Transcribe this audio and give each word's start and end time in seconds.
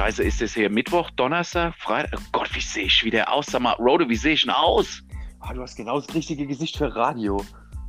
Scheiße, 0.00 0.22
ist 0.22 0.40
es 0.40 0.54
hier 0.54 0.70
Mittwoch, 0.70 1.10
Donnerstag, 1.10 1.74
Freitag? 1.74 2.18
Oh 2.18 2.22
Gott, 2.32 2.54
wie 2.54 2.60
sehe 2.62 2.84
ich 2.84 3.04
wieder 3.04 3.30
aus? 3.30 3.44
Sag 3.48 3.60
mal, 3.60 3.74
Rode, 3.74 4.08
wie 4.08 4.16
sehe 4.16 4.32
ich 4.32 4.40
denn 4.40 4.50
aus? 4.50 5.02
Ah, 5.40 5.52
du 5.52 5.60
hast 5.60 5.76
genau 5.76 6.00
das 6.00 6.14
richtige 6.14 6.46
Gesicht 6.46 6.78
für 6.78 6.96
Radio. 6.96 7.44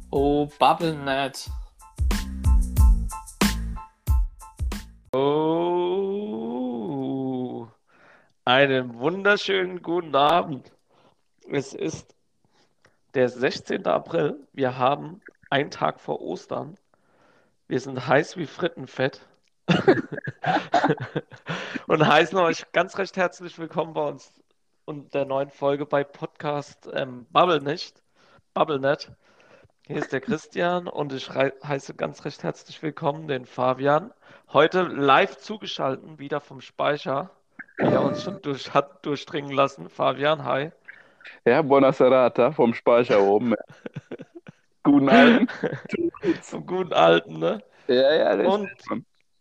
Oh, 0.10 0.46
Bubblenet. 0.60 1.50
Oh, 5.14 5.70
einen 8.44 8.94
wunderschönen 9.00 9.82
guten 9.82 10.14
Abend. 10.14 10.70
Es 11.50 11.74
ist 11.74 12.14
der 13.14 13.30
16. 13.30 13.88
April. 13.88 14.36
Wir 14.52 14.78
haben 14.78 15.22
einen 15.50 15.72
Tag 15.72 16.02
vor 16.02 16.20
Ostern. 16.20 16.76
Wir 17.70 17.80
sind 17.80 18.06
heiß 18.06 18.36
wie 18.36 18.48
Frittenfett. 18.48 19.26
und 21.88 22.06
heißen 22.06 22.38
euch 22.38 22.72
ganz 22.72 22.98
recht 22.98 23.18
herzlich 23.18 23.58
willkommen 23.58 23.94
bei 23.94 24.08
uns 24.08 24.34
und 24.86 25.14
der 25.14 25.26
neuen 25.26 25.50
Folge 25.50 25.86
bei 25.86 26.04
Podcast 26.04 26.90
ähm, 26.94 27.26
Bubble 27.32 27.62
nicht, 27.62 28.02
BubbleNet. 28.54 29.12
Hier 29.88 29.98
ist 29.98 30.12
der 30.12 30.22
Christian 30.22 30.88
und 30.88 31.14
ich 31.14 31.30
heiße 31.30 31.96
ganz 31.96 32.26
recht 32.26 32.44
herzlich 32.44 32.82
willkommen 32.82 33.28
den 33.28 33.46
Fabian. 33.46 34.12
Heute 34.52 34.84
live 34.84 35.38
zugeschaltet, 35.38 36.20
wieder 36.20 36.40
vom 36.40 36.62
Speicher, 36.62 37.32
wie 37.78 37.86
er 37.86 38.04
uns 38.04 38.24
schon 38.24 38.42
durch, 38.42 38.74
hat 38.74 39.06
durchdringen 39.06 39.52
lassen. 39.52 39.90
Fabian, 39.90 40.44
hi. 40.44 40.72
Ja, 41.46 41.62
buona 41.62 41.94
serata 41.94 42.52
vom 42.52 42.74
Speicher 42.74 43.22
oben. 43.22 43.56
guten 44.84 45.10
alten. 45.10 45.48
Zum 46.42 46.66
guten 46.66 46.94
alten, 46.94 47.40
ne? 47.40 47.64
Ja, 47.88 48.14
ja, 48.14 48.36
das 48.36 48.48
und, 48.48 48.70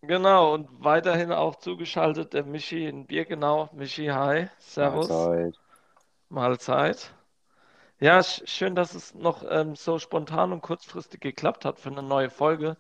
Genau, 0.03 0.55
und 0.55 0.69
weiterhin 0.83 1.31
auch 1.31 1.57
zugeschaltet 1.57 2.33
der 2.33 2.45
Michi 2.45 2.87
in 2.87 3.07
Birkenau. 3.07 3.69
Michi, 3.73 4.07
hi, 4.07 4.49
servus. 4.59 5.09
Mahlzeit. 5.09 5.61
Mahlzeit. 6.31 7.15
Ja, 7.99 8.23
schön, 8.23 8.75
dass 8.75 8.95
es 8.95 9.15
noch 9.15 9.45
ähm, 9.47 9.77
so 9.77 9.99
spontan 9.99 10.53
und 10.53 10.63
kurzfristig 10.63 11.21
geklappt 11.21 11.67
hat 11.67 11.79
für 11.79 11.91
eine 11.91 12.03
neue 12.03 12.31
Folge. 12.31 12.79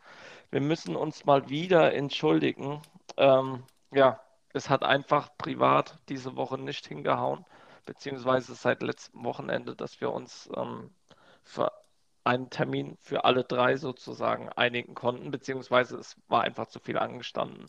Wir 0.51 0.63
müssen 0.63 0.97
uns 0.97 1.27
mal 1.27 1.51
wieder 1.51 1.93
entschuldigen. 1.93 2.81
Ähm, 3.19 3.65
ja, 3.93 4.19
es 4.55 4.71
hat 4.71 4.83
einfach 4.83 5.37
privat 5.37 5.99
diese 6.09 6.37
Woche 6.37 6.57
nicht 6.57 6.87
hingehauen, 6.87 7.45
beziehungsweise 7.85 8.55
seit 8.55 8.83
letztem 8.83 9.25
Wochenende, 9.25 9.77
dass 9.77 10.01
wir 10.01 10.11
uns 10.11 10.49
ähm, 10.57 10.91
für 11.45 11.71
einen 12.25 12.51
Termin 12.51 12.97
für 13.01 13.25
alle 13.25 13.45
drei 13.45 13.77
sozusagen 13.77 14.49
einigen 14.51 14.95
konnten, 14.95 15.31
beziehungsweise 15.31 15.97
es 15.97 16.17
war 16.29 16.43
einfach 16.43 16.67
zu 16.67 16.79
viel 16.81 16.99
angestanden. 16.99 17.67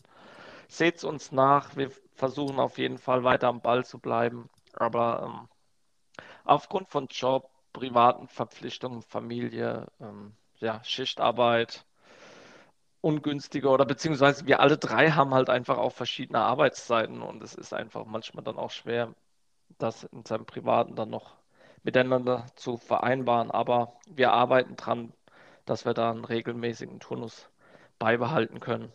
Seht 0.68 0.96
es 0.96 1.04
uns 1.04 1.32
nach, 1.32 1.76
wir 1.76 1.90
versuchen 2.14 2.58
auf 2.58 2.78
jeden 2.78 2.98
Fall 2.98 3.24
weiter 3.24 3.48
am 3.48 3.60
Ball 3.60 3.84
zu 3.84 3.98
bleiben, 3.98 4.48
aber 4.74 5.22
ähm, 5.24 5.48
aufgrund 6.44 6.88
von 6.90 7.06
Job, 7.08 7.50
privaten 7.72 8.28
Verpflichtungen, 8.28 9.02
Familie, 9.02 9.86
ähm, 10.00 10.34
ja, 10.60 10.82
Schichtarbeit, 10.84 11.84
ungünstiger 13.00 13.70
oder 13.72 13.84
beziehungsweise 13.84 14.46
wir 14.46 14.60
alle 14.60 14.78
drei 14.78 15.10
haben 15.10 15.34
halt 15.34 15.50
einfach 15.50 15.76
auch 15.78 15.92
verschiedene 15.92 16.38
Arbeitszeiten 16.40 17.20
und 17.22 17.42
es 17.42 17.54
ist 17.54 17.74
einfach 17.74 18.04
manchmal 18.06 18.44
dann 18.44 18.56
auch 18.58 18.70
schwer, 18.70 19.14
das 19.78 20.04
in 20.04 20.24
seinem 20.24 20.46
Privaten 20.46 20.94
dann 20.96 21.10
noch 21.10 21.36
miteinander 21.82 22.46
zu 22.56 22.76
vereinbaren. 22.76 23.50
Aber 23.50 23.94
wir 24.06 24.32
arbeiten 24.32 24.76
dran, 24.76 25.12
dass 25.64 25.84
wir 25.84 25.94
da 25.94 26.10
einen 26.10 26.24
regelmäßigen 26.24 27.00
Turnus 27.00 27.48
beibehalten 27.98 28.60
können. 28.60 28.92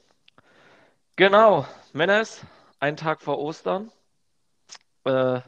Genau, 1.15 1.65
Menes, 1.93 2.41
ein 2.80 2.97
Tag 2.97 3.21
vor 3.21 3.39
Ostern. 3.39 3.91
Äh, 5.03 5.42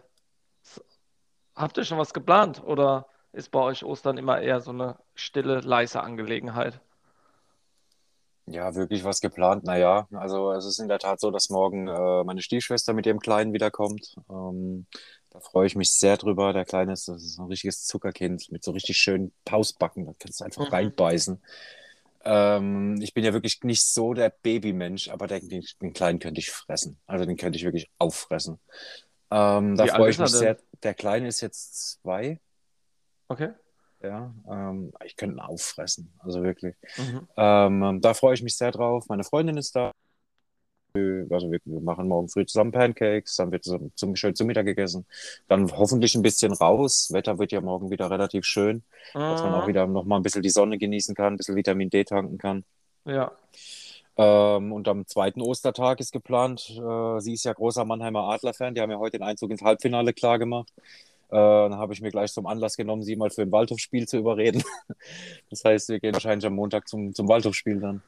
habt 1.56 1.78
ihr 1.78 1.84
schon 1.84 1.98
was 1.98 2.14
geplant 2.14 2.64
oder 2.64 3.06
ist 3.34 3.52
bei 3.52 3.60
euch 3.60 3.84
Ostern 3.84 4.18
immer 4.18 4.42
eher 4.42 4.62
so 4.62 4.72
eine 4.72 4.98
stille, 5.14 5.60
leise 5.60 6.02
Angelegenheit? 6.02 6.80
Ja, 8.48 8.74
wirklich 8.74 9.04
was 9.04 9.22
geplant. 9.22 9.64
Naja, 9.64 10.08
also 10.12 10.52
es 10.54 10.66
ist 10.66 10.80
in 10.80 10.88
der 10.88 10.98
Tat 10.98 11.20
so, 11.20 11.30
dass 11.30 11.52
morgen 11.52 11.88
äh, 11.88 12.24
meine 12.24 12.42
Stiefschwester 12.42 12.94
mit 12.94 13.06
ihrem 13.06 13.20
Kleinen 13.20 13.54
wiederkommt. 13.54 14.16
Ähm, 14.28 14.88
da 15.32 15.40
freue 15.40 15.68
ich 15.68 15.76
mich 15.76 15.94
sehr 15.94 16.18
drüber. 16.18 16.54
Der 16.54 16.66
Kleine 16.66 16.94
ist, 16.94 17.08
das 17.08 17.24
ist 17.24 17.40
ein 17.40 17.48
richtiges 17.48 17.86
Zuckerkind 17.86 18.52
mit 18.52 18.64
so 18.64 18.72
richtig 18.72 18.98
schönen 18.98 19.32
Pausbacken. 19.46 20.06
Da 20.06 20.14
kannst 20.18 20.40
du 20.40 20.46
einfach 20.46 20.66
mhm. 20.68 20.74
reinbeißen. 20.74 21.42
Ähm, 22.26 23.00
ich 23.02 23.14
bin 23.14 23.24
ja 23.24 23.34
wirklich 23.34 23.64
nicht 23.64 23.84
so 23.84 24.14
der 24.14 24.30
Babymensch, 24.30 25.10
aber 25.10 25.28
den, 25.28 25.48
den, 25.48 25.64
den, 25.82 25.94
Kleinen 25.94 26.20
könnte 26.20 26.40
ich 26.40 26.52
fressen. 26.52 27.00
Also 27.06 27.26
den 27.26 27.38
könnte 27.38 27.58
ich 27.58 27.64
wirklich 27.64 27.90
auffressen. 27.98 28.60
Ähm, 29.32 29.76
da 29.76 29.86
freue 29.88 30.10
ich 30.10 30.20
mich 30.20 30.30
sehr. 30.30 30.58
Der 30.84 30.94
Kleine 30.94 31.28
ist 31.28 31.42
jetzt 31.42 32.02
zwei. 32.02 32.40
Okay. 33.28 33.50
Ja, 34.02 34.34
ähm, 34.50 34.92
ich 35.06 35.16
könnte 35.16 35.36
ihn 35.36 35.40
auffressen. 35.40 36.14
Also 36.20 36.42
wirklich. 36.42 36.76
Mhm. 36.98 37.28
Ähm, 37.38 38.02
da 38.02 38.14
freue 38.14 38.34
ich 38.34 38.42
mich 38.42 38.56
sehr 38.58 38.72
drauf. 38.72 39.06
Meine 39.10 39.24
Freundin 39.24 39.58
ist 39.58 39.76
da. 39.76 39.92
Also 40.94 41.52
wir, 41.52 41.60
wir, 41.66 41.82
machen 41.82 42.08
morgen 42.08 42.30
früh 42.30 42.46
zusammen 42.46 42.72
Pancakes, 42.72 43.36
dann 43.36 43.52
wird 43.52 43.64
zum, 43.64 43.92
zum, 43.96 44.16
schön 44.16 44.36
zum 44.36 44.48
Mittag 44.48 44.66
gegessen. 44.66 45.06
Dann 45.48 45.72
hoffentlich 45.72 46.16
ein 46.16 46.22
bisschen 46.22 46.52
raus. 46.52 47.10
Wetter 47.12 47.38
wird 47.38 47.52
ja 47.52 47.62
morgen 47.62 47.92
wieder 47.92 48.10
relativ 48.10 48.46
schön, 48.46 48.84
mhm. 49.14 49.20
dass 49.20 49.44
man 49.44 49.54
auch 49.54 49.64
mhm. 49.64 49.70
wieder 49.70 49.88
noch 49.88 50.06
mal 50.06 50.18
ein 50.18 50.24
bisschen 50.24 50.42
die 50.42 50.50
Sonne 50.50 50.78
genießen 50.78 51.16
kann, 51.16 51.34
ein 51.34 51.38
bisschen 51.38 51.56
Vitamin 51.56 51.90
D 51.90 52.04
tanken 52.04 52.38
kann. 52.38 52.64
Ja. 53.06 53.32
Ähm, 54.18 54.74
und 54.74 54.88
am 54.88 55.08
zweiten 55.08 55.42
Ostertag 55.42 56.00
ist 56.00 56.12
geplant, 56.12 56.70
äh, 56.78 57.20
sie 57.20 57.34
ist 57.34 57.46
ja 57.46 57.54
großer 57.54 57.86
Mannheimer 57.86 58.24
Adler-Fan, 58.24 58.76
die 58.76 58.82
haben 58.82 58.92
ja 58.92 58.98
heute 58.98 59.18
den 59.18 59.24
Einzug 59.24 59.52
ins 59.52 59.62
Halbfinale 59.62 60.14
klar 60.14 60.40
gemacht. 60.40 60.74
Äh, 61.30 61.36
dann 61.36 61.78
habe 61.78 61.94
ich 61.94 62.02
mir 62.02 62.10
gleich 62.10 62.34
zum 62.34 62.48
Anlass 62.48 62.76
genommen, 62.76 63.04
sie 63.04 63.16
mal 63.16 63.30
für 63.30 63.44
ein 63.44 63.52
Waldhofspiel 63.52 64.08
zu 64.08 64.18
überreden. 64.18 64.64
das 65.50 65.64
heißt, 65.64 65.90
wir 65.90 66.00
gehen 66.00 66.14
wahrscheinlich 66.14 66.46
am 66.46 66.56
Montag 66.56 66.88
zum, 66.88 67.14
zum 67.14 67.28
Waldhofspiel 67.28 67.80
dann. 67.80 68.02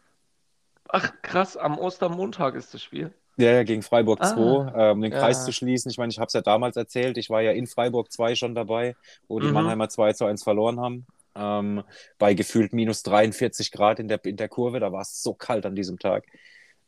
Ach, 0.92 1.12
krass, 1.22 1.58
am 1.58 1.78
Ostermontag 1.78 2.56
ist 2.56 2.74
das 2.74 2.84
Spiel. 2.84 3.14
Ja, 3.38 3.52
ja, 3.52 3.64
gegen 3.64 3.82
Freiburg 3.82 4.20
ah, 4.22 4.34
2, 4.34 4.40
äh, 4.42 4.92
um 4.92 5.02
den 5.02 5.12
ja. 5.12 5.20
Kreis 5.20 5.46
zu 5.46 5.52
schließen. 5.52 5.90
Ich 5.90 5.98
meine, 5.98 6.12
ich 6.12 6.20
habe 6.20 6.28
es 6.28 6.34
ja 6.34 6.42
damals 6.42 6.76
erzählt, 6.76 7.18
ich 7.18 7.30
war 7.30 7.42
ja 7.42 7.52
in 7.52 7.66
Freiburg 7.66 8.12
2 8.12 8.36
schon 8.36 8.56
dabei, 8.56 8.96
wo 9.28 9.40
die 9.40 9.48
mhm. 9.48 9.54
Mannheimer 9.54 9.90
2 9.90 10.14
zu 10.14 10.26
1 10.26 10.44
verloren 10.44 10.80
haben. 10.80 11.06
Ähm, 11.34 11.84
bei 12.18 12.34
gefühlt 12.34 12.74
minus 12.74 13.04
43 13.04 13.72
Grad 13.72 14.00
in 14.00 14.10
der, 14.10 14.24
in 14.26 14.36
der 14.36 14.50
Kurve, 14.50 14.82
da 14.82 14.92
war 14.92 15.02
es 15.02 15.24
so 15.24 15.34
kalt 15.34 15.66
an 15.66 15.76
diesem 15.76 15.98
Tag. 15.98 16.26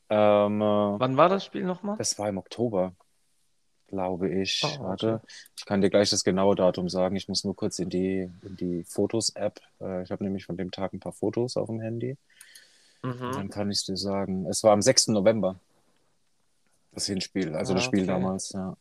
Ähm, 0.10 0.62
äh, 0.62 0.66
Wann 0.66 1.16
war 1.16 1.30
das 1.30 1.46
Spiel 1.46 1.64
nochmal? 1.64 1.98
Das 1.98 2.20
war 2.20 2.28
im 2.28 2.38
Oktober, 2.38 2.94
glaube 3.88 4.30
ich. 4.30 4.62
Oh, 4.64 4.68
okay. 4.68 4.80
Warte, 4.84 5.22
ich 5.58 5.66
kann 5.66 5.80
dir 5.80 5.90
gleich 5.90 6.10
das 6.10 6.26
genaue 6.26 6.56
Datum 6.56 6.90
sagen. 6.90 7.16
Ich 7.16 7.30
muss 7.30 7.46
nur 7.46 7.56
kurz 7.56 7.80
in 7.80 7.90
die, 7.90 8.30
in 8.44 8.58
die 8.58 8.84
Fotos-App. 8.84 9.62
Äh, 9.80 10.04
ich 10.04 10.12
habe 10.12 10.26
nämlich 10.26 10.46
von 10.46 10.58
dem 10.58 10.72
Tag 10.72 10.92
ein 10.92 11.00
paar 11.00 11.14
Fotos 11.14 11.56
auf 11.56 11.68
dem 11.68 11.80
Handy. 11.80 12.18
Mhm. 13.04 13.32
Dann 13.34 13.50
kann 13.50 13.70
ich 13.70 13.86
dir 13.86 13.98
sagen, 13.98 14.46
es 14.46 14.64
war 14.64 14.72
am 14.72 14.82
6. 14.82 15.10
November, 15.10 15.60
das 16.94 17.06
Hinspiel, 17.06 17.56
also 17.56 17.74
ah, 17.74 17.76
das 17.76 17.84
Spiel 17.84 18.04
okay. 18.04 18.12
damals, 18.12 18.52
ja. 18.54 18.76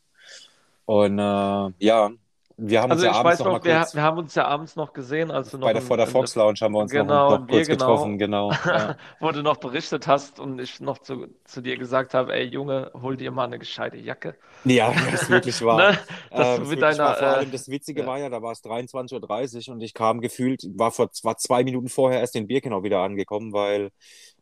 Und 0.84 1.18
äh, 1.18 1.84
ja, 1.84 2.10
wir 2.56 2.82
haben 2.82 2.90
also 2.90 3.06
uns 3.06 3.14
ja 3.14 3.20
abends 3.20 3.38
noch, 3.40 3.46
noch 3.46 3.64
wir, 3.64 3.86
wir, 3.92 4.02
haben 4.02 4.18
uns 4.18 4.34
ja 4.34 4.46
abends 4.46 4.76
noch 4.76 4.92
gesehen, 4.92 5.30
als 5.30 5.50
du 5.50 5.58
noch 5.58 5.66
bei 5.66 5.72
der 5.72 5.82
vor 5.82 5.96
der 5.96 6.06
Fox 6.06 6.34
Lounge 6.34 6.58
haben 6.60 6.72
wir 6.72 6.80
uns 6.80 6.90
genau, 6.90 7.30
noch, 7.30 7.40
noch 7.40 7.48
kurz 7.48 7.66
genau, 7.66 7.78
getroffen, 7.78 8.18
genau. 8.18 8.52
Ja. 8.52 8.96
wo 9.20 9.30
du 9.30 9.42
noch 9.42 9.56
berichtet 9.56 10.06
hast 10.06 10.40
und 10.40 10.58
ich 10.60 10.80
noch 10.80 10.98
zu, 10.98 11.28
zu 11.44 11.60
dir 11.60 11.76
gesagt 11.76 12.14
habe, 12.14 12.34
ey 12.34 12.44
Junge, 12.44 12.90
hol 13.00 13.16
dir 13.16 13.30
mal 13.30 13.44
eine 13.44 13.58
gescheite 13.58 13.96
Jacke. 13.96 14.36
Ja, 14.64 14.92
das 15.10 15.22
ist 15.22 15.30
wirklich 15.30 15.62
wahr. 15.62 15.92
ne? 15.92 15.98
Ähm, 16.30 16.64
du 16.64 16.70
mit 16.70 16.82
deiner, 16.82 17.04
war, 17.04 17.16
vor 17.16 17.28
allem 17.28 17.50
das 17.50 17.68
Witzige 17.68 18.02
ja. 18.02 18.06
war 18.06 18.18
ja, 18.18 18.28
da 18.28 18.42
war 18.42 18.52
es 18.52 18.62
23.30 18.62 19.68
Uhr 19.68 19.74
und 19.74 19.80
ich 19.80 19.94
kam 19.94 20.20
gefühlt, 20.20 20.66
war 20.78 20.90
vor 20.90 21.10
war 21.22 21.36
zwei 21.36 21.64
Minuten 21.64 21.88
vorher 21.88 22.20
erst 22.20 22.36
in 22.36 22.46
Birkenau 22.46 22.82
wieder 22.82 23.00
angekommen, 23.00 23.52
weil 23.52 23.90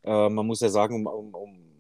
äh, 0.02 0.28
man 0.28 0.46
muss 0.46 0.60
ja 0.60 0.68
sagen, 0.68 0.94
um, 0.94 1.06
um, 1.06 1.34
um 1.34 1.70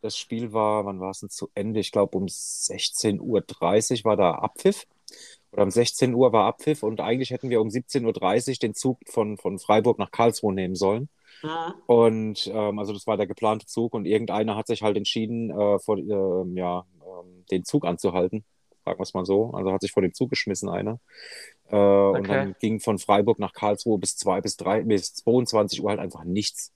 das 0.00 0.16
Spiel 0.16 0.52
war, 0.52 0.84
wann 0.84 1.00
war 1.00 1.10
es 1.10 1.20
denn 1.20 1.30
zu 1.30 1.48
Ende? 1.54 1.80
Ich 1.80 1.92
glaube 1.92 2.18
um 2.18 2.26
16.30 2.26 3.20
Uhr 3.20 4.04
war 4.04 4.16
da 4.16 4.32
Abpfiff 4.32 4.86
oder 5.52 5.64
um 5.64 5.70
16 5.70 6.14
Uhr 6.14 6.32
war 6.32 6.46
Abpfiff 6.46 6.82
und 6.82 7.00
eigentlich 7.00 7.30
hätten 7.30 7.50
wir 7.50 7.60
um 7.60 7.68
17.30 7.68 8.48
Uhr 8.48 8.54
den 8.62 8.74
Zug 8.74 8.98
von, 9.06 9.36
von 9.36 9.58
Freiburg 9.58 9.98
nach 9.98 10.10
Karlsruhe 10.10 10.54
nehmen 10.54 10.74
sollen. 10.74 11.08
Mhm. 11.42 11.74
Und 11.86 12.50
ähm, 12.52 12.78
also 12.78 12.92
das 12.92 13.06
war 13.06 13.16
der 13.16 13.26
geplante 13.26 13.66
Zug 13.66 13.94
und 13.94 14.06
irgendeiner 14.06 14.56
hat 14.56 14.66
sich 14.66 14.82
halt 14.82 14.96
entschieden, 14.96 15.50
äh, 15.50 15.78
vor, 15.78 15.98
äh, 15.98 16.58
ja, 16.58 16.86
äh, 17.00 17.50
den 17.50 17.64
Zug 17.64 17.84
anzuhalten. 17.84 18.44
Sagen 18.84 18.98
wir 18.98 19.02
es 19.02 19.14
mal 19.14 19.26
so. 19.26 19.50
Also 19.52 19.72
hat 19.72 19.82
sich 19.82 19.92
vor 19.92 20.02
den 20.02 20.14
Zug 20.14 20.30
geschmissen 20.30 20.68
einer. 20.68 20.98
Äh, 21.68 21.76
okay. 21.76 22.18
Und 22.18 22.28
dann 22.28 22.54
ging 22.58 22.80
von 22.80 22.98
Freiburg 22.98 23.38
nach 23.38 23.52
Karlsruhe 23.52 23.98
bis 23.98 24.16
2 24.16 24.40
bis 24.40 24.56
3 24.56 24.82
bis 24.82 25.14
22 25.14 25.82
Uhr 25.82 25.90
halt 25.90 26.00
einfach 26.00 26.24
nichts. 26.24 26.72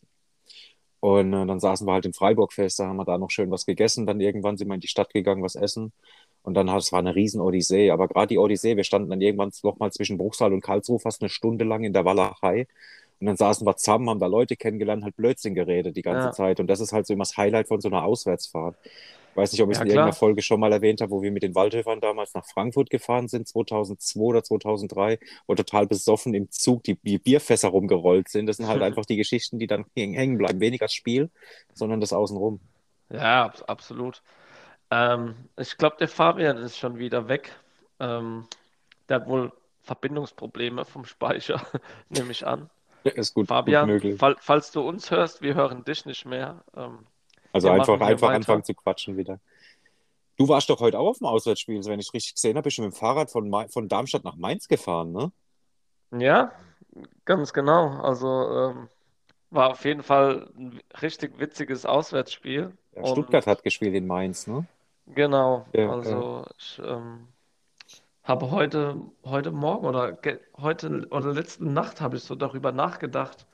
Und 1.01 1.33
äh, 1.33 1.47
dann 1.47 1.61
saßen 1.61 1.87
wir 1.87 1.93
halt 1.93 2.07
im 2.07 2.13
Freiburg 2.13 2.53
fest, 2.53 2.79
da 2.79 2.87
haben 2.87 2.97
wir 2.97 3.05
da 3.05 3.19
noch 3.19 3.31
schön 3.31 3.51
was 3.51 3.67
gegessen. 3.67 4.07
Dann 4.07 4.21
irgendwann 4.21 4.57
sind 4.57 4.69
wir 4.69 4.75
in 4.75 4.81
die 4.81 4.89
Stadt 4.89 5.13
gegangen, 5.13 5.43
was 5.43 5.55
essen. 5.55 5.93
Und 6.47 6.55
dann 6.55 6.71
hat 6.73 6.81
es 6.83 6.93
war 6.93 7.01
eine 7.01 7.17
riesen 7.17 7.43
Odyssee. 7.43 7.91
Aber 7.93 8.09
gerade 8.09 8.29
die 8.29 8.39
Odyssee, 8.39 8.79
wir 8.79 8.85
standen 8.85 9.11
dann 9.11 9.23
irgendwann 9.23 9.53
noch 9.65 9.79
mal 9.81 9.93
zwischen 9.93 10.19
Bruchsal 10.19 10.55
und 10.55 10.63
Karlsruhe 10.63 11.01
fast 11.01 11.23
eine 11.23 11.31
Stunde 11.31 11.67
lang 11.67 11.85
in 11.85 11.95
der 11.95 12.07
Walachei. 12.07 12.69
Und 13.21 13.27
dann 13.29 13.37
saßen 13.37 13.67
wir 13.67 13.77
zusammen, 13.77 14.11
haben 14.11 14.21
da 14.21 14.27
Leute 14.29 14.57
kennengelernt, 14.57 15.05
halt 15.05 15.17
Blödsinn 15.17 15.55
geredet 15.57 15.97
die 15.99 16.03
ganze 16.03 16.31
ja. 16.31 16.33
Zeit. 16.33 16.61
Und 16.61 16.69
das 16.69 16.81
ist 16.81 16.93
halt 16.93 17.07
so 17.09 17.15
immer 17.15 17.25
das 17.25 17.37
Highlight 17.39 17.69
von 17.69 17.81
so 17.83 17.89
einer 17.91 18.05
Auswärtsfahrt. 18.05 18.77
weiß 19.35 19.53
nicht, 19.53 19.63
ob 19.63 19.71
ich 19.71 19.77
es 19.77 19.81
Ja, 19.81 19.83
in 19.83 19.89
irgendeiner 19.89 20.13
klar. 20.13 20.17
Folge 20.17 20.43
schon 20.43 20.61
mal 20.61 20.73
erwähnt 20.73 21.01
habe, 21.03 21.11
wo 21.13 21.23
wir 21.23 21.33
mit 21.33 21.43
den 21.45 21.55
Waldhöfern 21.55 22.01
damals 22.01 22.35
nach 22.35 22.47
Frankfurt 22.47 22.91
gefahren 22.91 23.29
sind, 23.29 23.49
2002 23.49 24.21
oder 24.23 24.45
2003, 24.45 25.19
wo 25.47 25.55
total 25.55 25.87
besoffen 25.87 26.35
im 26.35 26.51
Zug 26.51 26.85
die, 26.85 26.97
die 27.03 27.19
Bierfässer 27.19 27.69
rumgerollt 27.69 28.29
sind. 28.31 28.47
Das 28.47 28.59
sind 28.59 28.69
halt 28.69 28.83
einfach 28.83 29.07
die 29.07 29.17
Geschichten, 29.17 29.59
die 29.59 29.67
dann 29.69 29.85
häng- 29.97 30.15
hängen 30.17 30.39
bleiben. 30.39 30.61
Weniger 30.61 30.87
das 30.87 30.95
Spiel, 30.95 31.31
sondern 31.75 32.01
das 32.01 32.13
Außenrum. 32.13 32.61
Ja, 33.11 33.45
abs 33.47 33.63
absolut. 33.63 34.23
Ähm, 34.91 35.35
ich 35.57 35.77
glaube, 35.77 35.97
der 35.99 36.09
Fabian 36.09 36.57
ist 36.59 36.79
schon 36.79 36.99
wieder 36.99 37.29
weg. 37.29 37.53
Ähm, 37.99 38.47
der 39.09 39.21
hat 39.21 39.29
wohl 39.29 39.53
Verbindungsprobleme 39.83 40.85
vom 40.85 41.05
Speicher, 41.05 41.61
nehme 42.09 42.31
ich 42.31 42.47
an. 42.47 42.71
Ist 43.05 43.35
gut, 43.35 43.49
gut 43.49 43.49
Fabian, 43.49 43.87
möglich. 43.87 44.19
fall, 44.19 44.37
falls 44.41 44.73
du 44.73 44.81
uns 44.81 45.11
hörst, 45.11 45.41
wir 45.41 45.55
hören 45.55 45.85
dich 45.85 46.07
nicht 46.07 46.25
mehr. 46.27 46.65
Ähm, 46.77 47.07
Also 47.53 47.71
einfach, 47.71 48.01
einfach 48.01 48.31
anfangen 48.31 48.65
zu 48.65 48.75
quatschen 48.75 49.17
wieder. 49.17 49.39
Du 50.37 50.49
warst 50.49 50.69
doch 50.69 50.81
heute 50.81 50.99
auch 50.99 51.09
auf 51.09 51.19
dem 51.19 51.27
Auswärtsspiel, 51.27 51.83
wenn 51.87 52.01
ich 52.01 52.13
richtig 52.13 52.35
gesehen 52.35 52.57
habe, 52.57 52.65
bist 52.65 52.79
du 52.79 52.83
mit 52.83 52.93
dem 52.93 52.97
Fahrrad 52.97 53.31
von, 53.31 53.51
von 53.71 53.89
Darmstadt 53.89 54.25
nach 54.25 54.37
Mainz 54.37 54.69
gefahren, 54.69 55.13
ne? 55.13 55.33
ja, 56.13 56.53
ganz 57.25 57.53
genau. 57.53 58.01
Also 58.01 58.29
ähm, 58.29 58.89
war 59.51 59.71
auf 59.71 59.85
jeden 59.85 60.03
Fall 60.03 60.51
ein 60.57 60.81
richtig 61.01 61.39
witziges 61.39 61.87
Auswärtsspiel. 61.87 62.73
Ja, 62.95 63.07
Stuttgart 63.07 63.47
hat 63.47 63.63
gespielt 63.63 63.95
in 63.95 64.07
Mainz, 64.07 64.47
ne? 64.47 64.67
Genau, 65.07 65.67
Ja, 65.73 65.91
also 65.91 66.45
ich 66.59 66.81
ähm, 66.85 67.27
habe 68.25 68.51
heute, 68.51 69.01
heute 69.25 69.53
Morgen 69.53 69.87
oder 69.87 70.13
ge 70.13 70.41
heute 70.59 71.07
oder 71.11 71.33
letzte 71.33 71.67
Nacht 71.67 72.01
habe 72.03 72.17
ich 72.17 72.25
so 72.25 72.35
darüber 72.37 72.73
nachgedacht, 72.73 73.47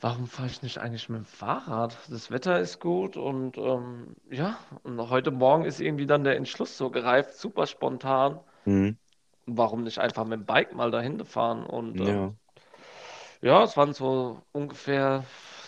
warum 0.00 0.26
fahre 0.26 0.48
ich 0.48 0.62
nicht 0.62 0.78
eigentlich 0.78 1.08
mit 1.08 1.18
dem 1.20 1.24
Fahrrad? 1.26 1.96
Das 2.08 2.30
Wetter 2.32 2.58
ist 2.60 2.80
gut 2.80 3.16
und 3.16 3.56
ähm, 3.58 4.16
ja, 4.30 4.58
und 4.82 4.98
heute 5.10 5.30
Morgen 5.30 5.64
ist 5.64 5.80
irgendwie 5.80 6.06
dann 6.06 6.24
der 6.24 6.36
Entschluss 6.36 6.76
so 6.76 6.90
gereift, 6.90 7.34
super 7.36 7.66
spontan. 7.66 8.40
Mhm. 8.66 8.96
Warum 9.44 9.82
nicht 9.82 9.98
einfach 9.98 10.24
mit 10.24 10.40
dem 10.40 10.46
Bike 10.46 10.74
mal 10.74 10.90
dahin 10.90 11.22
fahren? 11.26 11.66
Und 11.66 12.00
Ja. 12.00 12.06
ähm, 12.06 12.38
ja, 13.42 13.62
es 13.64 13.76
waren 13.76 13.92
so 13.94 14.42
ungefähr 14.52 15.24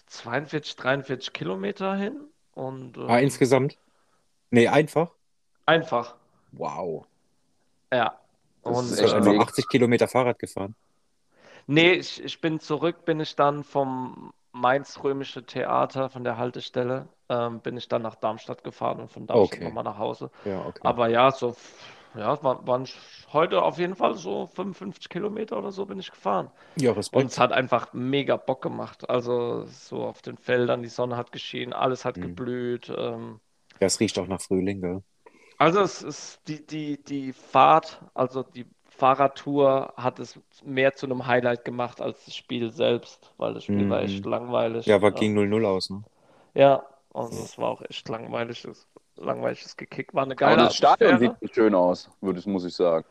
42, 0.06 0.76
43 0.76 1.32
Kilometer 1.32 1.94
hin 1.96 2.20
und 2.54 2.96
Ah, 3.06 3.18
ähm, 3.18 3.20
insgesamt? 3.20 3.78
Nee, 4.52 4.68
einfach? 4.68 5.16
einfach, 5.66 6.14
Wow. 6.52 7.08
ja. 7.92 8.18
Das 8.64 8.82
Und 8.82 8.90
ist 8.90 8.98
echt 8.98 9.14
halt 9.14 9.14
einfach 9.14 9.36
mega. 9.36 9.46
80 9.46 9.68
Kilometer 9.68 10.08
Fahrrad 10.08 10.38
gefahren. 10.40 10.74
Nee, 11.66 11.92
ich, 11.94 12.22
ich 12.22 12.40
bin 12.40 12.60
zurück, 12.60 13.04
bin 13.04 13.20
ich 13.20 13.36
dann 13.36 13.64
vom 13.64 14.32
Mainz-Römische 14.52 15.44
Theater, 15.46 16.10
von 16.10 16.24
der 16.24 16.36
Haltestelle, 16.36 17.08
ähm, 17.28 17.60
bin 17.60 17.76
ich 17.76 17.88
dann 17.88 18.02
nach 18.02 18.16
Darmstadt 18.16 18.64
gefahren 18.64 19.00
und 19.00 19.10
von 19.10 19.26
Darmstadt 19.26 19.60
Okay. 19.60 19.62
nochmal 19.62 19.84
nach 19.84 19.98
Hause. 19.98 20.30
Ja, 20.44 20.60
okay. 20.66 20.94
Aber 20.94 21.08
ja, 21.08 21.30
so, 21.32 21.56
ja, 22.14 22.42
waren, 22.44 22.66
waren 22.66 22.88
heute 23.32 23.62
auf 23.62 23.78
jeden 23.78 23.96
Fall 23.96 24.16
so 24.16 24.46
55 24.48 25.10
Kilometer 25.10 25.58
oder 25.58 25.72
so 25.72 25.86
bin 25.86 26.00
ich 26.00 26.10
gefahren. 26.12 26.50
Ja, 26.76 26.92
Und 27.12 27.26
Respekt. 27.26 27.32
es 27.32 27.40
hat 27.40 27.52
einfach 27.52 27.94
mega 27.94 28.36
Bock 28.38 28.62
gemacht. 28.62 29.10
Also 29.10 29.66
so 29.66 30.04
auf 30.06 30.22
den 30.22 30.38
Feldern, 30.38 30.82
die 30.82 30.90
Sonne 30.90 31.16
hat 31.18 31.32
geschienen, 31.32 31.74
alles 31.74 32.04
hat 32.06 32.20
Mhm. 32.20 32.22
geblüht. 32.22 32.92
Ähm, 32.96 33.40
Ja, 33.80 33.86
es 33.86 34.00
riecht 34.00 34.18
auch 34.18 34.26
nach 34.28 34.40
Frühling, 34.40 34.80
gell? 34.80 35.02
also 35.58 35.80
es 35.80 36.02
ist 36.02 36.40
die, 36.48 36.66
die, 36.66 37.02
die 37.02 37.32
Fahrt, 37.32 38.00
also 38.14 38.42
die 38.42 38.66
Fahrradtour 38.88 39.94
hat 39.96 40.18
es 40.18 40.38
mehr 40.64 40.94
zu 40.94 41.06
einem 41.06 41.26
Highlight 41.26 41.64
gemacht 41.64 42.00
als 42.00 42.24
das 42.24 42.36
Spiel 42.36 42.70
selbst, 42.70 43.32
weil 43.38 43.54
das 43.54 43.64
Spiel 43.64 43.88
war 43.88 44.02
echt 44.02 44.24
Mhm. 44.24 44.26
langweilig. 44.26 44.86
Ja, 44.86 44.96
aber 44.96 45.12
Ähm, 45.12 45.12
ging 45.12 45.34
0-0 45.34 45.66
aus, 45.66 45.90
ne? 45.90 46.04
ja, 46.54 46.82
also 47.14 47.42
es 47.42 47.58
war 47.58 47.70
auch 47.70 47.82
echt 47.82 48.08
langweilig. 48.08 48.62
Das 48.62 48.88
langweiliges 49.16 49.76
Gekick 49.76 50.14
war 50.14 50.24
eine 50.24 50.36
Aber 50.40 50.56
geile 50.56 50.64
das 50.66 50.76
Stadion 50.76 51.18
Atmosphäre. 51.18 51.36
sieht 51.40 51.54
schön 51.54 51.74
aus, 51.74 52.10
würde 52.20 52.38
ich- 52.40 52.46
muss 52.46 52.64
ich 52.64 52.74
sagen. 52.74 53.06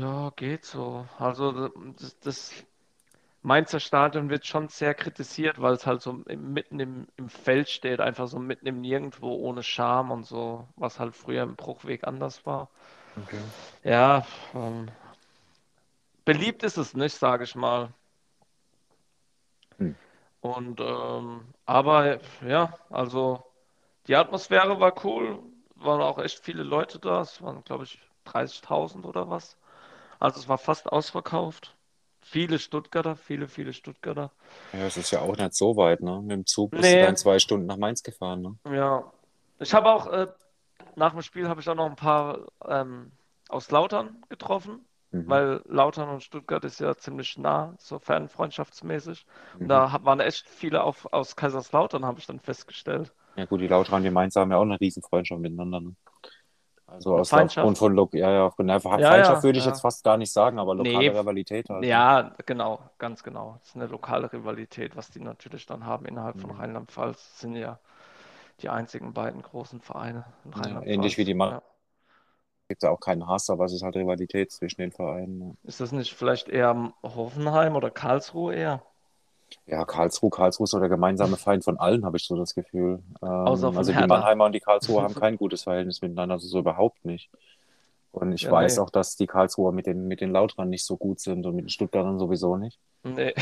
Ja, 0.00 0.30
geht 0.36 0.64
so. 0.64 1.06
Also 1.18 1.68
das, 1.98 2.18
das 2.20 2.52
Mainzer 3.46 3.78
Stadion 3.78 4.28
wird 4.28 4.44
schon 4.44 4.66
sehr 4.66 4.92
kritisiert, 4.92 5.62
weil 5.62 5.74
es 5.74 5.86
halt 5.86 6.02
so 6.02 6.12
mitten 6.12 6.80
im, 6.80 7.06
im 7.16 7.28
Feld 7.28 7.68
steht, 7.68 8.00
einfach 8.00 8.26
so 8.26 8.40
mitten 8.40 8.66
im 8.66 8.80
Nirgendwo 8.80 9.32
ohne 9.36 9.62
Charme 9.62 10.10
und 10.10 10.26
so, 10.26 10.66
was 10.74 10.98
halt 10.98 11.14
früher 11.14 11.44
im 11.44 11.54
Bruchweg 11.54 12.02
anders 12.08 12.44
war. 12.44 12.68
Okay. 13.22 13.38
Ja, 13.84 14.26
ähm, 14.52 14.88
beliebt 16.24 16.64
ist 16.64 16.76
es 16.76 16.94
nicht, 16.94 17.14
sage 17.14 17.44
ich 17.44 17.54
mal. 17.54 17.90
Hm. 19.78 19.94
Und 20.40 20.80
ähm, 20.80 21.42
aber 21.66 22.18
ja, 22.44 22.76
also 22.90 23.44
die 24.08 24.16
Atmosphäre 24.16 24.80
war 24.80 25.04
cool, 25.04 25.38
waren 25.76 26.00
auch 26.00 26.18
echt 26.18 26.40
viele 26.40 26.64
Leute 26.64 26.98
da. 26.98 27.20
Es 27.20 27.40
waren, 27.40 27.62
glaube 27.62 27.84
ich, 27.84 28.00
30.000 28.24 29.06
oder 29.06 29.30
was. 29.30 29.56
Also 30.18 30.40
es 30.40 30.48
war 30.48 30.58
fast 30.58 30.90
ausverkauft. 30.90 31.75
Viele 32.28 32.58
Stuttgarter, 32.58 33.16
viele, 33.16 33.46
viele 33.48 33.72
Stuttgarter. 33.72 34.32
Ja, 34.72 34.86
es 34.86 34.96
ist 34.96 35.12
ja 35.12 35.20
auch 35.20 35.36
nicht 35.36 35.54
so 35.54 35.76
weit, 35.76 36.02
ne? 36.02 36.20
Mit 36.22 36.32
dem 36.32 36.46
Zug 36.46 36.72
bist 36.72 36.82
du 36.82 36.96
Nee. 36.96 37.02
dann 37.02 37.16
zwei 37.16 37.38
Stunden 37.38 37.66
nach 37.66 37.76
Mainz 37.76 38.02
gefahren, 38.02 38.42
ne? 38.42 38.56
Ja, 38.76 39.04
ich 39.60 39.72
habe 39.72 39.90
auch 39.92 40.06
äh, 40.08 40.26
nach 40.96 41.12
dem 41.12 41.22
Spiel 41.22 41.48
habe 41.48 41.60
ich 41.60 41.68
auch 41.68 41.74
noch 41.76 41.86
ein 41.86 41.96
paar 41.96 42.40
ähm, 42.66 43.12
aus 43.48 43.70
Lautern 43.70 44.22
getroffen, 44.28 44.84
Mhm. 45.12 45.30
weil 45.30 45.62
Lautern 45.66 46.08
und 46.08 46.22
Stuttgart 46.22 46.64
ist 46.64 46.80
ja 46.80 46.96
ziemlich 46.96 47.38
nah, 47.38 47.74
so 47.78 48.00
fernfreundschaftsmäßig. 48.00 49.24
Und 49.54 49.66
Mhm. 49.66 49.68
da 49.68 49.92
hab- 49.92 50.04
waren 50.04 50.18
echt 50.20 50.48
viele 50.48 50.82
auf, 50.82 51.06
aus 51.12 51.36
Kaiserslautern, 51.36 52.04
habe 52.04 52.18
ich 52.18 52.26
dann 52.26 52.40
festgestellt. 52.40 53.12
Ja 53.36 53.44
gut, 53.44 53.60
die 53.60 53.68
Lauter 53.68 53.94
und 53.94 54.02
die 54.02 54.10
Mainzer 54.10 54.40
haben 54.40 54.50
ja 54.50 54.56
auch 54.56 54.62
eine 54.62 54.80
riesen 54.80 55.02
Freundschaft 55.02 55.40
miteinander, 55.40 55.80
ne? 55.80 55.94
Also 56.86 57.14
aus 57.16 57.32
aufgrund 57.32 57.78
von, 57.78 57.94
Lo 57.94 58.08
ja, 58.12 58.30
ja, 58.32 58.50
Ja, 58.94 59.08
Feindschaft 59.08 59.42
würde 59.42 59.58
ich 59.58 59.64
jetzt 59.64 59.80
fast 59.80 60.04
gar 60.04 60.16
nicht 60.16 60.32
sagen, 60.32 60.58
aber 60.58 60.74
lokale 60.74 61.10
Nee, 61.10 61.18
Rivalität 61.18 61.68
halt. 61.70 61.88
Ja, 61.88 62.34
genau, 62.46 62.90
ganz 62.98 63.22
genau. 63.24 63.58
Das 63.60 63.70
ist 63.70 63.76
eine 63.76 63.86
lokale 63.88 64.32
Rivalität, 64.32 64.96
was 64.96 65.10
die 65.10 65.20
natürlich 65.20 65.66
dann 65.66 65.86
haben 65.86 66.06
innerhalb 66.06 66.40
von 66.40 66.50
Mhm. 66.50 66.56
Rheinland-Pfalz. 66.60 67.18
Das 67.32 67.40
sind 67.40 67.56
ja 67.56 67.80
die 68.62 68.70
einzigen 68.70 69.14
beiden 69.14 69.42
großen 69.42 69.80
Vereine 69.82 70.24
in 70.44 70.54
Rheinland-Pfalz. 70.54 70.86
ähnlich 70.86 71.16
wie 71.18 71.24
die 71.24 71.34
Ma- 71.34 71.54
Ja. 71.54 71.62
Gibt 72.68 72.84
ja 72.84 72.90
auch 72.90 73.00
keinen 73.00 73.26
Hass, 73.26 73.50
aber 73.50 73.64
es 73.64 73.72
ist 73.72 73.82
halt 73.82 73.96
Rivalität 73.96 74.52
zwischen 74.52 74.80
den 74.80 74.92
Vereinen. 74.92 75.38
ne? 75.38 75.56
Ist 75.64 75.80
das 75.80 75.92
nicht 75.92 76.14
vielleicht 76.14 76.48
eher 76.48 76.94
Hoffenheim 77.02 77.76
oder 77.76 77.90
Karlsruhe 77.90 78.54
eher? 78.54 78.82
Ja, 79.66 79.84
Karlsruhe, 79.84 80.30
Karlsruhe 80.30 80.64
ist 80.64 80.70
so 80.70 80.78
der 80.78 80.88
gemeinsame 80.88 81.36
Feind 81.36 81.64
von 81.64 81.78
allen, 81.78 82.04
habe 82.04 82.16
ich 82.16 82.24
so 82.26 82.36
das 82.36 82.54
Gefühl. 82.54 83.02
Ähm, 83.22 83.28
Außer 83.44 83.72
von 83.72 83.76
also 83.76 83.92
die 83.92 84.04
Hertha. 84.04 84.04
Mannheimer 84.04 84.44
und 84.44 84.52
die 84.52 84.60
Karlsruher 84.60 85.02
haben 85.02 85.14
kein 85.14 85.36
gutes 85.36 85.62
Verhältnis 85.64 86.02
miteinander, 86.02 86.34
also 86.34 86.46
so 86.48 86.58
überhaupt 86.60 87.04
nicht. 87.04 87.30
Und 88.12 88.32
ich 88.32 88.48
Ja, 88.48 88.50
weiß 88.50 88.78
nee. 88.78 88.80
auch, 88.80 88.90
dass 88.90 89.16
die 89.16 89.26
Karlsruher 89.26 89.72
mit 89.72 89.86
den, 89.86 90.08
mit 90.08 90.20
den 90.20 90.32
Lautrern 90.32 90.70
nicht 90.70 90.84
so 90.86 90.96
gut 90.96 91.20
sind 91.20 91.46
und 91.46 91.56
mit 91.56 91.64
den 91.66 91.70
Stuttgartern 91.70 92.18
sowieso 92.18 92.56
nicht. 92.56 92.78
Nee. 93.04 93.34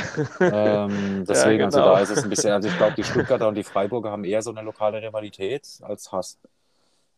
Ähm, 0.51 1.25
deswegen, 1.27 1.63
Ja, 1.63 1.65
also 1.65 1.81
genau. 1.81 1.83
da 1.83 2.01
ist 2.01 2.11
es 2.11 2.23
ein 2.25 2.29
bisschen, 2.31 2.53
also 2.53 2.69
ich 2.69 2.77
glaube, 2.77 2.95
die 2.97 3.05
Stuttgarter 3.05 3.49
und 3.49 3.55
die 3.55 3.65
Freiburger 3.65 4.11
haben 4.11 4.25
eher 4.25 4.43
so 4.43 4.51
eine 4.51 4.63
lokale 4.63 5.03
Rivalität 5.03 5.67
als 5.83 6.13
Hass. 6.13 6.39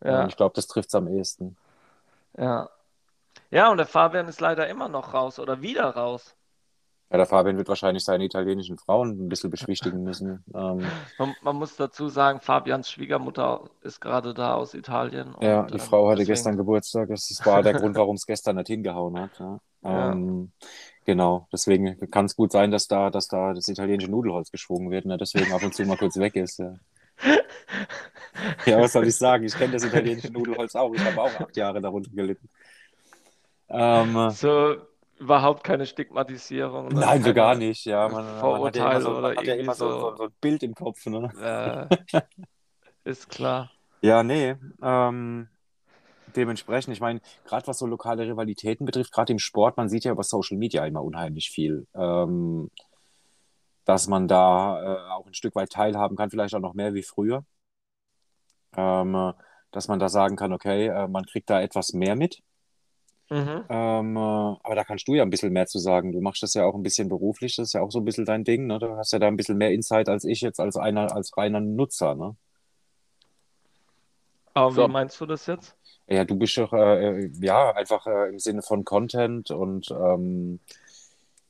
Ja, 0.05 0.27
Und 0.27 0.29
ich 0.29 0.37
glaube, 0.37 0.55
das 0.57 0.67
trifft 0.69 0.89
es 0.91 0.97
am 0.97 1.09
ehesten. 1.09 1.57
ja. 2.39 2.69
Ja, 3.51 3.71
und 3.71 3.79
der 3.79 3.87
Fabian 3.87 4.29
ist 4.29 4.41
leider 4.41 4.69
immer 4.69 4.89
noch 4.89 5.15
raus 5.15 5.39
oder 5.41 5.63
wieder 5.63 5.91
raus. 5.97 6.37
Ja, 7.11 7.19
der 7.19 7.27
Fabian 7.27 7.57
wird 7.57 7.69
wahrscheinlich 7.69 8.03
seine 8.05 8.25
italienischen 8.25 8.79
Frauen 8.79 9.11
ein 9.27 9.29
bisschen 9.29 9.51
beschwichtigen 9.51 10.03
müssen. 10.03 10.45
Ähm, 10.53 10.85
Man, 11.19 11.35
man 11.43 11.57
muss 11.57 11.77
dazu 11.77 12.09
sagen, 12.09 12.41
Fabians 12.41 12.91
Schwiegermutter 12.91 13.71
ist 13.83 14.01
gerade 14.01 14.35
da 14.35 14.55
aus 14.55 14.75
Italien. 14.75 15.35
ja, 15.41 15.61
und, 15.61 15.71
die 15.71 15.75
ähm, 15.75 15.81
Frau 15.81 16.07
hatte 16.09 16.17
deswegen- 16.19 16.33
gestern 16.35 16.57
Geburtstag. 16.57 17.09
Das 17.09 17.41
war 17.45 17.63
der 17.63 17.75
Grund, 17.75 17.97
warum 17.97 18.17
es 18.17 18.27
gestern 18.27 18.57
nicht 18.57 18.67
hingehauen 18.69 19.19
hat. 19.21 19.39
Ja. 19.39 19.61
Ja. 19.83 20.11
Ähm, 20.11 20.51
genau, 21.05 21.47
deswegen 21.53 22.11
kann 22.11 22.25
es 22.25 22.35
gut 22.35 22.51
sein, 22.51 22.73
dass 22.73 22.89
da, 22.89 23.09
dass 23.09 23.29
da 23.29 23.55
das 23.55 23.69
italienische 23.69 24.11
Nudelholz 24.11 24.51
geschwungen 24.51 24.91
wird, 24.91 25.05
ne? 25.05 25.17
deswegen 25.17 25.53
ab 25.53 25.63
und 25.63 25.75
zu 25.77 25.85
mal 25.85 25.97
kurz 25.97 26.17
weg 26.17 26.35
ist. 26.35 26.59
Ja. 26.59 26.75
Ja, 28.67 28.81
was 28.81 28.93
soll 28.93 29.07
ich 29.07 29.17
sagen? 29.17 29.45
Ich 29.45 29.55
kenne 29.55 29.73
das 29.75 29.85
italienische 29.85 30.33
Nudelholz 30.33 30.75
auch. 30.75 30.93
Ich 30.93 31.05
habe 31.05 31.23
auch 31.23 31.41
acht 31.41 31.57
Jahre 31.57 31.81
darunter 31.81 32.11
gelitten. 32.11 32.49
Ähm, 33.69 34.31
So 34.31 34.77
überhaupt 35.19 35.65
keine 35.65 35.87
Stigmatisierung. 35.87 36.87
oder 36.87 37.01
nein, 37.01 37.23
so 37.23 37.33
gar 37.35 37.55
nicht. 37.55 37.85
Ja, 37.85 38.09
man, 38.09 38.25
man 38.25 38.25
hat 38.27 38.35
ja 38.35 38.41
Vorurteile 38.41 38.91
immer 38.91 39.01
so, 39.01 39.11
oder 39.11 39.29
man 39.29 39.37
hat 39.37 39.47
ja 39.47 39.55
immer 39.55 39.75
so, 39.75 39.91
so- 39.91 40.17
so, 40.17 40.23
ein 40.25 40.33
Bild 40.41 40.63
im 40.63 40.75
Kopf. 40.75 41.05
Ne? 41.07 41.89
Äh, 42.03 42.21
ist 43.05 43.29
klar. 43.29 43.71
Ja, 44.03 44.23
nee. 44.23 44.57
Ähm, 44.83 45.49
dementsprechend, 46.35 46.93
ich 46.93 47.01
meine, 47.01 47.21
gerade 47.45 47.67
was 47.67 47.79
so 47.79 47.87
lokale 47.87 48.27
Rivalitäten 48.27 48.85
betrifft, 48.87 49.13
gerade 49.13 49.33
im 49.33 49.39
Sport, 49.39 49.77
man 49.77 49.89
sieht 49.89 50.05
ja 50.05 50.13
über 50.13 50.23
Social 50.23 50.59
Media 50.59 50.85
immer 50.87 51.03
unheimlich 51.03 51.51
viel. 51.51 51.87
Ähm, 51.95 52.71
dass 53.85 54.09
man 54.09 54.27
da 54.29 54.83
äh, 54.83 55.11
auch 55.13 55.27
ein 55.27 55.35
Stück 55.35 55.55
weit 55.55 55.71
teilhaben 55.71 56.17
kann, 56.17 56.31
vielleicht 56.31 56.55
auch 56.55 56.61
noch 56.61 56.75
mehr 56.75 56.93
wie 56.95 57.05
früher. 57.05 57.45
Ähm, 58.77 59.15
äh, 59.15 59.33
dass 59.71 59.89
man 59.89 59.99
da 59.99 60.09
sagen 60.09 60.37
kann, 60.37 60.53
okay, 60.53 60.89
äh, 60.89 61.09
man 61.09 61.25
kriegt 61.25 61.49
da 61.51 61.61
etwas 61.61 61.93
mehr 61.93 62.17
mit. 62.17 62.43
Mhm. 63.31 63.65
Ähm, 63.69 64.17
äh, 64.17 64.21
aber 64.21 64.75
da 64.77 64.85
kannst 64.85 65.09
du 65.09 65.15
ja 65.15 65.23
ein 65.25 65.31
bisschen 65.31 65.53
mehr 65.53 65.67
zu 65.67 65.79
sagen. 65.79 66.13
Du 66.13 66.21
machst 66.21 66.43
das 66.43 66.55
ja 66.55 66.65
auch 66.65 66.75
ein 66.75 66.83
bisschen 66.83 67.09
beruflich, 67.09 67.57
das 67.57 67.69
ist 67.69 67.73
ja 67.75 67.83
auch 67.83 67.91
so 67.91 67.99
ein 68.01 68.05
bisschen 68.05 68.25
dein 68.25 68.45
Ding, 68.45 68.67
ne? 68.67 68.79
Du 68.79 68.97
hast 68.97 69.13
ja 69.13 69.19
da 69.19 69.27
ein 69.29 69.37
bisschen 69.37 69.59
mehr 69.59 69.73
Insight 69.73 70.09
als 70.09 70.25
ich 70.25 70.41
jetzt 70.41 70.61
als 70.61 70.77
einer, 70.77 71.13
als 71.15 71.37
reiner 71.37 71.61
Nutzer, 71.61 72.15
ne? 72.15 72.37
Aber 74.55 74.71
So. 74.73 74.89
wie 74.89 74.89
meinst 74.89 75.21
du 75.21 75.27
das 75.27 75.47
jetzt? 75.47 75.77
Ja, 76.09 76.25
du 76.25 76.37
bist 76.37 76.57
doch, 76.57 76.73
äh, 76.73 77.27
ja, 77.41 77.73
einfach 77.73 78.07
äh, 78.07 78.29
im 78.29 78.39
Sinne 78.39 78.63
von 78.63 78.85
Content 78.85 79.51
und 79.51 79.91
ähm, 79.91 80.61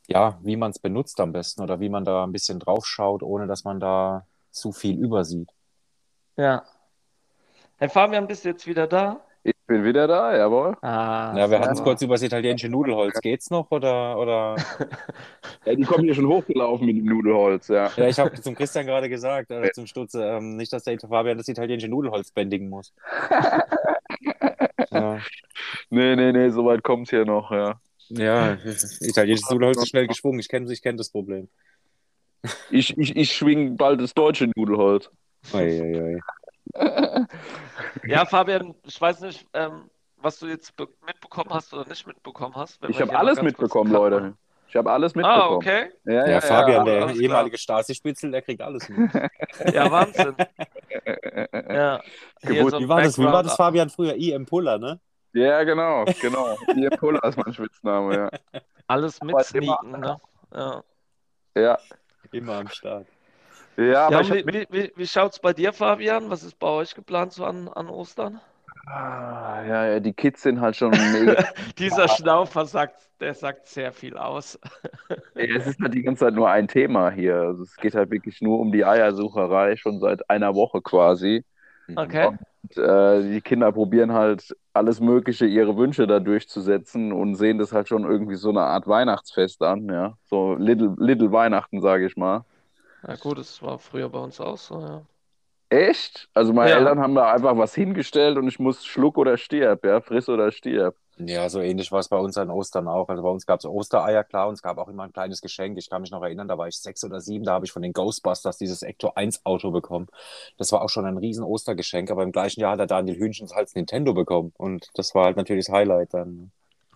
ja, 0.09 0.39
wie 0.43 0.57
man 0.57 0.71
es 0.71 0.79
benutzt 0.79 1.21
am 1.21 1.33
besten 1.33 1.63
oder 1.63 1.81
wie 1.81 1.89
man 1.89 2.05
da 2.05 2.25
ein 2.25 2.33
bisschen 2.33 2.59
drauf 2.61 2.87
schaut, 2.87 3.23
ohne 3.23 3.47
dass 3.47 3.65
man 3.65 3.81
da 3.81 4.27
zu 4.51 4.73
viel 4.73 4.99
übersieht. 4.99 5.51
Ja. 6.37 6.65
Hey 7.79 7.89
Fabian, 7.89 8.27
bist 8.27 8.45
du 8.45 8.49
jetzt 8.51 8.67
wieder 8.67 8.87
da? 8.87 9.21
Ich 9.47 9.55
bin 9.69 9.85
wieder 9.85 10.09
da, 10.09 10.37
jawohl. 10.37 10.77
Ah, 10.83 11.33
Ja, 11.37 11.49
wir 11.49 11.61
hatten 11.61 11.75
es 11.75 11.83
kurz 11.83 12.03
über 12.03 12.15
das 12.15 12.23
italienische 12.23 12.69
Nudelholz. 12.69 13.21
Geht's 13.21 13.49
noch 13.51 13.71
oder, 13.71 14.19
oder? 14.19 14.57
Ja, 15.65 15.75
die 15.75 15.83
kommen 15.83 16.05
hier 16.05 16.15
schon 16.15 16.27
hochgelaufen 16.29 16.87
mit 16.87 16.97
dem 16.97 17.05
Nudelholz, 17.07 17.67
ja. 17.69 17.91
Ja, 17.97 18.07
ich 18.09 18.19
habe 18.19 18.33
zum 18.41 18.55
Christian 18.55 18.87
gerade 18.87 19.09
gesagt, 19.09 19.51
äh, 19.51 19.71
zum 19.73 19.87
Stutze, 19.87 20.25
ähm, 20.25 20.57
nicht, 20.57 20.73
dass 20.73 20.85
der 20.85 20.99
Fabian 21.01 21.37
das 21.39 21.49
italienische 21.49 21.89
Nudelholz 21.89 22.31
bändigen 22.31 22.69
muss. 22.69 22.93
Ja, 24.91 25.19
Nee, 25.91 26.17
nee, 26.17 26.33
nee, 26.33 26.49
soweit 26.51 26.83
kommt's 26.83 27.11
hier 27.11 27.25
noch, 27.25 27.51
ja. 27.51 27.81
ja 28.09 28.57
italienisches 29.01 29.51
Nudelholz 29.51 29.79
ist 29.79 29.89
schnell 29.89 30.07
geschwungen. 30.07 30.39
Ich 30.41 30.49
kenne 30.49 30.73
ich 30.73 30.83
kenn 30.83 30.97
das 30.97 31.11
Problem. 31.11 31.49
Ich, 32.71 32.97
ich, 32.97 33.17
ich 33.17 33.33
schwing 33.33 33.77
bald 33.77 34.01
das 34.01 34.15
deutsche 34.15 34.49
Nudelholz. 34.57 35.11
Oi, 35.53 35.81
oi, 35.81 36.03
oi. 36.03 36.21
Ja, 38.05 38.25
Fabian, 38.27 38.75
ich 38.85 39.01
weiß 39.01 39.21
nicht, 39.21 39.47
ähm, 39.55 39.91
was 40.17 40.39
du 40.39 40.47
jetzt 40.47 40.75
be- 40.77 40.89
mitbekommen 41.07 41.51
hast 41.51 41.73
oder 41.75 41.89
nicht 41.89 42.07
mitbekommen 42.07 42.55
hast. 42.57 42.81
wenn 42.83 42.91
Ich 42.91 43.01
habe 43.01 43.17
alles 43.17 43.41
mitbekommen, 43.43 43.93
Leute. 43.93 44.17
machen. 44.21 44.39
Ich 44.69 44.75
habe 44.75 44.91
alles 44.91 45.15
mitbekommen. 45.15 45.43
Ah, 45.43 45.51
okay. 45.51 45.93
Ja, 46.05 46.27
Ja, 46.29 46.41
Fabian, 46.41 46.85
der 46.85 46.95
alles 47.03 47.13
klar. 47.13 47.23
ehemalige 47.23 47.57
Stasi-Spitzel, 47.59 48.31
der 48.33 48.43
kriegt 48.43 48.61
alles 48.61 48.89
mit. 48.89 49.11
Ja, 49.75 49.91
Wahnsinn. 49.91 50.35
Ja. 51.69 52.01
Hier 52.43 52.51
Geburt- 52.55 52.71
so 52.73 52.81
Wie 52.81 52.89
war 52.89 53.01
das, 53.03 53.19
wie 53.19 53.25
war 53.25 53.43
das 53.43 53.55
Fabian 53.55 53.89
früher? 53.91 54.15
IM 54.15 54.45
Puller, 54.47 54.79
ne? 54.79 54.99
Ja, 55.33 55.63
genau, 55.65 56.05
genau. 56.21 56.57
Ihr 56.75 56.91
Puller 56.91 57.23
ist 57.25 57.37
mein 57.37 57.53
Spitzname, 57.53 58.15
ja. 58.17 58.61
Alles 58.87 59.21
mitsneaken, 59.23 59.91
ne? 60.01 60.21
Ja. 60.55 60.83
Ja, 61.55 61.79
Immer 62.33 62.55
am 62.59 62.69
Start. 62.69 63.07
Ja 63.77 64.07
aber 64.07 64.23
Ja, 64.23 64.29
wie, 64.29 64.45
wie, 64.47 64.67
wie, 64.71 64.93
wie 64.97 65.07
schaut's 65.07 65.39
bei 65.41 65.53
dir, 65.53 65.73
Fabian? 65.73 66.31
Was 66.31 66.43
ist 66.43 66.59
bei 66.59 66.69
euch 66.69 66.95
geplant 66.95 67.33
so 67.33 67.45
an, 67.45 67.69
an 67.69 67.89
Ostern? 67.89 68.41
Ah, 68.87 69.65
ja, 69.67 69.87
ja, 69.89 70.01
die 70.01 70.13
Kids 70.13 70.43
sind 70.43 70.61
halt 70.61 70.77
schon 70.77 70.91
mega. 71.13 71.45
Dieser 71.79 72.09
Schnaufer 72.09 72.67
sagt, 72.67 73.11
der 73.21 73.35
sagt 73.35 73.67
sehr 73.67 73.93
viel 73.93 74.17
aus. 74.17 74.59
Ey, 75.35 75.51
Es 75.57 75.67
ist 75.67 75.81
halt 75.81 75.95
die 75.95 76.03
ganze 76.03 76.21
Zeit 76.27 76.35
nur 76.35 76.51
ein 76.51 76.69
Thema 76.69 77.11
hier. 77.11 77.37
Also 77.37 77.63
es 77.65 77.77
geht 77.77 77.95
halt 77.95 78.11
wirklich 78.11 78.41
nur 78.41 78.59
um 78.61 78.73
die 78.73 78.85
Eiersucherei, 78.85 79.77
schon 79.77 80.01
seit 80.01 80.29
einer 80.31 80.55
Woche 80.55 80.81
quasi. 80.83 81.45
Okay. 81.97 82.31
Und, 82.65 82.77
äh, 82.77 83.23
die 83.33 83.41
Kinder 83.43 83.73
probieren 83.73 84.13
halt 84.13 84.57
alles 84.73 85.01
Mögliche, 85.01 85.47
ihre 85.47 85.77
Wünsche 85.77 86.07
da 86.07 86.21
durchzusetzen 86.21 87.13
und 87.13 87.37
sehen 87.37 87.59
das 87.59 87.73
halt 87.73 87.89
schon 87.89 88.05
irgendwie 88.05 88.37
so 88.37 88.51
eine 88.51 88.63
Art 88.63 88.87
Weihnachtsfest 88.89 89.63
an, 89.63 89.87
ja. 89.87 90.17
So 90.25 90.55
Little, 90.57 90.95
Little 90.99 91.33
Weihnachten, 91.33 91.81
sage 91.81 92.07
ich 92.07 92.17
mal. 92.17 92.45
Na 93.07 93.15
gut, 93.15 93.39
das 93.39 93.63
war 93.63 93.79
früher 93.79 94.09
bei 94.09 94.19
uns 94.19 94.41
auch 94.41 94.59
so, 94.59 94.81
ja. 94.81 95.03
Echt? 95.69 96.29
Also 96.35 96.53
meine 96.53 96.71
Ja. 96.71 96.79
Eltern 96.79 97.01
haben 97.01 97.15
da 97.15 97.33
einfach 97.33 97.57
was 97.57 97.75
hingestellt 97.75 98.37
und 98.37 98.49
ich 98.49 98.59
muss 98.59 98.85
schluck 98.85 99.19
oder 99.19 99.37
stirb, 99.37 99.85
ja, 99.85 100.01
friss 100.01 100.29
oder 100.29 100.53
stirb. 100.53 100.97
Ja, 101.19 101.49
so 101.49 101.61
ähnlich 101.61 101.91
war 101.93 102.01
es 102.01 102.09
bei 102.09 102.19
uns 102.19 102.37
an 102.37 102.51
Ostern 102.51 102.89
auch. 102.89 103.09
Also 103.09 103.23
bei 103.23 103.31
uns 103.31 103.47
gab 103.47 103.61
es 103.61 103.65
Ostereier, 103.65 104.23
klar, 104.23 104.49
und 104.49 104.55
es 104.55 104.63
gab 104.63 104.77
auch 104.77 104.89
immer 104.89 105.05
ein 105.05 105.13
kleines 105.13 105.41
Geschenk. 105.41 105.79
Ich 105.79 105.89
kann 105.89 106.03
mich 106.03 106.11
noch 106.11 106.23
erinnern, 106.23 106.47
da 106.47 106.59
war 106.59 106.69
ich 106.69 106.79
sechs 106.79 107.03
oder 107.05 107.21
sieben, 107.21 107.45
da 107.45 107.53
habe 107.53 107.65
ich 107.65 107.73
von 107.73 107.83
den 107.83 107.95
Ghostbusters 107.95 108.59
dieses 108.59 108.83
Ecto 108.83 109.13
1 109.15 109.47
Auto 109.47 109.71
bekommen. 109.71 110.09
Das 110.59 110.73
war 110.73 110.83
auch 110.83 110.91
schon 110.91 111.07
ein 111.07 111.17
riesen 111.17 111.45
Ostergeschenk, 111.45 112.11
aber 112.11 112.23
im 112.23 112.33
gleichen 112.33 112.61
Jahr 112.61 112.73
hat 112.73 112.81
der 112.81 112.87
Daniel 112.87 113.17
Hühnchens 113.17 113.53
als 113.53 113.75
Nintendo 113.75 114.13
bekommen. 114.15 114.53
Und 114.59 114.91
das 114.95 115.15
war 115.15 115.25
halt 115.25 115.37
natürlich 115.37 115.67
das 115.67 115.75
Highlight 115.75 116.13
dann. 116.13 116.51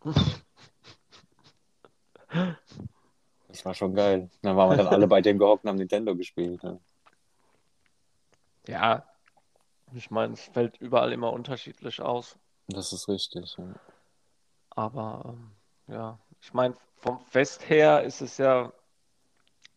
Das 3.61 3.67
war 3.67 3.75
schon 3.75 3.95
geil. 3.95 4.31
Dann 4.41 4.57
waren 4.57 4.71
wir 4.71 4.79
dann 4.79 4.87
alle 4.87 5.07
bei 5.07 5.21
dem 5.21 5.39
gehockt 5.39 5.65
und 5.65 5.69
haben 5.69 5.77
Nintendo 5.77 6.17
gespielt. 6.17 6.63
Ne? 6.63 6.81
Ja, 8.67 9.05
ich 9.93 10.11
meine, 10.11 10.33
es 10.33 10.45
fällt 10.45 10.79
überall 10.79 11.13
immer 11.13 11.31
unterschiedlich 11.31 12.01
aus. 12.01 12.39
Das 12.69 12.95
ist 12.95 13.07
richtig. 13.07 13.55
Ja. 13.59 13.65
Aber 14.71 15.23
ähm, 15.27 15.51
ja, 15.89 16.19
ich 16.41 16.55
meine, 16.55 16.75
vom 17.03 17.21
Fest 17.27 17.69
her 17.69 18.03
ist 18.03 18.23
es 18.23 18.39
ja 18.39 18.73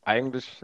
eigentlich, 0.03 0.63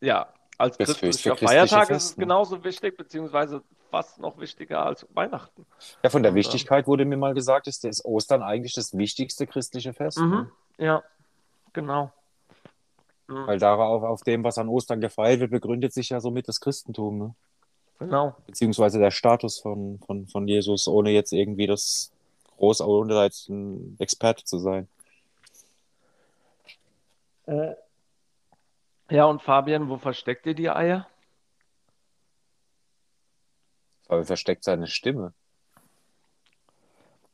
ja, 0.00 0.32
als 0.56 0.76
Das 0.76 0.86
christlicher 0.86 1.30
christliche 1.30 1.46
Feiertag 1.48 1.88
Fest, 1.88 1.90
ist 1.96 2.10
es 2.12 2.16
ne? 2.16 2.22
genauso 2.26 2.62
wichtig, 2.62 2.96
beziehungsweise 2.96 3.64
fast 3.90 4.20
noch 4.20 4.38
wichtiger 4.38 4.86
als 4.86 5.04
Weihnachten. 5.14 5.66
Ja, 6.04 6.10
von 6.10 6.22
der 6.22 6.30
Und, 6.30 6.36
ähm, 6.36 6.44
Wichtigkeit 6.44 6.86
wurde 6.86 7.04
mir 7.06 7.16
mal 7.16 7.34
gesagt, 7.34 7.66
ist 7.66 7.82
das 7.82 8.04
Ostern 8.04 8.44
eigentlich 8.44 8.74
das 8.74 8.96
wichtigste 8.96 9.48
christliche 9.48 9.92
Fest. 9.92 10.18
Mhm, 10.18 10.30
Ne? 10.30 10.52
ja, 10.78 11.02
genau. 11.72 12.12
Mhm, 13.28 13.46
Weil 13.46 13.58
darauf, 13.58 14.02
auf 14.02 14.22
dem, 14.22 14.44
was 14.44 14.58
an 14.58 14.68
Ostern 14.68 15.00
gefeiert 15.00 15.40
wird, 15.40 15.50
begründet 15.50 15.92
sich 15.92 16.10
ja 16.10 16.20
somit 16.20 16.48
das 16.48 16.60
Christentum, 16.60 17.18
ne? 17.18 17.34
genau. 17.98 18.36
Beziehungsweise 18.46 18.98
der 18.98 19.10
Status 19.10 19.58
von, 19.58 19.98
von, 20.06 20.26
von 20.26 20.46
Jesus, 20.46 20.86
ohne 20.86 21.10
jetzt 21.10 21.32
irgendwie 21.32 21.66
das 21.66 22.12
groß, 22.58 22.80
ohne 22.82 23.14
da 23.14 23.24
jetzt 23.24 23.48
ein 23.48 23.96
Experte 23.98 24.44
zu 24.44 24.58
sein. 24.58 24.88
Äh, 27.46 27.74
ja, 29.10 29.24
und 29.26 29.42
Fabian, 29.42 29.88
wo 29.88 29.98
versteckt 29.98 30.46
ihr 30.46 30.54
die 30.54 30.70
Eier? 30.70 31.06
Er 34.08 34.24
versteckt 34.24 34.64
seine 34.64 34.86
Stimme. 34.86 35.32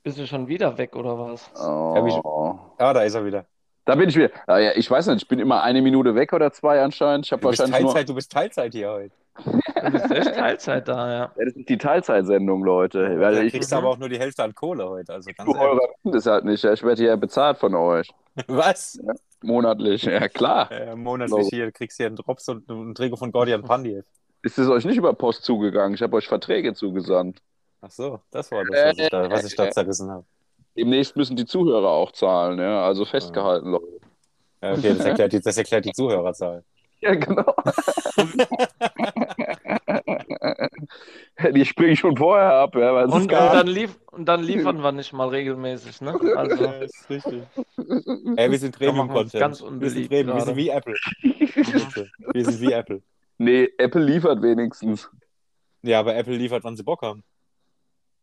Bist 0.02 0.18
du 0.18 0.26
schon 0.26 0.48
wieder 0.48 0.78
weg 0.78 0.96
oder 0.96 1.18
was? 1.18 1.50
Oh. 1.54 2.58
Ah, 2.78 2.92
da 2.92 3.02
ist 3.02 3.14
er 3.14 3.24
wieder. 3.24 3.46
Da 3.84 3.94
bin 3.96 4.08
ich 4.08 4.16
wieder. 4.16 4.30
Ah, 4.46 4.58
ja, 4.58 4.72
ich 4.76 4.88
weiß 4.90 5.08
nicht, 5.08 5.22
ich 5.22 5.28
bin 5.28 5.38
immer 5.38 5.62
eine 5.62 5.82
Minute 5.82 6.14
weg 6.14 6.32
oder 6.32 6.52
zwei 6.52 6.82
anscheinend. 6.82 7.26
Ich 7.26 7.32
habe 7.32 7.42
Du 7.42 7.48
bist 7.48 7.60
wahrscheinlich 7.60 7.82
nur. 7.82 7.92
Teilzeit, 7.92 8.08
du 8.08 8.14
bist 8.14 8.32
Teilzeit 8.32 8.72
hier 8.72 8.90
heute. 8.90 9.14
Du 9.44 9.90
bist 9.90 10.10
echt 10.10 10.34
Teilzeit 10.34 10.88
da, 10.88 11.08
ja. 11.10 11.32
Ja, 11.36 11.44
das 11.44 11.54
ist 11.54 11.68
die 11.68 11.78
Teilzeitsendung, 11.78 12.62
Leute. 12.64 13.18
Weil 13.18 13.34
Da 13.34 13.42
ich 13.42 13.52
kriegst 13.52 13.72
du 13.72 13.76
aber 13.76 13.88
auch 13.88 13.98
nur 13.98 14.08
die 14.08 14.18
Hälfte 14.18 14.44
an 14.44 14.54
Kohle 14.54 14.88
heute. 14.88 15.12
Also 15.12 15.30
ganz 15.36 15.48
eurer 15.48 15.80
ehrlich. 15.80 15.96
das 16.04 16.26
halt 16.26 16.44
nicht. 16.44 16.62
Ja. 16.62 16.72
Ich 16.72 16.82
werde 16.82 17.02
hier 17.02 17.16
bezahlt 17.16 17.58
von 17.58 17.74
euch. 17.74 18.08
Was? 18.46 19.00
Monatlich. 19.42 20.02
Ja, 20.04 20.28
klar. 20.28 20.70
Äh, 20.70 20.94
monatlich 20.94 21.48
hier, 21.48 21.66
du 21.66 21.72
kriegst 21.72 21.96
hier 21.96 22.06
einen 22.06 22.16
Drops 22.16 22.48
und 22.48 22.68
ein 22.68 22.94
Trikot 22.94 23.16
von 23.16 23.32
Gordian 23.32 23.62
Pandiev. 23.62 24.04
Ist 24.42 24.58
es 24.58 24.68
euch 24.68 24.84
nicht 24.84 24.96
über 24.96 25.12
Post 25.14 25.44
zugegangen? 25.44 25.94
Ich 25.94 26.02
habe 26.02 26.16
euch 26.16 26.28
Verträge 26.28 26.74
zugesandt. 26.74 27.40
Ach 27.80 27.90
so, 27.90 28.20
das 28.30 28.50
war 28.52 28.64
das, 28.64 28.84
was 28.84 28.98
ich 28.98 29.08
da, 29.08 29.30
was 29.30 29.44
ich 29.44 29.56
da 29.56 29.70
zerrissen 29.70 30.10
habe. 30.10 30.24
Demnächst 30.76 31.16
müssen 31.16 31.36
die 31.36 31.44
Zuhörer 31.44 31.88
auch 31.88 32.12
zahlen, 32.12 32.58
ja. 32.58 32.84
Also 32.84 33.04
festgehalten, 33.04 33.70
Leute. 33.70 34.00
Ja, 34.62 34.72
okay, 34.72 34.94
das 34.96 35.04
erklärt, 35.04 35.32
die, 35.32 35.40
das 35.40 35.58
erklärt 35.58 35.84
die 35.84 35.92
Zuhörerzahl. 35.92 36.64
Ja, 37.00 37.14
genau. 37.16 37.54
die 41.52 41.64
springen 41.64 41.96
schon 41.96 42.16
vorher 42.16 42.52
ab, 42.54 42.76
ja, 42.76 43.02
Und, 43.02 43.12
und, 43.12 43.32
dann 43.32 43.66
lief, 43.66 43.98
und 44.12 44.26
dann 44.26 44.44
liefern 44.44 44.80
wir 44.80 44.92
nicht 44.92 45.12
mal 45.12 45.28
regelmäßig, 45.28 46.00
ne? 46.00 46.14
Also, 46.36 46.64
ist 46.64 47.10
richtig. 47.10 47.42
Ey, 48.36 48.50
wir 48.50 48.58
sind 48.58 48.78
Premium-Content. 48.78 49.32
ganz 49.32 49.62
wir 49.62 49.90
sind 49.90 50.10
wir 50.10 50.40
sind 50.40 50.56
wie 50.56 50.68
Apple. 50.68 50.94
Wir 52.32 52.44
sind 52.44 52.60
wie 52.60 52.72
Apple. 52.72 53.02
Nee, 53.38 53.68
Apple 53.78 54.04
liefert 54.04 54.40
wenigstens. 54.40 55.10
Ja, 55.82 55.98
aber 55.98 56.14
Apple 56.14 56.36
liefert, 56.36 56.62
wann 56.62 56.76
sie 56.76 56.84
Bock 56.84 57.02
haben. 57.02 57.24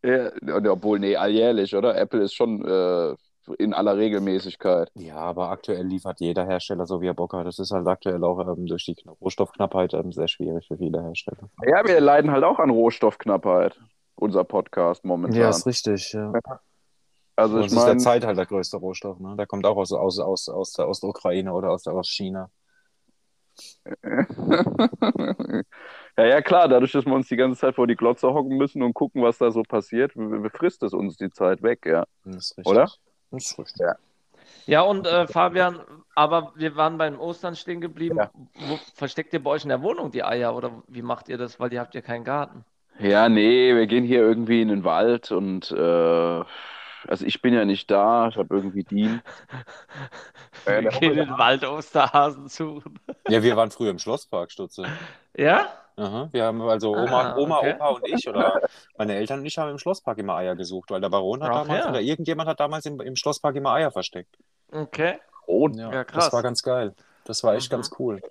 Ja, 0.03 0.31
obwohl, 0.71 0.99
nee, 0.99 1.15
alljährlich, 1.15 1.75
oder? 1.75 1.97
Apple 1.97 2.21
ist 2.21 2.33
schon 2.33 2.65
äh, 2.65 3.15
in 3.57 3.73
aller 3.73 3.97
Regelmäßigkeit. 3.97 4.91
Ja, 4.95 5.15
aber 5.17 5.49
aktuell 5.49 5.85
liefert 5.85 6.19
jeder 6.19 6.45
Hersteller 6.45 6.85
so, 6.85 7.01
wie 7.01 7.07
er 7.07 7.13
Bock 7.13 7.33
hat. 7.33 7.47
Das 7.47 7.59
ist 7.59 7.71
halt 7.71 7.87
aktuell 7.87 8.23
auch 8.23 8.39
ähm, 8.39 8.65
durch 8.65 8.85
die 8.85 8.95
Rohstoffknappheit 9.21 9.93
ähm, 9.93 10.11
sehr 10.11 10.27
schwierig 10.27 10.67
für 10.67 10.77
viele 10.77 11.01
Hersteller. 11.01 11.49
Ja, 11.65 11.85
wir 11.85 11.99
leiden 11.99 12.31
halt 12.31 12.43
auch 12.43 12.59
an 12.59 12.69
Rohstoffknappheit. 12.69 13.79
Unser 14.15 14.43
Podcast 14.43 15.05
momentan. 15.05 15.39
richtig. 15.65 16.11
Ja. 16.11 16.33
also 17.37 17.55
Und 17.55 17.61
ich 17.61 17.67
es 17.67 17.73
ist 17.73 17.85
der 17.85 17.97
Zeit 17.97 18.25
halt 18.25 18.37
der 18.37 18.45
größte 18.45 18.77
Rohstoff. 18.77 19.19
Ne? 19.19 19.35
Der 19.37 19.47
kommt 19.47 19.65
auch 19.65 19.77
aus, 19.77 19.93
aus, 19.93 20.19
aus, 20.19 20.49
aus 20.49 20.73
der 20.73 20.89
Ostukraine 20.89 21.53
oder 21.53 21.71
aus, 21.71 21.83
der, 21.83 21.93
aus 21.93 22.09
China. 22.09 22.49
ja, 26.17 26.25
ja, 26.25 26.41
klar, 26.41 26.67
dadurch, 26.67 26.91
dass 26.91 27.05
wir 27.05 27.13
uns 27.13 27.27
die 27.27 27.35
ganze 27.35 27.59
Zeit 27.59 27.75
vor 27.75 27.87
die 27.87 27.95
Glotze 27.95 28.33
hocken 28.33 28.57
müssen 28.57 28.83
und 28.83 28.93
gucken, 28.93 29.23
was 29.23 29.37
da 29.37 29.51
so 29.51 29.63
passiert, 29.63 30.11
befrisst 30.15 30.83
es 30.83 30.93
uns 30.93 31.17
die 31.17 31.31
Zeit 31.31 31.63
weg, 31.63 31.85
ja. 31.85 32.05
Das 32.25 32.51
ist 32.51 32.57
richtig. 32.57 32.71
Oder? 32.71 32.91
Das 33.31 33.45
ist 33.45 33.59
richtig. 33.59 33.79
Ja. 33.79 33.95
ja, 34.65 34.81
und 34.81 35.07
äh, 35.07 35.27
Fabian, 35.27 35.79
aber 36.15 36.53
wir 36.55 36.75
waren 36.75 36.97
beim 36.97 37.19
Ostern 37.19 37.55
stehen 37.55 37.81
geblieben. 37.81 38.17
Ja. 38.17 38.31
Wo, 38.67 38.79
versteckt 38.95 39.33
ihr 39.33 39.43
bei 39.43 39.51
euch 39.51 39.63
in 39.63 39.69
der 39.69 39.81
Wohnung 39.81 40.11
die 40.11 40.23
Eier 40.23 40.55
oder 40.55 40.83
wie 40.87 41.01
macht 41.01 41.29
ihr 41.29 41.37
das? 41.37 41.59
Weil 41.59 41.71
ihr 41.71 41.79
habt 41.79 41.95
ja 41.95 42.01
keinen 42.01 42.23
Garten. 42.23 42.65
Ja, 42.99 43.29
nee, 43.29 43.73
wir 43.73 43.87
gehen 43.87 44.03
hier 44.03 44.19
irgendwie 44.19 44.61
in 44.61 44.67
den 44.67 44.83
Wald 44.83 45.31
und 45.31 45.71
äh, 45.71 46.43
also 47.07 47.25
ich 47.25 47.41
bin 47.41 47.53
ja 47.53 47.63
nicht 47.65 47.89
da, 47.89 48.27
ich 48.27 48.37
habe 48.37 48.53
irgendwie. 48.53 48.85
Ja, 48.91 49.21
Wir 50.65 50.89
gehen 50.89 51.11
in 51.11 51.17
den 51.27 51.37
Wald 51.37 51.63
Osterhasen 51.63 52.49
suchen. 52.49 52.99
Ja, 53.27 53.41
wir 53.41 53.55
waren 53.55 53.71
früher 53.71 53.91
im 53.91 53.99
Schlosspark, 53.99 54.51
Stutze. 54.51 54.85
Ja? 55.35 55.69
Aha, 55.99 56.29
wir 56.31 56.43
haben 56.45 56.61
also 56.61 56.91
Oma, 56.95 57.33
Ah, 57.33 57.37
Oma 57.37 57.57
okay. 57.59 57.73
Opa 57.75 57.89
und 57.89 58.07
ich 58.07 58.27
oder 58.29 58.61
meine 58.97 59.15
Eltern 59.15 59.39
und 59.39 59.45
ich 59.45 59.57
haben 59.57 59.69
im 59.71 59.77
Schlosspark 59.77 60.17
immer 60.17 60.35
Eier 60.35 60.55
gesucht, 60.55 60.91
weil 60.91 61.01
der 61.01 61.09
Baron 61.09 61.43
hat 61.43 61.51
Ach 61.51 61.61
damals 61.63 61.83
ja. 61.85 61.89
oder 61.89 62.01
irgendjemand 62.01 62.47
hat 62.49 62.59
damals 62.59 62.85
im, 62.85 62.99
im 63.01 63.15
Schlosspark 63.15 63.55
immer 63.55 63.73
Eier 63.73 63.91
versteckt. 63.91 64.37
Okay. 64.71 65.19
Rot. 65.47 65.75
Ja, 65.75 65.91
Ja, 65.91 66.03
das 66.03 66.07
krass. 66.13 66.33
war 66.33 66.43
ganz 66.43 66.61
geil. 66.63 66.93
Das 67.25 67.43
war 67.43 67.55
echt 67.55 67.69
Mhm. 67.71 67.75
ganz 67.75 67.91
cool. 67.99 68.21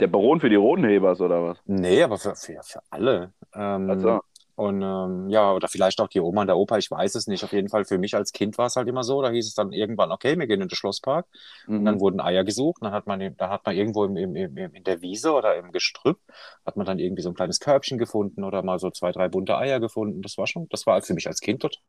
Der 0.00 0.06
Baron 0.08 0.40
für 0.40 0.48
die 0.50 0.56
Rodenhebers 0.56 1.20
oder 1.20 1.42
was? 1.44 1.58
Nee, 1.64 2.02
aber 2.02 2.18
für, 2.18 2.34
für, 2.36 2.60
für 2.62 2.80
alle. 2.90 3.32
Ähm, 3.54 3.90
Also, 3.90 4.20
Und 4.56 4.82
ähm, 4.82 5.28
ja, 5.30 5.52
oder 5.52 5.66
vielleicht 5.66 6.00
auch 6.00 6.08
die 6.08 6.20
Oma 6.20 6.42
und 6.42 6.46
der 6.46 6.56
Opa, 6.56 6.78
ich 6.78 6.90
weiß 6.90 7.16
es 7.16 7.26
nicht. 7.26 7.42
Auf 7.42 7.52
jeden 7.52 7.68
Fall 7.68 7.84
für 7.84 7.98
mich 7.98 8.14
als 8.14 8.32
Kind 8.32 8.56
war 8.56 8.66
es 8.66 8.76
halt 8.76 8.86
immer 8.86 9.02
so. 9.02 9.20
Da 9.20 9.30
hieß 9.30 9.46
es 9.46 9.54
dann 9.54 9.72
irgendwann, 9.72 10.12
okay, 10.12 10.38
wir 10.38 10.46
gehen 10.46 10.60
in 10.60 10.68
den 10.68 10.76
Schlosspark. 10.76 11.26
Und 11.66 11.84
dann 11.84 11.96
mhm. 11.96 12.00
wurden 12.00 12.20
Eier 12.20 12.44
gesucht. 12.44 12.80
Und 12.80 12.86
dann 12.86 12.92
hat 12.92 13.06
man, 13.06 13.36
da 13.36 13.50
hat 13.50 13.66
man 13.66 13.74
irgendwo 13.74 14.04
im, 14.04 14.16
im, 14.16 14.36
im, 14.36 14.56
in 14.56 14.84
der 14.84 15.02
Wiese 15.02 15.32
oder 15.32 15.56
im 15.56 15.72
Gestrüpp, 15.72 16.20
hat 16.64 16.76
man 16.76 16.86
dann 16.86 17.00
irgendwie 17.00 17.22
so 17.22 17.30
ein 17.30 17.34
kleines 17.34 17.58
Körbchen 17.58 17.98
gefunden 17.98 18.44
oder 18.44 18.62
mal 18.62 18.78
so 18.78 18.90
zwei, 18.90 19.10
drei 19.10 19.28
bunte 19.28 19.56
Eier 19.56 19.80
gefunden. 19.80 20.22
Das 20.22 20.38
war 20.38 20.46
schon, 20.46 20.68
das 20.68 20.86
war 20.86 21.02
für 21.02 21.14
mich 21.14 21.26
als 21.26 21.40
Kind 21.40 21.62
total. 21.62 21.82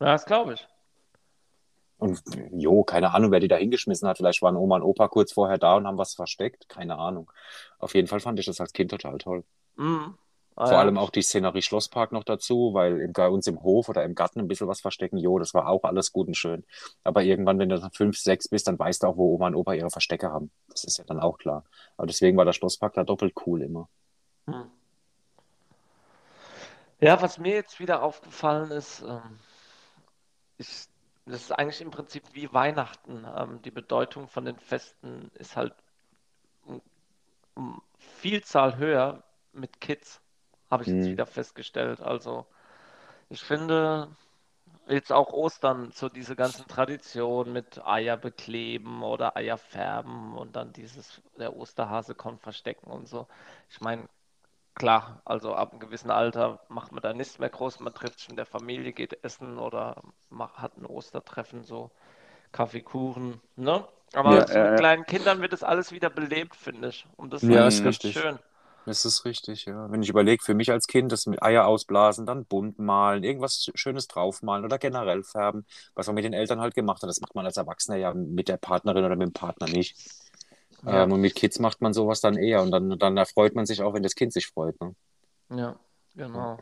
Ja, 0.00 0.06
das 0.12 0.26
glaube 0.26 0.54
ich. 0.54 0.68
Und 1.96 2.20
jo, 2.50 2.82
keine 2.82 3.14
Ahnung, 3.14 3.30
wer 3.30 3.38
die 3.38 3.46
da 3.46 3.54
hingeschmissen 3.54 4.08
hat. 4.08 4.16
Vielleicht 4.16 4.42
waren 4.42 4.56
Oma 4.56 4.76
und 4.76 4.82
Opa 4.82 5.06
kurz 5.06 5.32
vorher 5.32 5.56
da 5.56 5.76
und 5.76 5.86
haben 5.86 5.98
was 5.98 6.14
versteckt. 6.14 6.68
Keine 6.68 6.98
Ahnung. 6.98 7.30
Auf 7.78 7.94
jeden 7.94 8.08
Fall 8.08 8.18
fand 8.18 8.40
ich 8.40 8.46
das 8.46 8.60
als 8.60 8.72
Kind 8.72 8.90
total 8.90 9.18
toll. 9.18 9.44
Mhm. 9.76 10.18
Ah, 10.54 10.66
Vor 10.66 10.74
ja. 10.74 10.80
allem 10.80 10.98
auch 10.98 11.10
die 11.10 11.22
Szenerie 11.22 11.62
Schlosspark 11.62 12.12
noch 12.12 12.24
dazu, 12.24 12.74
weil 12.74 13.00
im, 13.00 13.12
bei 13.12 13.28
uns 13.28 13.46
im 13.46 13.62
Hof 13.62 13.88
oder 13.88 14.04
im 14.04 14.14
Garten 14.14 14.40
ein 14.40 14.48
bisschen 14.48 14.68
was 14.68 14.80
verstecken, 14.80 15.16
jo, 15.16 15.38
das 15.38 15.54
war 15.54 15.68
auch 15.68 15.84
alles 15.84 16.12
gut 16.12 16.28
und 16.28 16.36
schön. 16.36 16.64
Aber 17.04 17.22
irgendwann, 17.22 17.58
wenn 17.58 17.70
du 17.70 17.78
dann 17.78 17.90
fünf, 17.90 18.18
sechs 18.18 18.48
bist, 18.48 18.68
dann 18.68 18.78
weißt 18.78 19.02
du 19.02 19.06
auch, 19.06 19.16
wo 19.16 19.34
Oma 19.34 19.46
und 19.48 19.54
Opa 19.54 19.72
ihre 19.72 19.90
Verstecke 19.90 20.30
haben. 20.30 20.50
Das 20.68 20.84
ist 20.84 20.98
ja 20.98 21.04
dann 21.04 21.20
auch 21.20 21.38
klar. 21.38 21.64
Aber 21.96 22.06
deswegen 22.06 22.36
war 22.36 22.44
der 22.44 22.52
Schlosspark 22.52 22.94
da 22.94 23.04
doppelt 23.04 23.34
cool 23.46 23.62
immer. 23.62 23.88
Hm. 24.46 24.70
Ja, 27.00 27.20
was 27.20 27.38
mir 27.38 27.54
jetzt 27.54 27.80
wieder 27.80 28.02
aufgefallen 28.02 28.70
ist, 28.70 29.02
ähm, 29.02 29.38
ich, 30.58 30.86
das 31.26 31.42
ist 31.42 31.52
eigentlich 31.52 31.80
im 31.80 31.90
Prinzip 31.90 32.22
wie 32.32 32.52
Weihnachten. 32.52 33.26
Ähm, 33.36 33.60
die 33.62 33.70
Bedeutung 33.70 34.28
von 34.28 34.44
den 34.44 34.58
Festen 34.58 35.30
ist 35.34 35.56
halt 35.56 35.74
um, 36.64 36.80
um 37.54 37.82
Vielzahl 37.98 38.76
höher 38.76 39.24
mit 39.52 39.80
Kids, 39.80 40.21
habe 40.72 40.84
ich 40.84 40.90
jetzt 40.90 41.12
Mhm. 41.12 41.12
wieder 41.12 41.26
festgestellt. 41.26 42.02
Also 42.02 42.46
ich 43.30 43.42
finde 43.42 44.08
jetzt 44.88 45.12
auch 45.12 45.32
Ostern, 45.32 45.92
so 45.92 46.08
diese 46.08 46.36
ganzen 46.36 46.66
Traditionen 46.68 47.52
mit 47.52 47.84
Eier 47.86 48.16
bekleben 48.16 49.02
oder 49.02 49.36
Eier 49.36 49.58
färben 49.58 50.36
und 50.36 50.56
dann 50.56 50.72
dieses, 50.72 51.22
der 51.38 51.56
Osterhase 51.56 52.14
kommt 52.14 52.42
verstecken 52.42 52.90
und 52.90 53.08
so. 53.08 53.28
Ich 53.70 53.80
meine, 53.80 54.08
Klar, 54.74 55.20
also 55.24 55.54
ab 55.54 55.70
einem 55.72 55.80
gewissen 55.80 56.10
Alter 56.10 56.60
macht 56.68 56.92
man 56.92 57.02
da 57.02 57.12
nichts 57.14 57.38
mehr 57.38 57.48
groß. 57.50 57.80
Man 57.80 57.94
trifft 57.94 58.18
sich 58.20 58.28
mit 58.28 58.38
der 58.38 58.46
Familie, 58.46 58.92
geht 58.92 59.24
essen 59.24 59.58
oder 59.58 60.02
macht, 60.30 60.58
hat 60.58 60.76
ein 60.78 60.86
Ostertreffen, 60.86 61.62
so 61.64 61.90
Kaffeekuchen, 62.52 63.40
ne? 63.56 63.86
Aber 64.14 64.44
Ja, 64.44 64.54
mit 64.54 64.76
ja. 64.76 64.76
kleinen 64.76 65.06
Kindern 65.06 65.42
wird 65.42 65.52
das 65.54 65.62
alles 65.64 65.92
wieder 65.92 66.10
belebt, 66.10 66.56
finde 66.56 66.88
ich. 66.88 67.06
Und 67.16 67.32
das 67.32 67.48
Ja, 67.50 67.66
ist 67.66 67.82
ganz 67.82 67.82
richtig. 67.84 68.02
schön. 68.04 68.38
Das 68.84 69.04
ist 69.04 69.24
richtig, 69.24 69.66
ja. 69.66 69.90
Wenn 69.90 70.02
ich 70.02 70.08
überlege, 70.08 70.42
für 70.42 70.54
mich 70.54 70.70
als 70.72 70.88
Kind, 70.88 71.12
das 71.12 71.26
mit 71.26 71.42
Eier 71.42 71.66
ausblasen, 71.66 72.26
dann 72.26 72.44
bunt 72.46 72.78
malen, 72.80 73.22
irgendwas 73.22 73.70
Schönes 73.74 74.08
draufmalen 74.08 74.64
oder 74.64 74.78
generell 74.78 75.22
färben, 75.22 75.66
was 75.94 76.06
man 76.08 76.16
mit 76.16 76.24
den 76.24 76.32
Eltern 76.32 76.60
halt 76.60 76.74
gemacht 76.74 77.02
hat, 77.02 77.08
das 77.08 77.20
macht 77.20 77.34
man 77.36 77.46
als 77.46 77.56
Erwachsener 77.56 77.96
ja 77.96 78.12
mit 78.14 78.48
der 78.48 78.56
Partnerin 78.56 79.04
oder 79.04 79.16
mit 79.16 79.28
dem 79.28 79.32
Partner 79.32 79.68
nicht. 79.68 79.96
Ja, 80.84 81.04
Ähm, 81.04 81.12
und 81.12 81.20
mit 81.20 81.34
Kids 81.36 81.60
macht 81.60 81.80
man 81.80 81.92
sowas 81.92 82.20
dann 82.20 82.36
eher 82.36 82.62
und 82.62 82.72
dann, 82.72 82.98
dann 82.98 83.16
erfreut 83.16 83.54
man 83.54 83.66
sich 83.66 83.82
auch, 83.82 83.94
wenn 83.94 84.02
das 84.02 84.16
Kind 84.16 84.32
sich 84.32 84.48
freut. 84.48 84.80
Ne? 84.80 84.94
ja, 85.50 85.76
genau. 86.14 86.58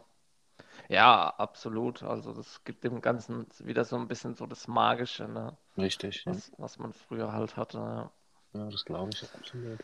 Ja, 0.88 1.28
absolut. 1.38 2.02
Also 2.02 2.32
das 2.34 2.64
gibt 2.64 2.84
dem 2.84 3.00
Ganzen 3.00 3.46
wieder 3.60 3.84
so 3.84 3.96
ein 3.96 4.08
bisschen 4.08 4.34
so 4.34 4.46
das 4.46 4.66
Magische, 4.68 5.28
ne? 5.28 5.56
Richtig, 5.78 6.24
ja. 6.26 6.32
Was, 6.32 6.52
was 6.58 6.78
man 6.78 6.92
früher 6.92 7.32
halt 7.32 7.56
hatte. 7.56 7.78
Ja, 7.78 8.12
ja 8.54 8.70
das 8.70 8.84
glaube 8.84 9.10
ich 9.12 9.24
absolut. 9.34 9.80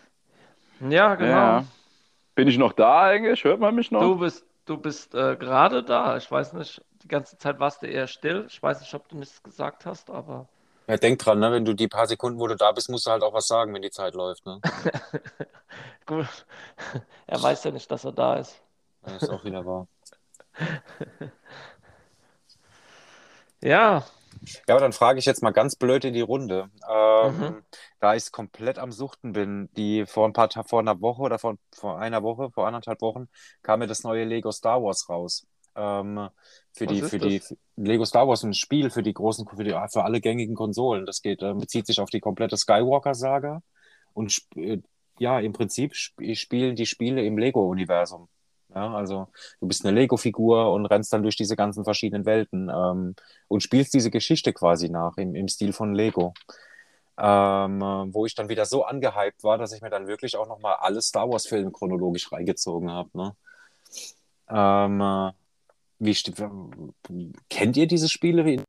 ja 0.80 1.14
genau. 1.14 1.64
Bin 2.36 2.48
ich 2.48 2.58
noch 2.58 2.74
da 2.74 3.02
eigentlich? 3.04 3.42
Hört 3.44 3.60
man 3.60 3.74
mich 3.74 3.90
noch? 3.90 4.02
Du 4.02 4.18
bist, 4.18 4.44
du 4.66 4.76
bist 4.76 5.14
äh, 5.14 5.36
gerade 5.36 5.82
da. 5.82 6.18
Ich 6.18 6.30
weiß 6.30 6.52
nicht, 6.52 6.82
die 7.02 7.08
ganze 7.08 7.38
Zeit 7.38 7.58
warst 7.58 7.82
du 7.82 7.86
eher 7.86 8.06
still. 8.06 8.44
Ich 8.48 8.62
weiß 8.62 8.80
nicht, 8.80 8.94
ob 8.94 9.08
du 9.08 9.16
nichts 9.16 9.42
gesagt 9.42 9.86
hast, 9.86 10.10
aber 10.10 10.46
Ja, 10.86 10.98
denk 10.98 11.18
dran, 11.18 11.38
ne? 11.38 11.50
wenn 11.50 11.64
du 11.64 11.74
die 11.74 11.88
paar 11.88 12.06
Sekunden, 12.06 12.38
wo 12.38 12.46
du 12.46 12.54
da 12.54 12.72
bist, 12.72 12.90
musst 12.90 13.06
du 13.06 13.10
halt 13.10 13.22
auch 13.22 13.32
was 13.32 13.46
sagen, 13.46 13.72
wenn 13.72 13.80
die 13.80 13.90
Zeit 13.90 14.14
läuft. 14.14 14.44
Ne? 14.44 14.60
gut. 16.06 16.28
Er 17.26 17.42
weiß 17.42 17.64
ja 17.64 17.70
nicht, 17.70 17.90
dass 17.90 18.04
er 18.04 18.12
da 18.12 18.36
ist. 18.36 18.60
Das 19.02 19.22
ist 19.22 19.30
auch 19.30 19.44
wieder 19.44 19.64
wahr. 19.64 19.88
Ja, 23.62 24.04
Ja, 24.68 24.74
aber 24.74 24.80
dann 24.80 24.92
frage 24.92 25.18
ich 25.18 25.24
jetzt 25.24 25.42
mal 25.42 25.50
ganz 25.50 25.76
blöd 25.76 26.04
in 26.04 26.14
die 26.14 26.20
Runde. 26.20 26.70
Ähm, 26.88 27.56
Mhm. 27.56 27.64
Da 28.00 28.14
ich 28.14 28.30
komplett 28.30 28.78
am 28.78 28.92
Suchten 28.92 29.32
bin, 29.32 29.68
die 29.76 30.06
vor 30.06 30.26
ein 30.26 30.32
paar 30.32 30.48
Ta- 30.48 30.62
vor 30.64 30.80
einer 30.80 31.00
Woche 31.00 31.22
oder 31.22 31.38
vor, 31.38 31.56
vor 31.72 31.98
einer 31.98 32.22
Woche, 32.22 32.50
vor 32.52 32.66
anderthalb 32.66 33.00
Wochen, 33.00 33.28
kam 33.62 33.80
mir 33.80 33.86
das 33.86 34.04
neue 34.04 34.24
Lego 34.24 34.52
Star 34.52 34.82
Wars 34.82 35.08
raus. 35.08 35.46
Ähm, 35.74 36.28
für 36.72 36.86
Was 36.86 37.00
die, 37.00 37.02
für 37.02 37.18
die 37.18 37.40
das? 37.40 37.40
für 37.40 37.56
Lego 37.76 38.04
Star 38.04 38.28
Wars 38.28 38.42
ein 38.44 38.54
Spiel 38.54 38.90
für 38.90 39.02
die 39.02 39.14
großen, 39.14 39.46
für, 39.48 39.64
die, 39.64 39.70
für 39.92 40.04
alle 40.04 40.20
gängigen 40.20 40.54
Konsolen. 40.54 41.06
Das 41.06 41.22
geht, 41.22 41.42
äh, 41.42 41.54
bezieht 41.54 41.86
sich 41.86 42.00
auf 42.00 42.10
die 42.10 42.20
komplette 42.20 42.56
Skywalker-Saga 42.56 43.62
und 44.14 44.38
äh, 44.56 44.78
ja, 45.18 45.40
im 45.40 45.52
Prinzip 45.52 45.92
sp 45.96 46.20
spielen 46.36 46.76
die 46.76 46.86
Spiele 46.86 47.24
im 47.24 47.38
Lego-Universum. 47.38 48.28
Ja, 48.76 48.94
also 48.94 49.28
du 49.60 49.68
bist 49.68 49.86
eine 49.86 49.98
Lego-Figur 49.98 50.70
und 50.72 50.84
rennst 50.84 51.10
dann 51.12 51.22
durch 51.22 51.36
diese 51.36 51.56
ganzen 51.56 51.82
verschiedenen 51.84 52.26
Welten 52.26 52.68
ähm, 52.68 53.14
und 53.48 53.62
spielst 53.62 53.94
diese 53.94 54.10
Geschichte 54.10 54.52
quasi 54.52 54.90
nach 54.90 55.16
im, 55.16 55.34
im 55.34 55.48
Stil 55.48 55.72
von 55.72 55.94
Lego. 55.94 56.34
Ähm, 57.18 57.80
äh, 57.80 58.14
wo 58.14 58.26
ich 58.26 58.34
dann 58.34 58.50
wieder 58.50 58.66
so 58.66 58.84
angehypt 58.84 59.42
war, 59.44 59.56
dass 59.56 59.72
ich 59.72 59.80
mir 59.80 59.88
dann 59.88 60.08
wirklich 60.08 60.36
auch 60.36 60.46
nochmal 60.46 60.76
alle 60.80 61.00
Star 61.00 61.26
Wars-Filme 61.30 61.72
chronologisch 61.72 62.30
reingezogen 62.30 62.90
habe. 62.90 63.08
Ne? 63.14 63.36
Ähm, 64.50 65.00
äh, 65.00 65.32
wie 65.98 66.14
kennt 67.48 67.78
ihr 67.78 67.86
diese 67.86 68.10
Spiele 68.10 68.42
im 68.52 68.64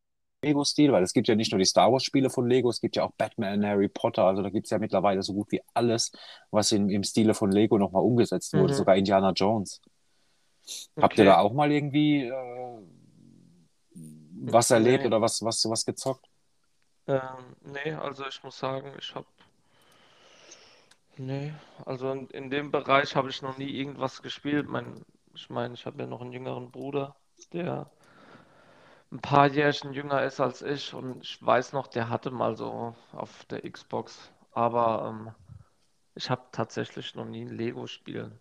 Lego-Stil? 0.46 0.93
Weil 0.93 1.04
es 1.04 1.12
gibt 1.12 1.28
ja 1.28 1.36
nicht 1.36 1.52
nur 1.52 1.60
die 1.60 1.65
Star 1.65 1.91
Wars-Spiele 1.91 2.30
von 2.30 2.48
Lego, 2.48 2.70
es 2.70 2.80
gibt 2.80 2.96
ja 2.96 3.04
auch 3.04 3.12
Batman, 3.17 3.65
Harry 3.65 3.89
Potter, 3.89 4.24
also 4.24 4.41
da 4.41 4.50
gibt 4.50 4.67
es 4.67 4.72
ja 4.72 4.80
mittlerweile 4.80 5.22
so 5.24 5.34
gut 5.34 5.52
wie 5.52 5.62
alles, 5.74 6.13
was 6.52 6.72
in, 6.72 6.89
im 6.89 7.04
Stile 7.04 7.34
von 7.34 7.52
Lego 7.52 7.78
nochmal 7.78 8.04
umgesetzt 8.04 8.54
wurde, 8.54 8.74
Mhm. 8.74 8.78
sogar 8.78 8.96
Indiana 8.96 9.32
Jones. 9.32 9.82
Habt 10.99 11.17
ihr 11.17 11.23
okay. 11.23 11.25
da 11.25 11.38
auch 11.39 11.53
mal 11.53 11.71
irgendwie 11.71 12.25
äh, 12.25 12.82
was 14.45 14.71
erlebt 14.71 15.03
Nee. 15.03 15.08
oder 15.08 15.21
was, 15.21 15.41
was, 15.43 15.65
was 15.69 15.86
gezockt? 15.86 16.27
Ähm, 17.08 17.56
nee, 17.63 17.91
also 17.93 18.25
ich 18.27 18.43
muss 18.43 18.58
sagen, 18.60 18.93
ich 18.99 19.13
habe, 19.15 19.27
nee, 21.17 21.53
also 21.86 22.12
in, 22.12 22.27
in 22.30 22.49
dem 22.49 22.71
Bereich 22.71 23.15
habe 23.15 23.30
ich 23.30 23.41
noch 23.41 23.58
nie 23.58 23.69
irgendwas 23.69 24.21
gespielt. 24.21 24.67
Mein, 24.69 25.03
ich 25.36 25.49
meine, 25.49 25.73
ich 25.73 25.86
habe 25.86 26.01
ja 26.01 26.08
noch 26.08 26.21
einen 26.21 26.32
jüngeren 26.34 26.71
Bruder, 26.71 27.15
der 27.53 27.91
ein 29.12 29.19
paar 29.19 29.47
Jährchen 29.47 29.93
jünger 29.93 30.23
ist 30.23 30.39
als 30.39 30.62
ich 30.62 30.93
und 30.93 31.23
ich 31.23 31.45
weiß 31.45 31.73
noch, 31.73 31.88
der 31.88 32.10
hatte 32.10 32.32
mal 32.32 32.56
so 32.56 32.95
auf 33.12 33.45
der 33.45 33.69
Xbox, 33.69 34.32
aber 34.53 35.10
ähm, 35.10 35.36
ich 36.15 36.30
habe 36.30 36.43
tatsächlich 36.51 37.15
noch 37.15 37.25
nie 37.25 37.43
ein 37.43 37.49
Lego-Spiel 37.58 38.32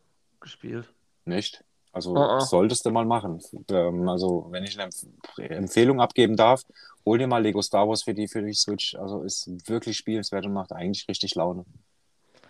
gespielt. 0.40 0.92
Nicht? 1.26 1.65
Also 1.96 2.14
Uh-uh. 2.14 2.46
solltest 2.46 2.86
du 2.86 2.90
mal 2.90 3.04
machen. 3.06 3.40
Ähm, 3.70 4.08
also 4.08 4.46
wenn 4.50 4.64
ich 4.64 4.78
eine 4.78 4.90
Empf- 4.90 5.08
Empfehlung 5.38 6.00
abgeben 6.00 6.36
darf, 6.36 6.62
hol 7.06 7.18
dir 7.18 7.26
mal 7.26 7.42
Lego 7.42 7.62
Star 7.62 7.88
Wars 7.88 8.02
für 8.04 8.14
die, 8.14 8.28
für 8.28 8.42
die 8.42 8.52
Switch. 8.54 8.94
Also 8.96 9.22
ist 9.22 9.48
wirklich 9.68 9.96
spielenswert 9.96 10.46
und 10.46 10.52
macht 10.52 10.72
eigentlich 10.72 11.08
richtig 11.08 11.34
Laune. 11.34 11.64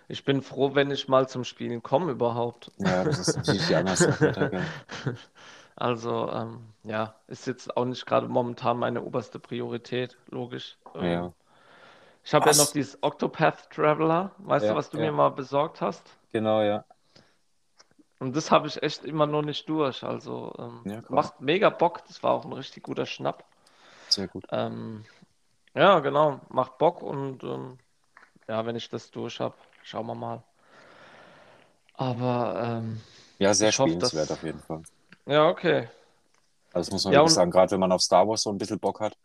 Ich 0.09 0.25
bin 0.25 0.43
froh, 0.43 0.75
wenn 0.75 0.91
ich 0.91 1.09
mal 1.09 1.29
zum 1.29 1.45
Spielen 1.45 1.83
komme 1.83 2.13
überhaupt. 2.13 2.73
Ja, 2.79 3.05
das 3.05 3.19
ist 3.19 3.37
natürlich 3.37 3.67
die 3.67 3.75
andere. 3.75 3.97
Also, 5.77 6.31
ähm, 6.33 6.61
ja, 6.85 7.15
ist 7.29 7.47
jetzt 7.47 7.77
auch 7.77 7.85
nicht 7.85 8.07
gerade 8.07 8.29
momentan 8.29 8.79
meine 8.79 9.03
oberste 9.03 9.39
Priorität, 9.39 10.17
logisch. 10.31 10.77
Ähm, 10.95 11.21
Ja, 11.21 11.35
ich 12.25 12.35
habe 12.35 12.51
ja 12.51 12.55
noch 12.55 12.71
dieses 12.73 13.03
Octopath 13.03 13.71
Traveler, 13.71 14.33
weißt 14.39 14.69
Ja, 14.69 14.73
du, 14.73 14.75
was 14.75 14.91
du 14.91 14.99
ja. 14.99 15.01
mir 15.01 15.13
mal 15.13 15.31
besorgt 15.31 15.81
hast? 15.81 16.17
genau, 16.33 16.63
ja. 16.63 16.85
Und 18.19 18.35
das 18.35 18.51
habe 18.51 18.67
ich 18.67 18.83
echt 18.83 19.05
immer 19.05 19.27
noch 19.27 19.43
nicht 19.43 19.69
durch. 19.69 20.03
Also, 20.03 20.55
ähm, 20.59 20.81
Ja, 20.85 21.03
macht 21.09 21.41
mega 21.41 21.69
Bock. 21.71 22.03
Das 22.09 22.23
war 22.23 22.33
auch 22.33 22.45
ein 22.45 22.53
richtig 22.53 22.83
guter 22.83 23.07
Schnapp. 23.07 23.45
Sehr 24.09 24.27
gut. 24.29 24.45
Ähm, 24.51 25.05
ja, 25.75 25.99
genau, 26.01 26.41
macht 26.49 26.79
Bock 26.79 27.03
und 27.03 27.43
ähm, 27.45 27.79
ja, 28.49 28.65
wenn 28.65 28.77
ich 28.77 28.89
das 28.89 29.11
durch 29.11 29.41
habe, 29.41 29.55
schauen 29.83 30.07
wir 30.07 30.15
mal. 30.15 30.43
Aber 31.95 32.63
ähm, 32.83 33.01
Ja, 33.39 33.53
sehr 33.55 33.69
hoffe, 33.69 33.89
spielenswert 33.89 34.29
dass- 34.31 34.39
auf 34.39 34.43
jeden 34.45 34.61
Fall. 34.61 34.83
ja, 35.27 35.49
okay. 35.49 35.89
Also 36.73 36.89
das 36.89 36.91
muss 36.93 37.05
man 37.05 37.15
Ja, 37.15 37.21
wirklich 37.21 37.31
und- 37.31 37.35
sagen, 37.35 37.51
gerade 37.51 37.71
wenn 37.73 37.81
man 37.81 37.93
auf 37.93 38.03
Star 38.03 38.27
Wars 38.29 38.43
so 38.43 38.51
ein 38.51 38.59
bisschen 38.59 38.79
Bock 38.79 39.01
hat. 39.01 39.17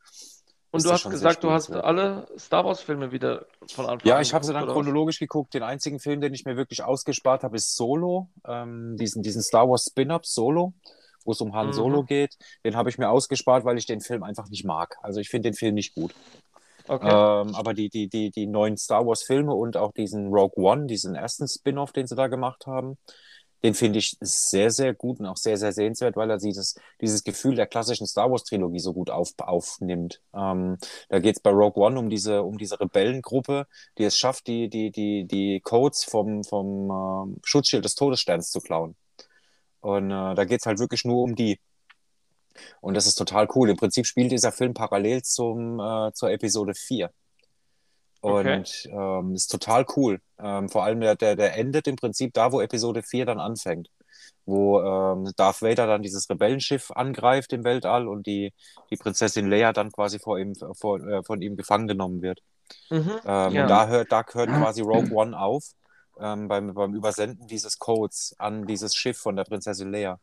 Und 0.72 0.86
du 0.86 0.92
hast 0.92 1.10
gesagt, 1.10 1.44
du 1.44 1.52
hast 1.52 1.72
alle 1.72 2.28
Star 2.38 2.64
Wars-Filme 2.64 3.12
wieder 3.12 3.46
von 3.74 3.86
Anfang 3.86 4.08
Ja, 4.08 4.16
an 4.18 4.22
ich 4.22 4.34
habe 4.34 4.46
sie 4.46 4.54
dann 4.54 4.68
chronologisch 4.68 5.20
geguckt. 5.20 5.54
Den 5.54 5.64
einzigen 5.64 6.00
Film, 6.00 6.22
den 6.22 6.34
ich 6.34 6.46
mir 6.46 6.56
wirklich 6.56 6.84
ausgespart 6.84 7.44
habe, 7.44 7.58
ist 7.58 7.76
Solo. 7.76 8.30
Ähm, 8.48 8.96
diesen, 8.98 9.22
diesen 9.22 9.42
Star 9.42 9.68
Wars 9.70 9.86
Spin-off 9.90 10.26
Solo, 10.26 10.74
wo 11.26 11.34
es 11.34 11.42
um 11.42 11.54
Han 11.56 11.68
Mhm. 11.68 11.74
Solo 11.74 12.04
geht. 12.04 12.38
Den 12.64 12.76
habe 12.76 12.90
ich 12.90 12.98
mir 12.98 13.10
ausgespart, 13.10 13.66
weil 13.66 13.78
ich 13.78 13.86
den 13.86 14.00
Film 14.02 14.24
einfach 14.24 14.48
nicht 14.50 14.64
mag. 14.64 14.96
Also 15.02 15.20
ich 15.20 15.30
finde 15.30 15.50
den 15.50 15.56
Film 15.56 15.76
nicht 15.76 15.94
gut. 15.94 16.14
Okay. 16.88 17.08
Ähm, 17.10 17.56
aber 17.56 17.74
die, 17.74 17.90
die, 17.90 18.08
die, 18.10 18.32
die 18.32 18.48
neuen 18.48 18.78
Star 18.78 19.06
Wars-Filme 19.06 19.54
und 19.54 19.78
auch 19.78 19.92
diesen 19.92 20.28
Rogue 20.28 20.64
One, 20.64 20.88
diesen 20.88 21.16
ersten 21.16 21.48
Spin-off, 21.48 21.92
den 21.92 22.08
sie 22.08 22.16
da 22.16 22.28
gemacht 22.28 22.66
haben, 22.66 22.98
den 23.64 23.74
finde 23.74 24.00
ich 24.00 24.18
sehr, 24.22 24.72
sehr 24.72 24.94
gut 24.94 25.20
und 25.20 25.28
auch 25.28 25.38
sehr, 25.38 25.58
sehr 25.58 25.72
sehenswert, 25.72 26.16
weil 26.16 26.30
er 26.30 26.38
dieses, 26.38 26.76
dieses 27.00 27.24
Gefühl 27.24 27.56
der 27.56 27.68
klassischen 27.68 28.08
Star 28.08 28.32
Wars-Trilogie 28.32 28.80
so 28.80 28.94
gut 28.94 29.10
auf, 29.10 29.34
aufnimmt. 29.38 30.22
Ähm, 30.34 30.78
da 31.10 31.20
geht 31.20 31.38
es 31.38 31.42
bei 31.42 31.52
Rogue 31.52 31.84
One 31.84 32.00
um 32.00 32.10
diese, 32.10 32.44
um 32.44 32.58
diese 32.58 32.80
Rebellengruppe, 32.80 33.68
die 33.98 34.04
es 34.04 34.18
schafft, 34.18 34.48
die, 34.48 34.70
die, 34.70 34.92
die, 34.92 35.26
die 35.26 35.60
Codes 35.62 36.04
vom, 36.04 36.44
vom 36.44 36.90
ähm, 37.34 37.38
Schutzschild 37.44 37.86
des 37.86 37.96
Todessterns 37.96 38.50
zu 38.50 38.60
klauen. 38.62 38.96
Und 39.82 40.12
äh, 40.12 40.36
da 40.36 40.46
geht 40.46 40.62
es 40.62 40.66
halt 40.66 40.80
wirklich 40.80 41.06
nur 41.06 41.24
um 41.24 41.36
die. 41.36 41.60
Und 42.82 42.96
das 42.96 43.08
ist 43.08 43.16
total 43.16 43.48
cool. 43.56 43.70
Im 43.70 43.78
Prinzip 43.78 44.06
spielt 44.06 44.32
dieser 44.32 44.52
Film 44.52 44.74
parallel 44.74 45.24
zum, 45.24 45.80
äh, 45.80 46.12
zur 46.14 46.32
Episode 46.32 46.74
4. 46.74 47.12
Okay. 48.22 48.58
Und 48.58 48.86
ähm, 48.92 49.34
ist 49.34 49.48
total 49.48 49.86
cool. 49.96 50.20
Ähm, 50.40 50.70
vor 50.70 50.84
allem 50.84 51.02
der, 51.02 51.16
der, 51.16 51.36
der 51.36 51.58
endet 51.58 51.88
im 51.88 51.96
Prinzip 51.96 52.34
da, 52.34 52.52
wo 52.52 52.62
Episode 52.62 53.04
4 53.04 53.26
dann 53.26 53.40
anfängt. 53.40 53.90
Wo 54.46 54.80
ähm, 54.82 55.32
Darth 55.38 55.62
Vader 55.62 55.88
dann 55.88 56.04
dieses 56.04 56.30
Rebellenschiff 56.30 56.92
angreift 56.92 57.54
im 57.54 57.64
Weltall 57.64 58.08
und 58.08 58.28
die, 58.28 58.54
die 58.92 58.98
Prinzessin 58.98 59.50
Leia 59.50 59.74
dann 59.74 59.92
quasi 59.92 60.20
vor 60.20 60.40
ihm, 60.40 60.54
vor, 60.80 61.00
äh, 61.02 61.24
von 61.24 61.42
ihm 61.42 61.56
gefangen 61.58 61.88
genommen 61.88 62.22
wird. 62.22 62.42
Mhm. 62.90 63.20
Ähm, 63.26 63.54
Ja. 63.54 63.68
Da 63.68 63.88
hört, 63.88 64.12
da 64.12 64.24
hört 64.32 64.50
quasi 64.50 64.82
Rogue 64.82 65.12
One 65.14 65.38
auf 65.38 65.64
ähm, 66.20 66.48
beim, 66.48 66.74
beim 66.74 66.94
Übersenden 66.94 67.48
dieses 67.48 67.80
Codes 67.80 68.36
an 68.38 68.66
dieses 68.68 68.96
Schiff 68.96 69.18
von 69.18 69.36
der 69.36 69.44
Prinzessin 69.46 69.92
Leia. 69.92 70.20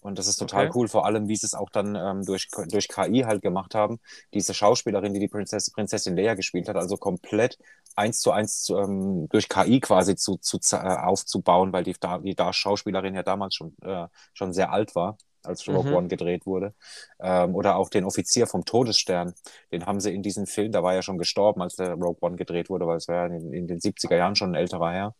Und 0.00 0.18
das 0.18 0.26
ist 0.26 0.36
total 0.36 0.66
Okay. 0.66 0.74
cool, 0.74 0.88
vor 0.88 1.04
allem, 1.06 1.28
wie 1.28 1.36
sie 1.36 1.46
es 1.46 1.54
auch 1.54 1.70
dann 1.70 1.94
ähm, 1.94 2.24
durch, 2.24 2.48
durch 2.68 2.88
KI 2.88 3.20
halt 3.22 3.42
gemacht 3.42 3.74
haben. 3.74 3.98
Diese 4.34 4.54
Schauspielerin, 4.54 5.12
die 5.12 5.20
die 5.20 5.28
Prinzess, 5.28 5.70
Prinzessin 5.70 6.16
Leia 6.16 6.34
gespielt 6.34 6.68
hat, 6.68 6.76
also 6.76 6.96
komplett 6.96 7.58
eins 7.96 8.20
zu 8.20 8.30
eins 8.32 8.62
zu, 8.62 8.78
ähm, 8.78 9.28
durch 9.30 9.48
KI 9.48 9.80
quasi 9.80 10.16
zu, 10.16 10.36
zu, 10.38 10.58
äh, 10.72 10.76
aufzubauen, 10.78 11.72
weil 11.72 11.84
die, 11.84 11.94
da- 12.00 12.18
die 12.18 12.34
da 12.34 12.52
Schauspielerin 12.52 13.14
ja 13.14 13.22
damals 13.22 13.54
schon, 13.54 13.76
äh, 13.82 14.06
schon 14.32 14.52
sehr 14.52 14.72
alt 14.72 14.94
war, 14.94 15.18
als 15.42 15.66
Rogue 15.68 15.86
Mhm. 15.86 15.98
One 15.98 16.08
gedreht 16.08 16.46
wurde. 16.46 16.74
Ähm, 17.20 17.54
oder 17.54 17.76
auch 17.76 17.90
den 17.90 18.04
Offizier 18.04 18.46
vom 18.46 18.64
Todesstern, 18.64 19.34
den 19.72 19.86
haben 19.86 20.00
sie 20.00 20.14
in 20.14 20.22
diesem 20.22 20.46
Film, 20.46 20.72
da 20.72 20.82
war 20.82 20.94
ja 20.94 21.02
schon 21.02 21.18
gestorben, 21.18 21.62
als 21.62 21.76
der 21.76 21.92
Rogue 21.94 22.18
One 22.20 22.36
gedreht 22.36 22.70
wurde, 22.70 22.86
weil 22.86 22.96
es 22.98 23.08
war 23.08 23.16
ja 23.16 23.26
in, 23.26 23.52
in 23.52 23.66
den 23.66 23.80
70er 23.80 24.16
Jahren 24.16 24.36
schon 24.36 24.50
ein 24.52 24.54
älterer 24.54 24.92
Herr. 24.92 25.14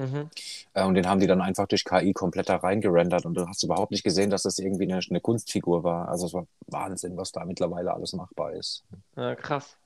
Mhm. 0.00 0.30
Äh, 0.74 0.84
und 0.84 0.94
den 0.94 1.06
haben 1.08 1.20
die 1.20 1.26
dann 1.26 1.40
einfach 1.42 1.66
durch 1.66 1.84
KI 1.84 2.12
komplett 2.12 2.48
da 2.48 2.56
reingerendert 2.56 3.26
und 3.26 3.34
du 3.34 3.46
hast 3.46 3.62
überhaupt 3.62 3.90
nicht 3.90 4.02
gesehen, 4.04 4.30
dass 4.30 4.42
das 4.44 4.58
irgendwie 4.58 4.84
eine, 4.90 5.00
eine 5.08 5.20
Kunstfigur 5.20 5.84
war. 5.84 6.08
Also 6.08 6.26
es 6.26 6.32
war 6.34 6.46
Wahnsinn, 6.68 7.16
was 7.16 7.32
da 7.32 7.44
mittlerweile 7.44 7.92
alles 7.92 8.12
machbar 8.14 8.52
ist. 8.52 8.84
Ja, 9.16 9.34
krass. 9.34 9.76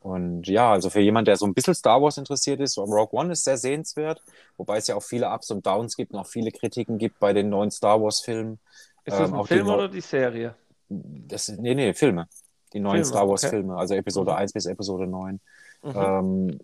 Und 0.00 0.46
ja, 0.48 0.72
also 0.72 0.88
für 0.88 1.00
jemand, 1.00 1.28
der 1.28 1.36
so 1.36 1.44
ein 1.44 1.52
bisschen 1.52 1.74
Star 1.74 2.00
Wars 2.00 2.16
interessiert 2.16 2.60
ist, 2.60 2.78
Rogue 2.78 3.08
One 3.12 3.32
ist 3.32 3.44
sehr 3.44 3.58
sehenswert, 3.58 4.22
wobei 4.56 4.78
es 4.78 4.86
ja 4.86 4.94
auch 4.94 5.02
viele 5.02 5.28
Ups 5.30 5.50
und 5.50 5.66
Downs 5.66 5.94
gibt 5.94 6.12
und 6.14 6.20
auch 6.20 6.26
viele 6.26 6.50
Kritiken 6.52 6.96
gibt 6.96 7.18
bei 7.20 7.34
den 7.34 7.50
neuen 7.50 7.70
Star 7.70 8.00
Wars-Filmen. 8.00 8.58
Ist 9.04 9.18
das 9.18 9.28
Ähm, 9.28 9.34
ein 9.34 9.42
die 9.42 9.48
Film 9.48 9.66
Neu- 9.66 9.74
oder 9.74 9.88
die 9.88 10.00
Serie? 10.00 10.54
Das, 10.88 11.48
nee, 11.48 11.74
nee, 11.74 11.92
Filme. 11.92 12.28
Die 12.72 12.80
neuen 12.80 13.04
Filme, 13.04 13.04
Star 13.04 13.22
okay. 13.24 13.30
Wars-Filme, 13.30 13.76
also 13.76 13.94
Episode 13.94 14.30
Mhm. 14.30 14.36
1 14.38 14.52
bis 14.54 14.64
Episode 14.66 15.06
9. 15.06 15.38
Mhm. 15.82 15.92
Ähm, 15.94 16.60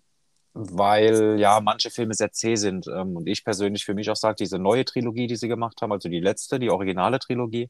weil 0.57 1.37
ja 1.39 1.59
manche 1.61 1.91
Filme 1.91 2.13
sehr 2.15 2.31
zäh 2.31 2.55
sind. 2.55 2.87
Ähm, 2.87 3.15
und 3.17 3.27
ich 3.27 3.43
persönlich 3.43 3.85
für 3.85 3.93
mich 3.93 4.09
auch 4.09 4.15
sage, 4.15 4.37
diese 4.39 4.59
neue 4.59 4.85
Trilogie, 4.85 5.27
die 5.27 5.35
sie 5.35 5.47
gemacht 5.47 5.81
haben, 5.81 5.91
also 5.91 6.09
die 6.09 6.19
letzte, 6.19 6.59
die 6.59 6.69
originale 6.71 7.19
Trilogie, 7.19 7.69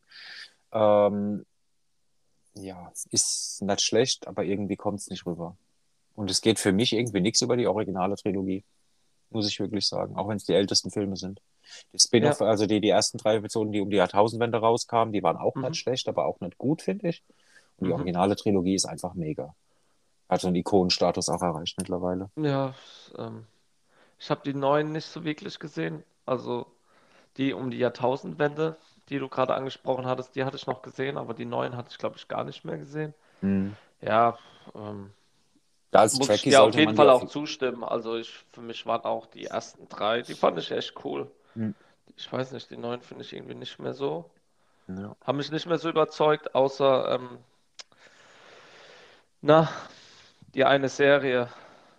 ähm, 0.74 1.46
ja, 2.56 2.92
ist 3.12 3.62
nicht 3.62 3.82
schlecht, 3.82 4.28
aber 4.28 4.44
irgendwie 4.44 4.76
kommt 4.78 5.00
es 5.00 5.10
nicht 5.10 5.26
rüber. 5.26 5.58
Und 6.16 6.32
es 6.32 6.42
geht 6.42 6.60
für 6.60 6.74
mich 6.74 6.94
irgendwie 6.94 7.22
nichts 7.22 7.42
über 7.42 7.58
die 7.58 7.68
originale 7.68 8.16
Trilogie, 8.16 8.66
muss 9.30 9.48
ich 9.48 9.60
wirklich 9.60 9.88
sagen, 9.88 10.16
auch 10.18 10.28
wenn 10.30 10.38
es 10.38 10.46
die 10.46 10.54
ältesten 10.54 10.92
Filme 10.92 11.18
sind. 11.18 11.42
Die 11.94 12.00
Spin-off, 12.00 12.42
also 12.42 12.66
die, 12.66 12.82
die 12.82 12.90
ersten 12.90 13.18
drei 13.20 13.36
Episoden, 13.38 13.72
die 13.74 13.82
um 13.82 13.90
die 13.90 13.98
Jahrtausendwende 13.98 14.60
rauskamen, 14.60 15.14
die 15.14 15.24
waren 15.24 15.38
auch 15.38 15.56
Mhm. 15.56 15.64
nicht 15.64 15.78
schlecht, 15.78 16.08
aber 16.10 16.26
auch 16.26 16.40
nicht 16.40 16.58
gut, 16.58 16.82
finde 16.82 17.10
ich. 17.10 17.24
Und 17.78 17.86
die 17.88 17.92
Mhm. 17.92 17.94
originale 17.94 18.36
Trilogie 18.36 18.76
ist 18.76 18.86
einfach 18.86 19.14
mega. 19.16 19.56
Hat 20.30 20.44
einen 20.46 20.56
Ikonenstatus 20.56 21.30
auch 21.30 21.42
erreicht 21.42 21.78
mittlerweile. 21.78 22.30
Ja, 22.36 22.74
ähm, 23.18 23.46
ich 24.20 24.30
habe 24.30 24.42
die 24.46 24.54
neuen 24.54 24.92
nicht 24.92 25.08
so 25.08 25.24
wirklich 25.24 25.60
gesehen. 25.60 26.04
Also 26.26 26.68
die 27.38 27.54
um 27.54 27.72
die 27.72 27.78
Jahrtausendwende, 27.78 28.78
die 29.10 29.20
du 29.20 29.30
gerade 29.30 29.54
angesprochen 29.56 30.06
hattest, 30.06 30.36
die 30.36 30.44
hatte 30.44 30.58
ich 30.58 30.68
noch 30.68 30.82
gesehen, 30.82 31.18
aber 31.18 31.34
die 31.34 31.46
neuen 31.46 31.78
hatte 31.78 31.90
ich, 31.92 31.98
glaube 31.98 32.18
ich, 32.18 32.28
gar 32.28 32.44
nicht 32.44 32.66
mehr 32.66 32.78
gesehen. 32.78 33.14
Ja, 34.02 34.38
ähm, 34.76 35.12
Da 35.92 36.00
als 36.00 36.14
muss 36.18 36.30
ich 36.30 36.42
Trekkie 36.42 36.50
dir 36.52 36.62
auf 36.64 36.76
jeden 36.76 36.96
Fall 36.96 37.10
auch 37.10 37.28
zustimmen. 37.28 37.84
Also 37.84 38.16
ich, 38.18 38.46
für 38.52 38.62
mich 38.62 38.86
waren 38.86 39.04
auch 39.06 39.26
die 39.28 39.46
ersten 39.46 39.88
drei, 39.90 40.22
die 40.22 40.36
fand 40.36 40.58
ich 40.60 40.72
echt 40.72 40.94
cool. 41.06 41.32
Mhm. 41.56 41.76
Ich 42.16 42.32
weiß 42.32 42.52
nicht, 42.52 42.70
die 42.70 42.78
neuen 42.78 43.02
finde 43.02 43.24
ich 43.24 43.34
irgendwie 43.34 43.56
nicht 43.56 43.80
mehr 43.80 43.94
so. 43.94 44.30
Ja. 44.88 45.16
Haben 45.24 45.38
mich 45.38 45.52
nicht 45.52 45.66
mehr 45.68 45.78
so 45.78 45.90
überzeugt, 45.90 46.56
außer, 46.56 47.12
ähm, 47.16 47.40
na, 49.42 49.70
die 50.58 50.66
eine 50.66 50.90
Serie, 50.90 51.48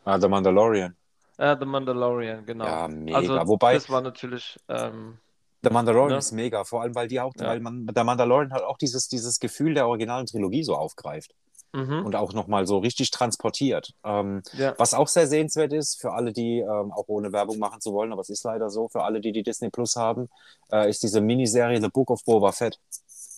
Ah, 0.05 0.18
The 0.21 0.29
Mandalorian. 0.29 0.94
äh, 1.38 1.57
The 1.59 1.64
Mandalorian, 1.66 2.44
genau. 2.44 2.64
Ja, 2.66 2.88
mega. 2.88 3.16
Also 3.16 3.35
Wobei- 3.47 3.75
das 3.75 3.88
war 3.88 4.01
natürlich, 4.03 4.59
ähm, 4.68 5.18
The 5.62 5.71
Mandalorian 5.71 6.12
Ne? 6.12 6.18
ist 6.18 6.33
mega, 6.33 6.64
vor 6.64 6.83
allem 6.83 6.94
weil 6.94 7.09
die 7.09 7.21
auch, 7.21 7.33
Ja. 7.37 7.47
weil 7.49 7.61
man, 7.61 7.87
der 7.87 8.05
Mandalorian 8.05 8.53
halt 8.53 8.64
auch 8.64 8.79
dieses, 8.79 9.09
dieses 9.09 9.38
Gefühl 9.40 9.75
der 9.75 9.87
originalen 9.88 10.27
Trilogie 10.27 10.62
so 10.62 10.77
aufgreift 10.77 11.35
mhm, 11.73 12.05
und 12.07 12.14
auch 12.16 12.33
nochmal 12.33 12.66
so 12.66 12.79
richtig 12.79 13.11
transportiert. 13.11 13.92
Ähm, 14.05 14.42
ja, 14.55 14.75
was 14.79 14.94
auch 14.94 15.09
sehr 15.09 15.27
sehenswert 15.27 15.73
ist, 15.73 16.01
für 16.01 16.12
alle, 16.12 16.33
die, 16.33 16.61
ähm, 16.61 16.92
auch 16.92 17.05
ohne 17.09 17.33
Werbung 17.33 17.59
machen 17.59 17.81
zu 17.81 17.92
wollen, 17.92 18.12
aber 18.12 18.23
es 18.23 18.31
ist 18.31 18.44
leider 18.44 18.71
so, 18.71 18.88
für 18.88 19.03
alle, 19.03 19.21
die 19.21 19.33
die 19.33 19.42
Disney 19.42 19.68
Plus 19.71 19.94
haben, 19.97 20.29
äh, 20.73 20.88
ist 20.88 21.03
diese 21.03 21.21
Miniserie 21.21 21.81
The 21.81 21.88
Book 21.88 22.11
of 22.11 22.25
Boba 22.25 22.53
Fett. 22.53 22.79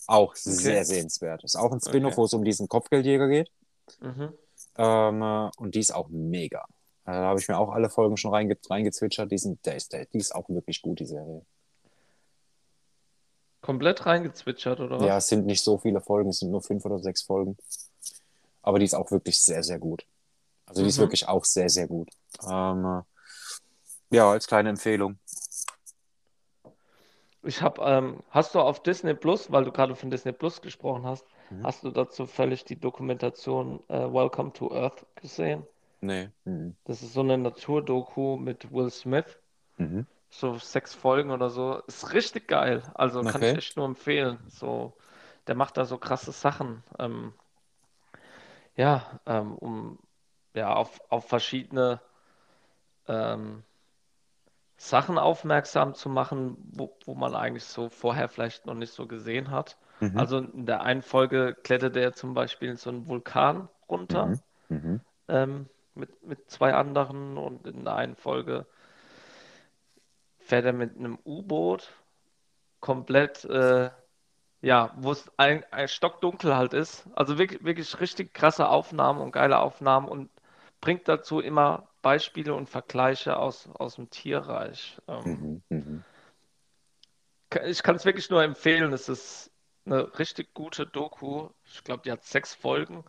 Auch 0.07 0.35
sehr 0.35 0.83
sehenswert. 0.85 1.43
Ist 1.43 1.55
auch 1.55 1.71
ein 1.71 1.79
Spin-off, 1.81 2.13
Okay. 2.13 2.17
wo 2.21 2.25
es 2.25 2.33
um 2.33 2.43
diesen 2.43 2.67
Kopfgeldjäger 2.67 3.27
geht. 3.27 3.49
mhm. 3.99 4.29
Ähm, 4.81 5.21
äh, 5.21 5.49
und 5.57 5.75
die 5.75 5.79
ist 5.79 5.93
auch 5.93 6.09
mega. 6.09 6.65
Äh, 7.05 7.11
Da 7.11 7.23
habe 7.23 7.39
ich 7.39 7.47
mir 7.47 7.57
auch 7.57 7.69
alle 7.69 7.89
Folgen 7.89 8.17
schon 8.17 8.33
reinge 8.33 8.57
reingezwitschert. 8.69 9.31
Die, 9.31 9.37
sind, 9.37 9.65
der 9.65 9.75
ist, 9.75 9.93
der, 9.93 10.05
die 10.05 10.17
ist 10.17 10.33
auch 10.33 10.49
wirklich 10.49 10.81
gut, 10.81 10.99
die 10.99 11.05
Serie. 11.05 11.45
Komplett 13.61 14.05
reingezwitschert, 14.07 14.79
oder 14.79 14.97
was? 14.99 15.05
Ja, 15.05 15.17
es 15.17 15.27
sind 15.27 15.45
nicht 15.45 15.63
so 15.63 15.77
viele 15.77 16.01
Folgen, 16.01 16.29
es 16.29 16.39
sind 16.39 16.49
nur 16.49 16.63
fünf 16.63 16.83
oder 16.85 16.97
sechs 16.97 17.21
Folgen. 17.21 17.57
Aber 18.63 18.79
die 18.79 18.85
ist 18.85 18.95
auch 18.95 19.11
wirklich 19.11 19.39
sehr, 19.39 19.61
sehr 19.63 19.77
gut. 19.77 20.05
Also 20.65 20.81
die 20.81 20.89
ist 20.89 20.97
Mhm. 20.97 21.01
wirklich 21.03 21.27
auch 21.27 21.45
sehr, 21.45 21.69
sehr 21.69 21.87
gut. 21.87 22.09
Ähm, 22.47 22.85
äh, 22.85 24.15
ja, 24.15 24.31
als 24.31 24.47
kleine 24.47 24.69
Empfehlung. 24.69 25.19
Ich 27.43 27.61
habe, 27.61 27.81
ähm, 27.83 28.23
hast 28.29 28.53
du 28.55 28.59
auf 28.59 28.83
Disney 28.83 29.13
Plus, 29.13 29.51
weil 29.51 29.65
du 29.65 29.71
gerade 29.71 29.95
von 29.95 30.11
Disney 30.11 30.31
Plus 30.31 30.61
gesprochen 30.61 31.05
hast, 31.05 31.25
Mhm. 31.51 31.63
hast 31.63 31.83
du 31.83 31.91
dazu 31.91 32.25
völlig 32.25 32.65
die 32.65 32.79
Dokumentation 32.79 33.81
äh, 33.89 34.11
Welcome 34.13 34.53
to 34.53 34.71
Earth 34.73 35.05
gesehen? 35.15 35.65
Nee. 36.01 36.29
Mhm. 36.45 36.75
Das 36.85 37.01
ist 37.03 37.13
so 37.13 37.21
eine 37.21 37.37
Naturdoku 37.37 38.37
mit 38.37 38.71
Will 38.73 38.89
Smith, 38.89 39.37
Mhm. 39.77 40.05
so 40.29 40.55
sechs 40.57 40.95
Folgen 40.95 41.31
oder 41.31 41.49
so. 41.49 41.81
Ist 41.87 42.13
richtig 42.13 42.47
geil. 42.47 42.83
Also 42.95 43.23
kann 43.23 43.41
Okay. 43.41 43.51
ich 43.51 43.57
echt 43.57 43.77
nur 43.77 43.85
empfehlen. 43.85 44.39
So, 44.49 44.93
der 45.47 45.55
macht 45.55 45.77
da 45.77 45.85
so 45.85 45.97
krasse 45.97 46.31
Sachen. 46.31 46.83
Ähm, 46.99 47.33
ja, 48.75 49.19
ähm, 49.25 49.55
um 49.55 49.99
ja 50.53 50.73
auf, 50.73 50.99
auf 51.09 51.27
verschiedene 51.27 52.01
ähm, 53.07 53.63
Sachen 54.77 55.17
aufmerksam 55.17 55.93
zu 55.93 56.09
machen, 56.09 56.57
wo, 56.73 56.97
wo 57.05 57.15
man 57.15 57.35
eigentlich 57.35 57.63
so 57.65 57.89
vorher 57.89 58.27
vielleicht 58.27 58.65
noch 58.65 58.73
nicht 58.73 58.91
so 58.91 59.07
gesehen 59.07 59.51
hat. 59.51 59.77
Mhm. 60.01 60.17
Also 60.17 60.37
in 60.39 60.65
der 60.65 60.81
einen 60.81 61.01
Folge 61.01 61.55
klettert 61.63 61.95
er 61.95 62.13
zum 62.13 62.33
Beispiel 62.33 62.75
so 62.77 62.89
einen 62.89 63.07
Vulkan 63.07 63.69
runter 63.87 64.27
Mhm. 64.27 64.39
Mhm. 64.69 65.01
ähm, 65.27 65.69
mit, 65.95 66.23
mit 66.25 66.49
zwei 66.49 66.73
anderen 66.73 67.37
und 67.37 67.67
in 67.67 67.83
der 67.85 67.95
einen 67.95 68.15
Folge 68.15 68.65
fährt 70.39 70.65
er 70.65 70.73
mit 70.73 70.97
einem 70.97 71.17
U-Boot 71.25 71.91
komplett, 72.79 73.45
äh, 73.45 73.89
ja, 74.61 74.93
wo 74.97 75.11
es 75.11 75.29
ein, 75.37 75.63
ein 75.71 75.87
stockdunkel 75.87 76.55
halt 76.55 76.73
ist. 76.73 77.07
Also 77.15 77.37
wirklich, 77.37 77.63
wirklich 77.63 77.99
richtig 77.99 78.33
krasse 78.33 78.67
Aufnahmen 78.69 79.21
und 79.21 79.31
geile 79.31 79.59
Aufnahmen 79.59 80.07
und 80.07 80.29
bringt 80.81 81.07
dazu 81.07 81.39
immer 81.39 81.87
Beispiele 82.01 82.53
und 82.55 82.69
Vergleiche 82.69 83.37
aus, 83.37 83.69
aus 83.75 83.95
dem 83.95 84.09
Tierreich. 84.09 84.97
Ähm, 85.07 85.25
Mhm. 85.25 85.61
Mhm. 85.69 86.03
ich 87.65 87.83
kann 87.83 87.95
es 87.95 88.05
wirklich 88.05 88.29
nur 88.29 88.43
empfehlen. 88.43 88.93
Es 88.93 89.09
ist 89.09 89.50
eine 89.85 90.17
richtig 90.19 90.53
gute 90.53 90.85
Doku. 90.87 91.49
Ich 91.65 91.83
glaube, 91.83 92.03
die 92.03 92.11
hat 92.11 92.23
sechs 92.23 92.53
Folgen. 92.53 93.03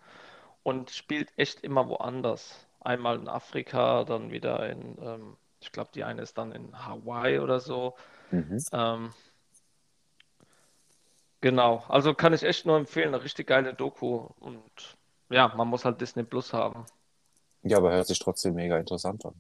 und 0.64 0.90
spielt 0.90 1.32
echt 1.38 1.62
immer 1.62 1.88
woanders. 1.88 2.66
Einmal 2.80 3.18
in 3.18 3.28
Afrika, 3.28 4.04
dann 4.04 4.30
wieder 4.32 4.68
in, 4.70 4.98
ähm, 5.02 5.37
ich 5.61 5.72
glaube, 5.72 5.90
die 5.94 6.04
eine 6.04 6.22
ist 6.22 6.38
dann 6.38 6.52
in 6.52 6.87
Hawaii 6.87 7.38
oder 7.40 7.61
so. 7.61 7.96
Mhm. 8.30 8.64
Ähm, 8.72 9.14
genau, 11.42 11.85
also 11.88 12.14
kann 12.14 12.32
ich 12.32 12.42
echt 12.42 12.64
nur 12.66 12.76
empfehlen, 12.78 13.08
eine 13.14 13.22
richtig 13.22 13.46
geile 13.46 13.74
Doku 13.74 14.28
und 14.40 14.96
ja, 15.30 15.48
man 15.56 15.68
muss 15.68 15.85
halt 15.85 16.00
Disney 16.00 16.22
Plus 16.24 16.52
haben. 16.54 16.87
Ja, 17.62 17.78
aber 17.78 17.92
hört 17.92 18.06
sich 18.06 18.18
trotzdem 18.20 18.54
mega 18.54 18.78
interessant 18.78 19.24
an. 19.26 19.35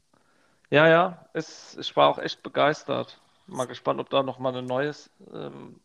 Ja, 0.70 0.88
ja, 0.88 1.26
es, 1.34 1.76
ich 1.78 1.94
war 1.96 2.08
auch 2.08 2.18
echt 2.18 2.42
begeistert. 2.42 3.20
Mal 3.46 3.66
gespannt, 3.66 4.00
ob 4.00 4.08
da 4.10 4.22
noch 4.22 4.38
mal 4.38 4.48
eine 4.50 4.62
neue 4.62 4.92
ähm, 5.32 5.80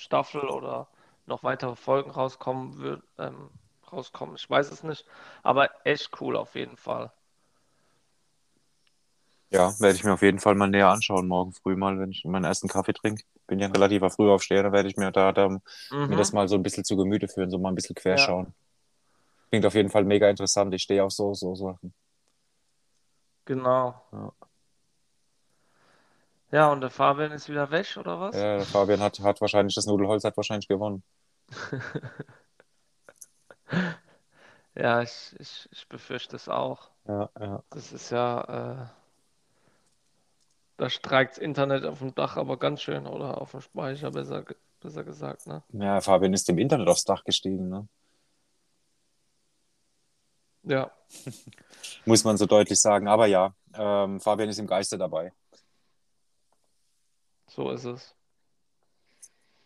Staffel 0.00 0.48
oder 0.48 0.88
noch 1.26 1.42
weitere 1.44 1.76
Folgen 1.76 2.10
rauskommen 2.10 2.78
wird, 2.78 3.02
ähm, 3.18 3.50
rauskommen. 3.92 4.36
Ich 4.36 4.48
weiß 4.50 4.70
es 4.72 4.82
nicht, 4.82 5.04
aber 5.42 5.70
echt 5.86 6.20
cool 6.20 6.36
auf 6.36 6.54
jeden 6.56 6.76
Fall. 6.76 7.12
Ja, 9.50 9.74
werde 9.80 9.96
ich 9.96 10.04
mir 10.04 10.12
auf 10.12 10.22
jeden 10.22 10.38
Fall 10.38 10.54
mal 10.54 10.68
näher 10.68 10.88
anschauen, 10.90 11.26
morgen 11.28 11.52
früh 11.52 11.74
mal, 11.76 11.98
wenn 11.98 12.10
ich 12.12 12.24
meinen 12.24 12.44
ersten 12.44 12.68
Kaffee 12.68 12.92
trinke. 12.92 13.24
Bin 13.48 13.58
ja 13.58 13.66
ein 13.66 13.72
relativer 13.72 14.10
Frühaufsteher, 14.10 14.62
da 14.62 14.72
werde 14.72 14.88
ich 14.88 14.96
mir 14.96 15.10
da, 15.10 15.32
da 15.32 15.48
mir 15.48 15.60
Mhm. 15.90 16.16
das 16.16 16.32
mal 16.32 16.46
so 16.48 16.54
ein 16.56 16.62
bisschen 16.62 16.84
zu 16.84 16.96
Gemüte 16.96 17.26
führen, 17.28 17.50
so 17.50 17.58
mal 17.58 17.70
ein 17.70 17.74
bisschen 17.74 17.96
Ja, 18.08 18.34
querschauen. 18.34 18.54
Klingt 19.50 19.66
auf 19.66 19.74
jeden 19.74 19.90
Fall 19.90 20.04
mega 20.04 20.28
interessant. 20.30 20.74
Ich 20.74 20.82
stehe 20.82 21.04
auf 21.04 21.12
so, 21.12 21.34
so 21.34 21.54
Sachen. 21.54 21.94
genau. 23.44 23.94
Ja. 24.12 24.49
Ja, 26.52 26.72
und 26.72 26.80
der 26.80 26.90
Fabian 26.90 27.32
ist 27.32 27.48
wieder 27.48 27.70
weg, 27.70 27.96
oder 27.96 28.20
was? 28.20 28.34
Ja, 28.36 28.56
der 28.56 28.66
Fabian 28.66 29.00
hat, 29.00 29.20
hat 29.20 29.40
wahrscheinlich, 29.40 29.74
das 29.74 29.86
Nudelholz 29.86 30.24
hat 30.24 30.36
wahrscheinlich 30.36 30.68
gewonnen. 30.68 31.02
Ja, 34.74 35.02
ich, 35.02 35.34
ich, 35.38 35.68
ich 35.72 35.88
befürchte 35.88 36.36
es 36.36 36.48
auch. 36.48 36.90
Ja, 37.06 37.28
ja. 37.38 37.62
Das 37.70 37.92
ist 37.92 38.10
ja, 38.10 38.84
äh, 38.84 38.86
da 40.76 40.88
streikt 40.88 41.32
das 41.32 41.38
Internet 41.38 41.84
auf 41.84 41.98
dem 41.98 42.14
Dach 42.14 42.36
aber 42.36 42.56
ganz 42.56 42.80
schön, 42.80 43.06
oder 43.06 43.40
auf 43.40 43.50
dem 43.50 43.60
Speicher, 43.60 44.10
besser, 44.10 44.44
besser 44.80 45.04
gesagt, 45.04 45.46
ne? 45.46 45.62
Ja, 45.72 46.00
Fabian 46.00 46.32
ist 46.32 46.48
im 46.48 46.58
Internet 46.58 46.88
aufs 46.88 47.04
Dach 47.04 47.24
gestiegen, 47.24 47.68
ne? 47.68 47.88
Ja, 50.62 50.90
Muss 52.06 52.24
man 52.24 52.36
so 52.36 52.46
deutlich 52.46 52.80
sagen. 52.80 53.08
Aber 53.08 53.26
ja, 53.26 53.54
ähm, 53.74 54.20
Fabian 54.20 54.48
ist 54.48 54.58
im 54.58 54.66
Geiste 54.66 54.98
dabei. 54.98 55.32
So 57.50 57.70
ist 57.70 57.84
es. 57.84 58.14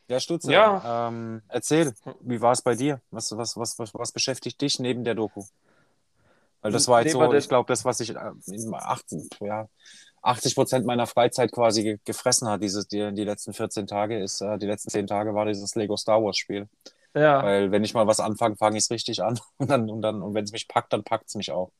Ja, 0.08 0.20
Stutze, 0.20 0.52
Ja, 0.52 1.08
ähm, 1.08 1.42
erzähl, 1.48 1.94
wie 2.20 2.40
war 2.40 2.52
es 2.52 2.60
bei 2.60 2.74
dir? 2.74 3.00
Was, 3.10 3.34
was, 3.36 3.56
was, 3.56 3.78
was, 3.78 3.94
was 3.94 4.12
beschäftigt 4.12 4.60
dich 4.60 4.78
neben 4.78 5.04
der 5.04 5.14
Doku? 5.14 5.44
Weil 6.60 6.72
das 6.72 6.88
war 6.88 7.02
jetzt 7.02 7.12
so, 7.12 7.32
ich 7.32 7.48
glaube, 7.48 7.68
das, 7.68 7.84
was 7.84 8.00
ich 8.00 8.10
äh, 8.10 8.32
in 8.46 8.74
80, 8.74 9.28
ja, 9.40 9.68
80 10.22 10.54
Prozent 10.54 10.86
meiner 10.86 11.06
Freizeit 11.06 11.52
quasi 11.52 11.82
ge 11.82 11.98
gefressen 12.04 12.48
hat, 12.48 12.62
dieses, 12.62 12.88
die, 12.88 13.12
die 13.14 13.24
letzten 13.24 13.52
14 13.52 13.86
Tage, 13.86 14.18
ist, 14.18 14.40
äh, 14.40 14.58
die 14.58 14.66
letzten 14.66 14.90
10 14.90 15.06
Tage 15.06 15.34
war 15.34 15.44
dieses 15.46 15.74
Lego 15.74 15.96
Star 15.96 16.22
Wars 16.22 16.38
Spiel. 16.38 16.68
ja, 17.14 17.42
Weil 17.42 17.70
wenn 17.70 17.84
ich 17.84 17.94
mal 17.94 18.06
was 18.06 18.20
anfange, 18.20 18.56
fange 18.56 18.78
ich 18.78 18.84
es 18.84 18.90
richtig 18.90 19.22
an. 19.22 19.38
Und 19.58 19.70
dann, 19.70 19.90
und 19.90 20.02
dann, 20.02 20.22
und 20.22 20.34
wenn 20.34 20.44
es 20.44 20.52
mich 20.52 20.68
packt, 20.68 20.92
dann 20.92 21.04
packt 21.04 21.28
es 21.28 21.34
mich 21.34 21.50
auch. 21.52 21.70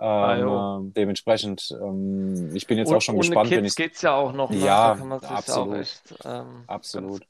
Ah 0.00 0.36
Ähm, 0.36 0.70
äh, 0.88 0.92
dementsprechend, 0.92 1.70
ähm, 1.80 2.54
ich 2.54 2.66
bin 2.66 2.78
jetzt 2.78 2.92
auch 2.92 3.00
Oh, 3.00 3.02
schon 3.02 3.16
ohne 3.16 3.36
gespannt, 3.36 3.54
wenn 3.54 3.64
Kids 3.64 3.74
ich 3.74 3.76
geht's 3.76 4.02
ja 4.02 4.14
auch 4.14 4.32
noch, 4.32 4.54
ne? 4.54 4.78
Da 4.80 4.90
Ja, 4.90 4.92
kann 4.92 5.08
man 5.08 5.20
sich 5.20 5.50
auch 5.50 5.72
absolut, 5.72 5.74
echt, 5.74 6.14
ähm, 6.24 6.68
ganz, 6.92 7.18
absolut, 7.18 7.24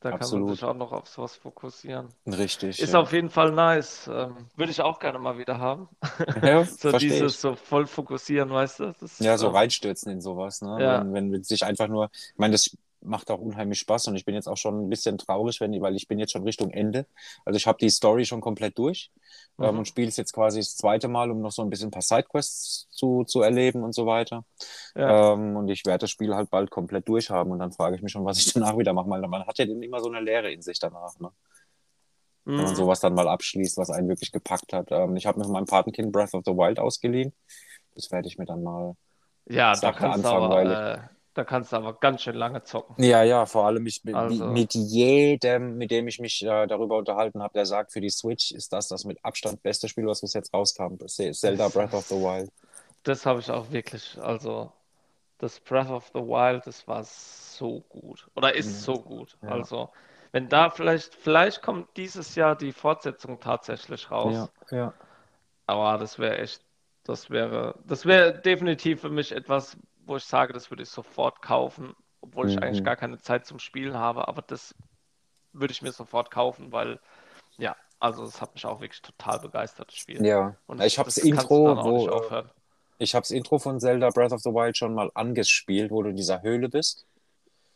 da 0.00 0.12
kann 0.12 0.30
man 0.30 0.44
absolut. 0.44 0.46
sich 0.46 0.64
auch 0.64 0.74
noch 0.74 0.92
auf 0.92 1.08
sowas 1.08 1.36
fokussieren. 1.36 2.14
Richtig, 2.26 2.76
Ist 2.76 2.94
ja. 2.94 2.96
auf 2.96 3.12
jeden 3.12 3.30
Fall 3.30 3.52
nice. 3.52 4.08
Ähm, 4.08 4.48
würde 4.56 4.72
ich 4.72 4.82
auch 4.82 5.00
gerne 5.00 5.18
mal 5.20 5.38
wieder 5.38 5.58
haben. 5.60 5.88
Ja, 6.34 6.68
So 6.78 6.92
dieses 6.94 7.40
ich. 7.40 7.42
so 7.42 7.56
voll 7.56 7.86
fokussieren, 7.88 8.50
weißt 8.50 8.80
du? 8.80 8.94
Das, 9.00 9.20
Ja, 9.20 9.38
so 9.38 9.48
reinstürzen 9.48 10.10
in 10.12 10.20
sowas, 10.20 10.60
ne? 10.60 10.68
ja, 10.76 11.06
Wenn, 11.08 11.12
wenn 11.12 11.32
wenn 11.32 11.44
sich 11.44 11.64
einfach 11.64 11.86
nur, 11.88 12.10
ich 12.12 12.32
meine, 12.36 12.52
das 12.52 12.76
macht 13.04 13.30
auch 13.30 13.38
unheimlich 13.38 13.78
Spaß 13.80 14.08
und 14.08 14.16
ich 14.16 14.24
bin 14.24 14.34
jetzt 14.34 14.48
auch 14.48 14.56
schon 14.56 14.86
ein 14.86 14.88
bisschen 14.88 15.18
traurig, 15.18 15.60
wenn, 15.60 15.80
weil 15.80 15.94
ich 15.94 16.08
bin 16.08 16.18
jetzt 16.18 16.32
schon 16.32 16.42
Richtung 16.42 16.70
Ende. 16.70 17.06
Also 17.44 17.56
ich 17.56 17.66
habe 17.66 17.78
die 17.78 17.90
Story 17.90 18.24
schon 18.24 18.40
komplett 18.40 18.78
durch 18.78 19.10
ähm, 19.58 19.72
mhm. 19.72 19.78
und 19.80 19.88
spiele 19.88 20.08
es 20.08 20.16
jetzt 20.16 20.32
quasi 20.32 20.60
das 20.60 20.76
zweite 20.76 21.08
Mal, 21.08 21.30
um 21.30 21.40
noch 21.40 21.52
so 21.52 21.62
ein 21.62 21.70
bisschen 21.70 21.88
ein 21.88 21.92
paar 21.92 22.02
Sidequests 22.02 22.88
zu, 22.90 23.24
zu 23.24 23.42
erleben 23.42 23.82
und 23.82 23.94
so 23.94 24.06
weiter. 24.06 24.44
Ja, 24.96 25.32
Ähm, 25.32 25.56
und 25.56 25.68
ich 25.68 25.84
werde 25.84 26.00
das 26.00 26.10
Spiel 26.10 26.34
halt 26.34 26.50
bald 26.50 26.70
komplett 26.70 27.08
durchhaben 27.08 27.52
und 27.52 27.58
dann 27.58 27.72
frage 27.72 27.96
ich 27.96 28.02
mich 28.02 28.12
schon, 28.12 28.24
was 28.24 28.38
ich 28.38 28.52
danach 28.54 28.76
wieder 28.78 28.92
mache, 28.92 29.08
weil 29.10 29.20
man 29.22 29.46
hat 29.46 29.58
ja 29.58 29.64
immer 29.64 30.00
so 30.00 30.08
eine 30.08 30.20
Leere 30.20 30.50
in 30.50 30.62
sich 30.62 30.78
danach, 30.78 31.18
ne? 31.20 31.30
Wenn 32.46 32.56
man 32.56 32.70
mhm. 32.70 32.74
sowas 32.74 33.00
dann 33.00 33.14
mal 33.14 33.26
abschließt, 33.26 33.78
was 33.78 33.88
einen 33.88 34.08
wirklich 34.08 34.30
gepackt 34.30 34.74
hat. 34.74 34.88
Ähm, 34.90 35.16
ich 35.16 35.24
habe 35.24 35.38
mir 35.38 35.44
von 35.44 35.54
meinem 35.54 35.64
Patenkind 35.64 36.12
Breath 36.12 36.34
of 36.34 36.42
the 36.44 36.52
Wild 36.52 36.78
ausgeliehen. 36.78 37.32
Das 37.94 38.10
werde 38.10 38.28
ich 38.28 38.36
mir 38.36 38.44
dann 38.44 38.62
mal 38.62 38.96
Ja, 39.46 39.74
da 39.74 39.92
kannst 39.92 40.26
anfangen, 40.26 40.50
weil 40.50 40.66
ich, 40.66 40.76
aber, 40.76 40.94
äh, 40.94 41.08
da 41.34 41.44
kannst 41.44 41.72
du 41.72 41.76
aber 41.76 41.94
ganz 41.94 42.22
schön 42.22 42.36
lange 42.36 42.62
zocken. 42.62 43.02
Ja, 43.02 43.22
ja, 43.22 43.44
vor 43.46 43.66
allem 43.66 43.86
ich, 43.86 44.02
mit, 44.04 44.14
Also, 44.14 44.46
mit 44.46 44.74
jedem, 44.74 45.76
mit 45.76 45.90
dem 45.90 46.06
ich 46.08 46.20
mich 46.20 46.42
äh, 46.44 46.66
darüber 46.66 46.96
unterhalten 46.96 47.42
habe, 47.42 47.52
der 47.54 47.66
sagt, 47.66 47.92
für 47.92 48.00
die 48.00 48.10
Switch 48.10 48.52
ist 48.52 48.72
das 48.72 48.88
das 48.88 49.04
mit 49.04 49.18
Abstand 49.24 49.62
beste 49.62 49.88
Spiel, 49.88 50.06
was 50.06 50.20
bis 50.20 50.32
jetzt 50.34 50.54
rauskam. 50.54 50.96
Zelda 51.06 51.68
Breath 51.68 51.92
of 51.94 52.06
the 52.06 52.14
Wild. 52.14 52.50
das 53.02 53.26
habe 53.26 53.40
ich 53.40 53.50
auch 53.50 53.70
wirklich, 53.70 54.18
also 54.20 54.72
das 55.38 55.60
Breath 55.60 55.90
of 55.90 56.06
the 56.14 56.20
Wild, 56.20 56.66
das 56.66 56.86
war 56.86 57.02
so 57.04 57.80
gut. 57.88 58.28
Oder 58.34 58.54
ist 58.54 58.82
so 58.82 59.00
gut. 59.00 59.36
Ja, 59.42 59.50
Also, 59.50 59.90
wenn 60.32 60.48
da 60.48 60.70
vielleicht, 60.70 61.14
vielleicht 61.14 61.62
kommt 61.62 61.96
dieses 61.96 62.34
Jahr 62.34 62.56
die 62.56 62.72
Fortsetzung 62.72 63.40
tatsächlich 63.40 64.04
ja, 64.04 64.08
raus. 64.10 64.52
ja. 64.70 64.94
Aber 65.66 65.98
das 65.98 66.18
wäre 66.18 66.38
echt, 66.38 66.62
das 67.04 67.30
wäre, 67.30 67.74
das 67.86 68.06
wäre 68.06 68.40
definitiv 68.40 69.00
für 69.00 69.10
mich 69.10 69.32
etwas, 69.32 69.76
wo 70.06 70.16
ich 70.16 70.24
sage, 70.24 70.52
das 70.52 70.70
würde 70.70 70.82
ich 70.82 70.88
sofort 70.90 71.42
kaufen, 71.42 71.94
obwohl 72.20 72.46
ich 72.46 72.62
eigentlich 72.62 72.82
Mhm. 72.82 72.84
gar 72.84 72.96
keine 72.96 73.18
Zeit 73.20 73.46
zum 73.46 73.58
Spielen 73.58 73.96
habe, 73.96 74.28
aber 74.28 74.42
das 74.42 74.74
würde 75.52 75.72
ich 75.72 75.82
mir 75.82 75.92
sofort 75.92 76.30
kaufen, 76.30 76.72
weil, 76.72 77.00
ja, 77.58 77.76
also 78.00 78.24
es 78.24 78.40
hat 78.42 78.54
mich 78.54 78.66
auch 78.66 78.80
wirklich 78.80 79.02
total 79.02 79.40
begeistert, 79.40 79.88
das 79.90 79.96
Spiel. 79.96 80.26
Ja, 80.26 80.56
Und 80.66 80.84
ich 80.84 80.98
habe 80.98 81.08
das 81.08 81.18
du 81.18 81.18
Intro, 81.18 81.82
wo 81.82 82.08
äh, 82.08 82.44
ich 82.98 83.14
habe 83.14 83.22
das 83.22 83.30
Intro 83.30 83.58
von 83.58 83.80
Zelda 83.80 84.10
Breath 84.10 84.32
of 84.32 84.42
the 84.42 84.50
Wild 84.50 84.76
schon 84.78 84.94
mal 84.94 85.10
angespielt, 85.14 85.90
wo 85.90 86.02
du 86.02 86.10
in 86.10 86.16
dieser 86.16 86.42
Höhle 86.42 86.68
bist. 86.68 87.06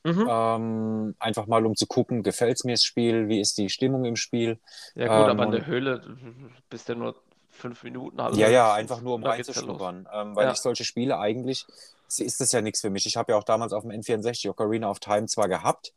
Mhm. 0.05 0.29
Ähm, 0.29 1.15
einfach 1.19 1.47
mal 1.47 1.65
um 1.67 1.75
zu 1.77 1.87
gucken, 1.87 2.23
gefällt 2.23 2.65
mir 2.65 2.73
das 2.75 2.85
Spiel, 2.85 3.29
wie 3.29 3.41
ist 3.41 3.59
die 3.59 3.71
Stimmung 3.71 4.05
im 4.05 4.17
Spiel. 4.17 4.59
Ja 4.95 5.09
gut, 5.09 5.29
Ähm, 5.29 5.31
aber 5.31 5.45
in 5.45 5.51
der 5.51 5.67
Höhle 5.67 6.01
du 6.01 6.51
bist 6.69 6.89
ja 6.89 6.95
nur 6.95 7.15
fünf 7.49 7.83
Minuten 7.85 8.21
Ja, 8.31 8.47
alle, 8.47 8.49
ja, 8.49 8.73
einfach 8.75 9.01
nur 9.01 9.15
um 9.15 9.23
ja 9.23 9.31
reinzuschnuppern, 9.31 10.07
ähm, 10.13 10.37
weil 10.37 10.51
ich 10.51 10.59
Ja, 10.59 10.61
solche 10.61 10.85
Spiele 10.85 11.19
eigentlich, 11.19 11.67
ist 12.09 12.21
ist 12.21 12.41
das 12.41 12.53
ja 12.53 12.61
nichts 12.61 12.81
für 12.81 12.91
mich. 12.91 13.07
Ich 13.07 13.17
habe 13.17 13.33
ja 13.33 13.39
auch 13.39 13.45
damals 13.45 13.73
auf 13.73 13.83
dem 13.83 13.93
N64 13.93 14.49
Ocarina 14.51 14.91
of 14.91 15.01
Time 15.01 15.27
zwar 15.27 15.49
gehabt, 15.49 15.93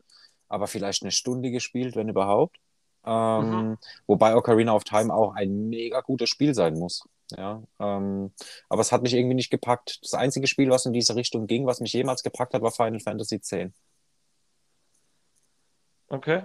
aber 0.48 0.68
vielleicht 0.68 1.04
eine 1.04 1.12
Stunde 1.12 1.52
gespielt, 1.52 1.96
wenn 1.96 2.10
überhaupt. 2.10 2.58
mhm. 3.06 3.12
Ähm, 3.14 3.78
wobei 4.08 4.36
Ocarina 4.36 4.74
of 4.74 4.84
Time 4.84 5.14
auch 5.14 5.34
ein 5.34 5.70
mega 5.70 6.02
gutes 6.02 6.30
Spiel 6.30 6.54
sein 6.54 6.76
muss. 6.76 7.04
Ja, 7.38 7.64
ähm, 7.80 8.34
aber 8.68 8.82
es 8.82 8.92
hat 8.92 9.04
mich 9.04 9.14
irgendwie 9.14 9.36
nicht 9.36 9.50
gepackt. 9.50 10.00
Das 10.04 10.14
einzige 10.14 10.48
Spiel, 10.48 10.70
was 10.70 10.86
in 10.86 10.94
diese 10.94 11.16
Richtung 11.16 11.48
ging, 11.48 11.66
was 11.66 11.80
mich 11.80 11.94
jemals 11.94 12.24
gepackt 12.24 12.54
hat, 12.54 12.62
war 12.62 12.72
Final 12.72 13.00
Fantasy 13.00 13.36
X. 13.36 13.52
Okay. 16.10 16.44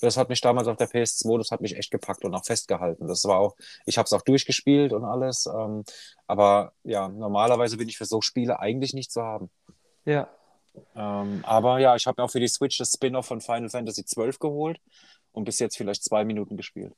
Das 0.00 0.16
hat 0.16 0.28
mich 0.28 0.40
damals 0.40 0.68
auf 0.68 0.76
der 0.76 0.86
PS2, 0.88 1.38
das 1.38 1.50
hat 1.50 1.60
mich 1.60 1.76
echt 1.76 1.90
gepackt 1.90 2.24
und 2.24 2.34
auch 2.34 2.44
festgehalten. 2.44 3.08
Das 3.08 3.24
war 3.24 3.38
auch, 3.38 3.56
ich 3.86 3.98
habe 3.98 4.06
es 4.06 4.12
auch 4.12 4.22
durchgespielt 4.22 4.92
und 4.92 5.04
alles. 5.04 5.46
Ähm, 5.46 5.84
aber 6.26 6.72
ja, 6.84 7.08
normalerweise 7.08 7.76
bin 7.76 7.88
ich 7.88 7.98
für 7.98 8.04
so 8.06 8.20
Spiele 8.20 8.60
eigentlich 8.60 8.94
nicht 8.94 9.10
zu 9.12 9.22
haben. 9.22 9.50
Ja. 10.04 10.28
Ähm, 10.94 11.44
aber 11.44 11.78
ja, 11.78 11.96
ich 11.96 12.06
habe 12.06 12.20
mir 12.20 12.24
auch 12.26 12.30
für 12.30 12.40
die 12.40 12.48
Switch 12.48 12.76
das 12.78 12.92
Spin-off 12.92 13.26
von 13.26 13.40
Final 13.40 13.70
Fantasy 13.70 14.04
XII 14.04 14.38
geholt 14.40 14.80
und 15.32 15.44
bis 15.44 15.58
jetzt 15.60 15.76
vielleicht 15.76 16.04
zwei 16.04 16.24
Minuten 16.24 16.56
gespielt. 16.56 16.94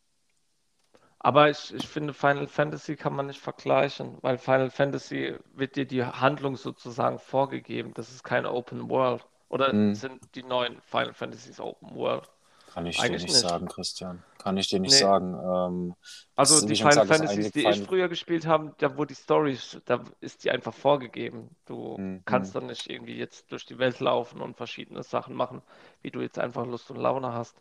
Aber 1.19 1.49
ich, 1.51 1.73
ich 1.75 1.89
finde, 1.89 2.13
Final 2.15 2.47
Fantasy 2.47 2.97
kann 2.97 3.15
man 3.15 3.27
nicht 3.27 3.41
vergleichen, 3.41 4.19
weil 4.23 4.39
Final 4.39 4.71
Fantasy 4.71 5.37
wird 5.53 5.77
dir 5.77 5.87
die 5.87 6.05
Handlung 6.05 6.57
sozusagen 6.57 7.19
vorgegeben. 7.19 7.93
Das 7.95 8.11
ist 8.11 8.23
keine 8.25 8.53
Open 8.53 8.89
World. 8.91 9.27
Oder 9.49 9.73
Hm, 9.73 9.93
sind 9.93 10.21
die 10.35 10.43
neuen 10.43 10.81
Final 10.83 11.13
Fantasies 11.15 11.61
Open 11.61 11.95
World? 11.95 12.29
Kann 12.73 12.87
ich 12.87 13.05
dir 13.05 13.17
Eigentlich 13.17 13.21
nicht 13.21 13.35
nicht. 13.35 13.39
sagen, 13.39 13.69
Christian. 13.69 14.25
Kann 14.39 14.57
ich 14.57 14.69
dir 14.69 14.81
nicht 14.81 14.97
Nee. 14.97 14.97
sagen. 14.97 15.35
Ähm, 15.35 15.95
Also 16.37 16.61
die 16.61 16.77
Final 16.77 17.05
Fantasies, 17.05 17.51
die 17.53 17.69
ich 17.69 17.81
früher 17.81 18.09
gespielt 18.09 18.47
habe, 18.47 18.75
da 18.79 18.97
wo 18.97 19.05
die 19.05 19.15
Story, 19.15 19.57
da 19.85 20.03
ist 20.21 20.43
die 20.45 20.51
einfach 20.51 20.75
vorgegeben. 20.75 21.55
Du 21.67 21.99
Hm, 21.99 22.21
kannst 22.25 22.55
dann 22.55 22.67
nicht 22.67 22.89
irgendwie 22.91 23.17
jetzt 23.17 23.51
durch 23.53 23.65
die 23.67 23.79
Welt 23.79 24.01
laufen 24.01 24.41
und 24.41 24.57
verschiedene 24.57 25.03
Sachen 25.03 25.35
machen, 25.37 25.63
wie 26.03 26.11
du 26.11 26.21
jetzt 26.21 26.39
einfach 26.39 26.67
Lust 26.67 26.91
und 26.91 26.97
Laune 26.97 27.33
hast. 27.33 27.61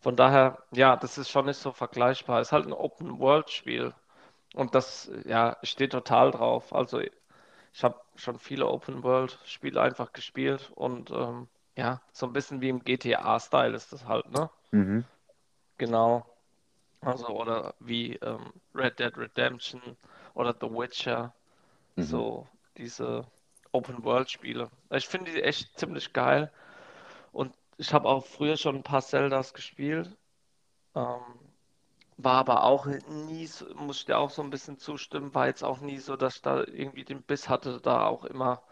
Von 0.00 0.16
daher, 0.16 0.62
ja, 0.72 0.96
das 0.96 1.18
ist 1.18 1.30
schon 1.30 1.46
nicht 1.46 1.58
so 1.58 1.72
vergleichbar. 1.72 2.40
Es 2.40 2.48
ist 2.48 2.52
halt 2.52 2.66
ein 2.66 2.72
Open-World-Spiel. 2.74 3.94
Und 4.54 4.74
das, 4.74 5.10
ja, 5.26 5.56
ich 5.62 5.70
stehe 5.70 5.90
total 5.90 6.30
drauf. 6.32 6.74
Also 6.74 7.00
ich 7.00 7.84
habe 7.84 8.00
schon 8.16 8.38
viele 8.38 8.66
Open-World-Spiele 8.68 9.80
einfach 9.82 10.12
gespielt 10.12 10.72
und 10.74 11.10
ähm, 11.10 11.48
ja, 11.76 12.00
so 12.12 12.26
ein 12.26 12.32
bisschen 12.32 12.60
wie 12.60 12.68
im 12.70 12.82
GTA-Style 12.84 13.74
ist 13.76 13.92
das 13.92 14.06
halt, 14.06 14.30
ne? 14.30 14.50
Mhm. 14.72 15.04
Genau. 15.78 16.26
Also, 17.02 17.28
oder 17.28 17.74
wie 17.80 18.14
ähm, 18.16 18.52
Red 18.74 18.98
Dead 18.98 19.16
Redemption 19.16 19.82
oder 20.34 20.54
The 20.60 20.68
Witcher. 20.68 21.34
Mhm. 21.96 22.02
So 22.02 22.48
diese 22.78 23.26
Open-World-Spiele. 23.72 24.70
Ich 24.92 25.08
finde 25.08 25.32
die 25.32 25.42
echt 25.42 25.78
ziemlich 25.78 26.12
geil. 26.12 26.52
Und 27.32 27.54
ich 27.78 27.92
habe 27.94 28.08
auch 28.08 28.26
früher 28.26 28.56
schon 28.56 28.76
ein 28.76 28.82
paar 28.84 29.02
Zeldas 29.02 29.54
gespielt. 29.54 30.16
Ähm, 30.96 31.20
war 32.18 32.34
aber 32.36 32.64
auch 32.64 32.86
nie, 32.86 33.46
so- 33.46 33.66
muss 33.74 34.00
ich 34.00 34.04
dir 34.06 34.18
auch 34.18 34.30
so 34.30 34.42
ein 34.42 34.50
bisschen 34.50 34.78
zustimmen, 34.78 35.34
war 35.34 35.46
jetzt 35.46 35.64
auch 35.64 35.80
nie 35.80 35.98
so, 35.98 36.16
dass 36.16 36.36
ich 36.36 36.42
da 36.42 36.60
irgendwie 36.64 37.04
den 37.04 37.22
Biss 37.22 37.48
hatte, 37.48 37.80
da 37.80 38.06
auch 38.06 38.24
immer 38.24 38.62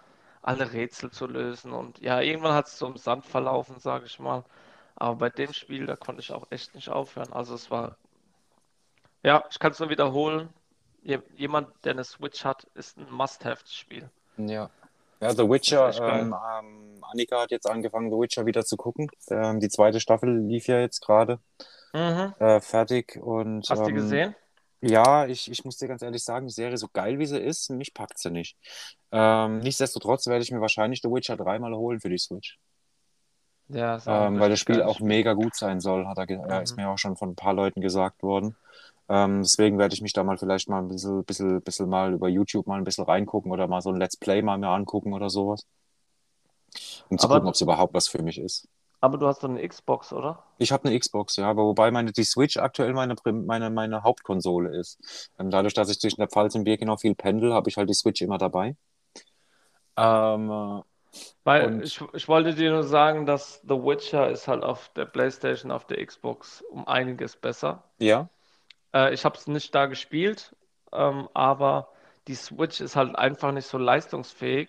alle 0.44 0.72
Rätsel 0.72 1.10
zu 1.12 1.26
lösen. 1.28 1.72
Und 1.72 2.00
ja, 2.00 2.20
irgendwann 2.22 2.54
hat 2.54 2.68
es 2.68 2.78
so 2.78 2.86
im 2.88 2.98
Sand 2.98 3.26
verlaufen, 3.26 3.80
sage 3.80 4.06
ich 4.06 4.20
mal. 4.20 4.44
Aber 4.96 5.16
bei 5.16 5.30
dem 5.30 5.52
Spiel, 5.54 5.86
da 5.86 5.96
konnte 5.96 6.22
ich 6.22 6.32
auch 6.32 6.46
echt 6.50 6.74
nicht 6.76 6.90
aufhören. 6.90 7.32
Also 7.34 7.54
es 7.56 7.70
war, 7.72 7.98
ja, 9.22 9.44
ich 9.50 9.58
kann 9.58 9.72
es 9.72 9.80
nur 9.80 9.90
wiederholen. 9.90 10.48
Je- 11.02 11.20
Jemand, 11.36 11.68
der 11.84 11.92
eine 11.92 12.04
Switch 12.04 12.44
hat, 12.44 12.64
ist 12.74 12.96
ein 12.98 13.10
Must-Have-Spiel. 13.10 14.10
Ja. 14.36 14.70
Ja, 15.20 15.30
The 15.32 15.48
Witcher, 15.48 15.94
ähm, 16.02 16.34
ähm, 16.58 17.04
Annika 17.10 17.42
hat 17.42 17.50
jetzt 17.50 17.66
angefangen, 17.66 18.10
The 18.10 18.16
Witcher 18.16 18.46
wieder 18.46 18.64
zu 18.64 18.76
gucken. 18.76 19.10
Ähm, 19.30 19.60
die 19.60 19.68
zweite 19.70 20.00
Staffel 20.00 20.38
lief 20.46 20.66
ja 20.66 20.80
jetzt 20.80 21.00
gerade 21.00 21.38
Mhm. 21.94 22.34
äh, 22.38 22.60
fertig 22.60 23.16
und 23.22 23.70
Hast 23.70 23.80
du 23.80 23.86
die 23.86 23.92
ähm, 23.92 23.96
gesehen? 23.96 24.34
Ja, 24.86 25.26
ich, 25.26 25.50
ich 25.50 25.64
muss 25.64 25.76
dir 25.78 25.88
ganz 25.88 26.02
ehrlich 26.02 26.22
sagen, 26.24 26.46
die 26.46 26.52
Serie, 26.52 26.76
so 26.76 26.88
geil 26.92 27.18
wie 27.18 27.26
sie 27.26 27.38
ist, 27.38 27.70
mich 27.70 27.94
packt 27.94 28.18
sie 28.18 28.30
nicht. 28.30 28.56
Ähm, 29.12 29.58
nichtsdestotrotz 29.60 30.26
werde 30.26 30.42
ich 30.42 30.50
mir 30.50 30.60
wahrscheinlich 30.60 31.00
The 31.02 31.08
Witcher 31.10 31.36
dreimal 31.36 31.74
holen 31.74 32.00
für 32.00 32.10
die 32.10 32.18
Switch. 32.18 32.58
Ja, 33.68 33.98
Ähm, 34.06 34.38
weil 34.38 34.50
das 34.50 34.60
Spiel 34.60 34.82
auch 34.82 35.00
mega 35.00 35.32
gut 35.32 35.56
sein 35.56 35.80
soll, 35.80 36.06
hat 36.06 36.18
er, 36.18 36.28
ja, 36.28 36.58
ist 36.60 36.72
Mhm. 36.76 36.82
mir 36.82 36.90
auch 36.90 36.98
schon 36.98 37.16
von 37.16 37.30
ein 37.30 37.34
paar 37.36 37.54
Leuten 37.54 37.80
gesagt 37.80 38.22
worden. 38.22 38.56
Ähm, 39.08 39.42
deswegen 39.42 39.78
werde 39.78 39.94
ich 39.94 40.02
mich 40.02 40.12
da 40.12 40.22
mal 40.24 40.36
vielleicht 40.38 40.68
mal 40.68 40.80
ein 40.80 40.88
bisschen, 40.88 41.24
bisschen, 41.24 41.62
bisschen 41.62 41.88
mal 41.88 42.12
über 42.12 42.28
YouTube 42.28 42.66
mal 42.66 42.78
ein 42.78 42.84
bisschen 42.84 43.04
reingucken 43.04 43.52
oder 43.52 43.66
mal 43.68 43.80
so 43.80 43.90
ein 43.90 43.96
Let's 43.96 44.16
Play 44.16 44.42
mal 44.42 44.58
mir 44.58 44.68
angucken 44.68 45.12
oder 45.12 45.30
sowas. 45.30 45.66
Um 47.08 47.18
zu 47.18 47.26
Aber- 47.26 47.36
gucken, 47.36 47.48
ob 47.48 47.54
es 47.54 47.60
überhaupt 47.60 47.94
was 47.94 48.08
für 48.08 48.22
mich 48.22 48.38
ist. 48.38 48.68
Aber 49.04 49.18
du 49.18 49.26
hast 49.26 49.42
so 49.42 49.46
eine 49.48 49.68
Xbox, 49.68 50.12
oder? 50.14 50.42
Ich 50.58 50.72
habe 50.72 50.88
eine 50.88 50.98
Xbox, 50.98 51.36
ja, 51.36 51.48
aber 51.50 51.64
wobei 51.64 51.90
meine, 51.90 52.10
die 52.12 52.24
Switch 52.24 52.56
aktuell 52.56 52.92
meine, 52.94 53.14
meine, 53.24 53.70
meine 53.70 54.02
Hauptkonsole 54.02 54.76
ist. 54.78 55.30
Ähm, 55.38 55.50
dadurch, 55.50 55.74
dass 55.74 55.90
ich 55.90 56.00
zwischen 56.00 56.20
der 56.20 56.28
Pfalz 56.28 56.54
und 56.54 56.64
Birkenau 56.64 56.96
viel 56.96 57.14
pendel, 57.14 57.52
habe 57.52 57.68
ich 57.68 57.76
halt 57.76 57.88
die 57.90 57.94
Switch 57.94 58.22
immer 58.22 58.38
dabei. 58.38 58.76
Ähm, 59.96 60.50
äh, 60.50 60.82
Weil 61.44 61.66
Und- 61.66 61.82
ich, 61.82 62.00
ich 62.14 62.28
wollte 62.28 62.54
dir 62.54 62.70
nur 62.72 62.84
sagen, 62.84 63.26
dass 63.26 63.60
The 63.62 63.70
Witcher 63.76 64.30
ist 64.30 64.48
halt 64.48 64.64
auf 64.64 64.88
der 64.94 65.06
PlayStation, 65.06 65.70
auf 65.70 65.86
der 65.86 66.04
Xbox 66.04 66.62
um 66.62 66.86
einiges 66.88 67.36
besser. 67.36 67.84
ja, 67.98 68.28
Äh, 68.94 69.12
ich 69.14 69.24
habe 69.24 69.36
es 69.36 69.46
nicht 69.46 69.74
da 69.74 69.86
gespielt, 69.86 70.54
ähm, 70.92 71.28
aber 71.34 71.88
die 72.28 72.34
Switch 72.34 72.80
ist 72.80 72.96
halt 72.96 73.14
einfach 73.16 73.52
nicht 73.52 73.66
so 73.66 73.76
leistungsfähig 73.78 74.68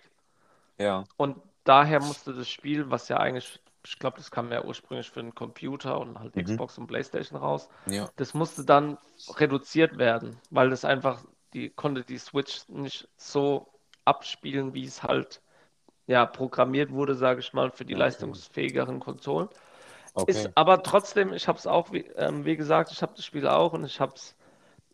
ja, 0.78 1.04
und 1.16 1.36
daher 1.64 2.00
musste 2.00 2.32
das 2.34 2.48
Spiel, 2.48 2.90
was 2.90 3.08
ja 3.08 3.18
eigentlich, 3.18 3.60
ich 3.86 3.98
glaube, 3.98 4.18
das 4.18 4.30
kam 4.30 4.52
ja 4.52 4.64
ursprünglich 4.64 5.10
für 5.10 5.22
den 5.22 5.34
Computer 5.34 5.98
und 6.00 6.18
halt 6.18 6.34
Mhm. 6.34 6.42
Xbox 6.42 6.78
und 6.78 6.86
PlayStation 6.88 7.38
raus, 7.38 7.68
ja, 7.86 8.12
das 8.16 8.34
musste 8.34 8.64
dann 8.64 8.98
reduziert 9.28 9.98
werden, 9.98 10.40
weil 10.50 10.70
das 10.70 10.84
einfach, 10.84 11.24
die 11.54 11.70
konnte 11.70 12.04
die 12.04 12.18
Switch 12.18 12.68
nicht 12.68 13.08
so 13.16 13.68
abspielen, 14.04 14.74
wie 14.74 14.84
es 14.84 15.02
halt 15.02 15.42
ja 16.06 16.26
programmiert 16.26 16.92
wurde, 16.92 17.14
sage 17.16 17.40
ich 17.40 17.52
mal, 17.54 17.70
für 17.70 17.84
die 17.84 17.94
Okay. 17.94 18.00
leistungsfähigeren 18.00 19.00
Konsolen. 19.00 19.48
okay. 20.14 20.26
Ist 20.26 20.56
aber 20.56 20.82
trotzdem, 20.82 21.32
ich 21.32 21.48
habe 21.48 21.58
es 21.58 21.66
auch, 21.66 21.92
wie, 21.92 22.00
ähm, 22.16 22.44
wie 22.44 22.56
gesagt, 22.56 22.92
ich 22.92 23.02
habe 23.02 23.14
das 23.16 23.24
Spiel 23.24 23.46
auch 23.48 23.72
und 23.72 23.84
ich 23.84 24.00
habe 24.00 24.14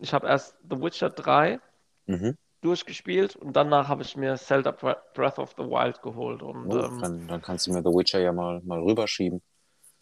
ich 0.00 0.12
habe 0.14 0.26
erst 0.28 0.56
The 0.68 0.80
Witcher 0.80 1.10
3 1.10 1.60
Mhm. 2.08 2.34
Durchgespielt 2.62 3.36
und 3.36 3.54
danach 3.54 3.88
habe 3.88 4.02
ich 4.02 4.16
mir 4.16 4.36
Zelda 4.36 4.70
Bre- 4.70 4.96
Breath 5.14 5.38
of 5.38 5.54
the 5.58 5.64
Wild 5.64 6.00
geholt 6.02 6.42
und, 6.42 6.72
Oh, 6.72 6.78
ähm, 6.78 6.98
dann, 7.00 7.28
dann 7.28 7.42
kannst 7.42 7.66
du 7.66 7.72
mir 7.72 7.80
The 7.80 7.90
Witcher 7.90 8.20
ja 8.20 8.32
mal, 8.32 8.60
mal 8.64 8.80
rüberschieben. 8.80 9.42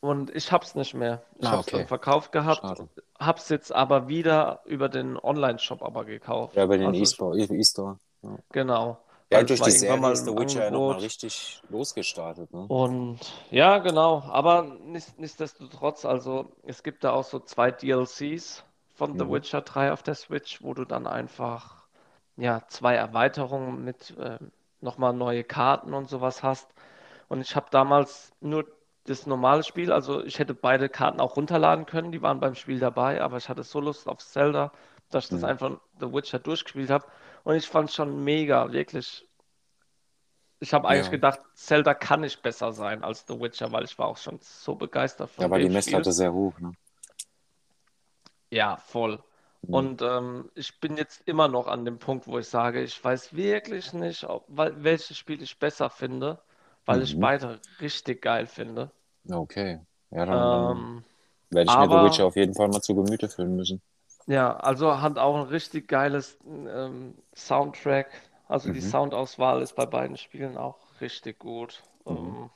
und 0.01 0.35
ich 0.35 0.53
habe 0.53 0.65
es 0.65 0.75
nicht 0.75 0.95
mehr. 0.95 1.23
Ich 1.39 1.47
Ah, 1.47 1.53
habe 1.53 1.61
es 1.63 1.67
okay. 1.69 1.79
dann 1.79 1.89
verkauft 1.89 2.33
gehabt, 2.33 2.61
Schade. 2.61 2.89
habe 3.19 3.39
es 3.39 3.49
jetzt 3.49 3.73
aber 3.75 4.09
wieder 4.09 4.61
über 4.65 4.89
den 4.89 5.19
Online-Shop 5.19 5.83
aber 5.83 6.05
gekauft. 6.05 6.57
Ja, 6.57 6.67
bei 6.67 6.77
den 6.79 6.89
Also, 6.89 7.03
E-Store. 7.03 7.39
E-Store. 7.39 7.99
Ja, 8.23 8.39
Genau. 8.53 8.99
ja 9.33 9.41
es 9.41 9.47
durch 9.47 9.61
die 9.63 9.71
Serie 9.71 9.99
mal 10.01 10.13
ist 10.13 10.25
The 10.25 10.33
Witcher 10.37 10.65
ja 10.65 10.71
nochmal 10.71 10.99
richtig 10.99 11.63
losgestartet. 11.71 12.53
Ne? 12.53 12.67
Und 12.69 13.19
ja, 13.51 13.79
genau. 13.79 14.23
Aber 14.31 14.63
nichts- 14.65 15.15
nichtsdestotrotz, 15.19 16.05
also 16.05 16.53
es 16.65 16.83
gibt 16.83 17.05
da 17.05 17.13
auch 17.13 17.25
so 17.25 17.39
zwei 17.41 17.71
DLCs 17.71 18.65
von 18.95 19.19
The 19.19 19.25
Mhm. 19.25 19.33
Witcher 19.33 19.61
3 19.63 19.93
auf 19.93 20.03
der 20.03 20.15
Switch, 20.15 20.63
wo 20.63 20.75
du 20.75 20.85
dann 20.85 21.07
einfach 21.07 21.80
ja 22.37 22.63
zwei 22.69 22.95
Erweiterungen 22.97 23.85
mit 23.85 24.15
ähm, 24.19 24.51
nochmal 24.81 25.13
neue 25.13 25.45
Karten 25.45 25.95
und 25.95 26.09
sowas 26.09 26.43
hast. 26.43 26.69
Und 27.29 27.41
ich 27.43 27.57
habe 27.57 27.69
damals 27.71 28.33
nur 28.41 28.67
das 29.07 29.27
normale 29.27 29.65
Spiel, 29.65 29.93
also 29.93 30.25
ich 30.25 30.39
hätte 30.39 30.55
beide 30.55 30.89
Karten 30.89 31.21
auch 31.21 31.37
runterladen 31.37 31.87
können, 31.87 32.13
die 32.13 32.23
waren 32.23 32.41
beim 32.41 32.55
Spiel 32.55 32.79
dabei, 32.81 33.23
aber 33.23 33.39
ich 33.39 33.49
hatte 33.49 33.63
so 33.65 33.81
Lust 33.81 34.09
auf 34.09 34.21
Zelda, 34.21 34.73
dass 35.11 35.25
ich 35.27 35.31
das 35.31 35.43
Mhm. 35.43 35.45
einfach 35.45 35.73
The 36.01 36.13
Witcher 36.13 36.39
durchgespielt 36.39 36.91
habe. 36.91 37.07
Und 37.45 37.57
ich 37.57 37.69
fand 37.69 37.89
es 37.91 37.95
schon 37.97 38.25
mega, 38.25 38.73
wirklich. 38.73 39.27
Ich 40.59 40.73
habe 40.73 40.89
eigentlich 40.89 41.11
Ja. 41.11 41.11
gedacht, 41.11 41.41
Zelda 41.55 41.93
kann 41.93 42.21
nicht 42.23 42.41
besser 42.43 42.73
sein 42.73 43.05
als 43.05 43.27
The 43.29 43.39
Witcher, 43.41 43.73
weil 43.73 43.85
ich 43.85 43.99
war 43.99 44.07
auch 44.07 44.17
schon 44.17 44.39
so 44.41 44.75
begeistert 44.75 45.29
von 45.31 45.43
Da 45.43 45.51
war 45.51 45.59
die 45.59 45.69
dem 45.69 45.73
Messlatte 45.73 46.13
Spiel. 46.13 46.13
sehr 46.13 46.33
hoch. 46.33 46.61
Ne? 46.61 46.73
Ja, 48.51 48.77
voll. 48.77 49.19
Mhm. 49.63 49.75
Und 49.75 50.03
ähm, 50.03 50.51
ich 50.55 50.81
bin 50.81 50.97
jetzt 50.97 51.23
immer 51.27 51.49
noch 51.49 51.67
an 51.67 51.85
dem 51.85 51.99
Punkt, 51.99 52.27
wo 52.27 52.39
ich 52.39 52.49
sage, 52.49 52.83
ich 52.83 53.03
weiß 53.03 53.35
wirklich 53.35 53.93
nicht, 53.93 54.25
ob, 54.25 54.45
weil, 54.49 54.83
welches 54.83 55.19
Spiel 55.19 55.43
ich 55.43 55.59
besser 55.59 55.91
finde, 55.91 56.39
weil 56.87 57.03
ich 57.03 57.17
Mhm. 57.17 57.21
beide 57.21 57.61
richtig 57.81 58.23
geil 58.23 58.47
finde. 58.47 58.91
Okay. 59.31 59.81
Ja, 60.11 60.27
dann, 60.27 60.71
Ähm, 60.73 61.05
werde 61.51 61.69
ich 61.69 61.77
mir 61.79 61.89
The 61.89 61.95
aber- 61.95 62.05
Witcher 62.05 62.27
auf 62.27 62.37
jeden 62.37 62.55
Fall 62.55 62.69
mal 62.69 62.81
zu 62.83 62.95
Gemüte 62.95 63.29
führen 63.29 63.57
müssen. 63.57 63.81
ja, 64.27 64.57
also 64.57 65.01
hat 65.01 65.19
auch 65.19 65.37
ein 65.37 65.49
richtig 65.49 65.89
geiles 65.89 66.39
ähm, 66.47 67.15
Soundtrack. 67.35 68.11
Also 68.49 68.73
die 68.73 68.81
Mhm. 68.81 68.85
Soundauswahl 68.91 69.63
ist 69.63 69.75
bei 69.77 69.87
beiden 69.87 70.17
Spielen 70.17 70.57
auch 70.57 70.79
richtig 71.01 71.39
gut. 71.39 71.83
Mhm. 72.07 72.13
Ähm, 72.13 72.51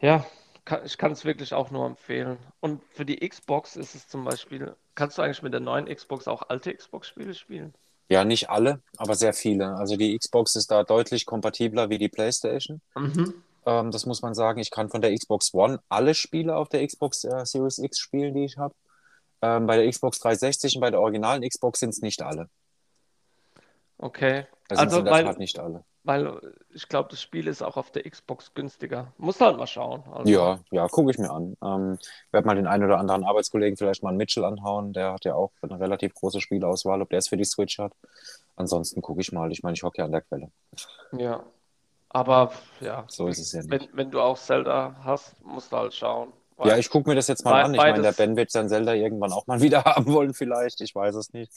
ja, 0.00 0.24
kann, 0.64 0.84
ich 0.84 0.98
kann 0.98 1.12
es 1.12 1.24
wirklich 1.24 1.54
auch 1.54 1.70
nur 1.70 1.86
empfehlen. 1.86 2.38
Und 2.60 2.82
für 2.84 3.04
die 3.04 3.26
Xbox 3.26 3.76
ist 3.76 3.94
es 3.94 4.08
zum 4.08 4.24
Beispiel, 4.24 4.74
kannst 4.96 5.16
du 5.16 5.22
eigentlich 5.22 5.42
mit 5.42 5.52
der 5.52 5.60
neuen 5.60 5.86
Xbox 5.86 6.26
auch 6.26 6.48
alte 6.48 6.74
Xbox-Spiele 6.74 7.34
spielen? 7.34 7.72
Ja, 8.08 8.24
nicht 8.24 8.50
alle, 8.50 8.80
aber 8.96 9.14
sehr 9.14 9.32
viele. 9.32 9.76
Also 9.76 9.96
die 9.96 10.16
Xbox 10.16 10.56
ist 10.56 10.70
da 10.70 10.82
deutlich 10.82 11.26
kompatibler 11.26 11.90
wie 11.90 11.98
die 11.98 12.08
PlayStation. 12.08 12.80
Mhm. 12.96 13.34
Ähm, 13.64 13.90
das 13.90 14.06
muss 14.06 14.22
man 14.22 14.34
sagen. 14.34 14.60
Ich 14.60 14.70
kann 14.70 14.88
von 14.88 15.02
der 15.02 15.14
Xbox 15.14 15.52
One 15.54 15.80
alle 15.88 16.14
Spiele 16.14 16.56
auf 16.56 16.68
der 16.68 16.86
Xbox 16.86 17.24
äh, 17.24 17.44
Series 17.44 17.78
X 17.78 17.98
spielen, 17.98 18.34
die 18.34 18.44
ich 18.44 18.56
habe. 18.58 18.74
Ähm, 19.42 19.66
bei 19.66 19.76
der 19.76 19.90
Xbox 19.90 20.18
360 20.20 20.76
und 20.76 20.80
bei 20.80 20.90
der 20.90 21.00
originalen 21.00 21.46
Xbox 21.46 21.80
sind 21.80 21.90
es 21.90 22.00
nicht 22.00 22.22
alle. 22.22 22.48
Okay. 23.98 24.46
Da 24.68 24.76
sind 24.76 24.84
Also, 24.86 24.98
in 25.00 25.04
der 25.04 25.14
weil, 25.14 25.34
nicht 25.38 25.58
alle. 25.58 25.84
weil 26.04 26.40
ich 26.70 26.88
glaube, 26.88 27.08
das 27.10 27.20
Spiel 27.20 27.46
ist 27.46 27.62
auch 27.62 27.76
auf 27.76 27.90
der 27.90 28.08
Xbox 28.08 28.52
günstiger. 28.54 29.12
Muss 29.18 29.40
halt 29.40 29.56
mal 29.58 29.66
schauen. 29.66 30.04
Also, 30.12 30.30
Ja, 30.30 30.60
ja, 30.70 30.86
gucke 30.88 31.10
ich 31.10 31.18
mir 31.18 31.30
an. 31.30 31.56
Ähm, 31.62 31.98
werde 32.30 32.46
mal 32.46 32.56
den 32.56 32.66
einen 32.66 32.84
oder 32.84 32.98
anderen 32.98 33.24
Arbeitskollegen 33.24 33.76
vielleicht 33.76 34.02
mal 34.02 34.10
einen 34.10 34.18
Mitchell 34.18 34.44
anhauen. 34.44 34.92
Der 34.92 35.12
hat 35.12 35.24
ja 35.24 35.34
auch 35.34 35.52
eine 35.62 35.78
relativ 35.80 36.14
große 36.14 36.40
Spielauswahl, 36.40 37.00
ob 37.02 37.10
der 37.10 37.18
es 37.20 37.28
für 37.28 37.36
die 37.36 37.44
Switch 37.44 37.78
hat. 37.78 37.92
Ansonsten 38.56 39.02
gucke 39.02 39.20
ich 39.20 39.32
mal. 39.32 39.50
Ich 39.52 39.62
meine, 39.62 39.74
ich 39.74 39.82
hocke 39.82 39.98
ja 39.98 40.04
an 40.04 40.12
der 40.12 40.22
Quelle. 40.22 40.50
Ja. 41.12 41.44
Aber 42.08 42.52
ja, 42.80 43.04
So 43.08 43.26
ist 43.28 43.38
es 43.38 43.52
ja 43.52 43.62
nicht. 43.62 43.70
wenn, 43.70 43.88
wenn 43.92 44.10
du 44.10 44.20
auch 44.20 44.38
Zelda 44.38 44.96
hast, 45.04 45.40
musst 45.44 45.72
du 45.72 45.76
halt 45.76 45.94
schauen. 45.94 46.32
Ja, 46.64 46.76
ich 46.78 46.88
gucke 46.88 47.08
mir 47.08 47.14
das 47.14 47.28
jetzt 47.28 47.44
mal 47.44 47.52
Be- 47.60 47.64
an. 47.64 47.74
Ich 47.74 47.78
meine, 47.78 47.94
der 47.96 48.02
beides- 48.02 48.16
Ben 48.16 48.36
wird 48.36 48.50
sein 48.50 48.68
Zelda 48.68 48.94
irgendwann 48.94 49.32
auch 49.32 49.46
mal 49.46 49.60
wieder 49.62 49.84
haben 49.84 50.06
wollen, 50.12 50.32
vielleicht. 50.34 50.80
Ich 50.80 50.94
weiß 50.94 51.14
es 51.16 51.32
nicht. 51.32 51.52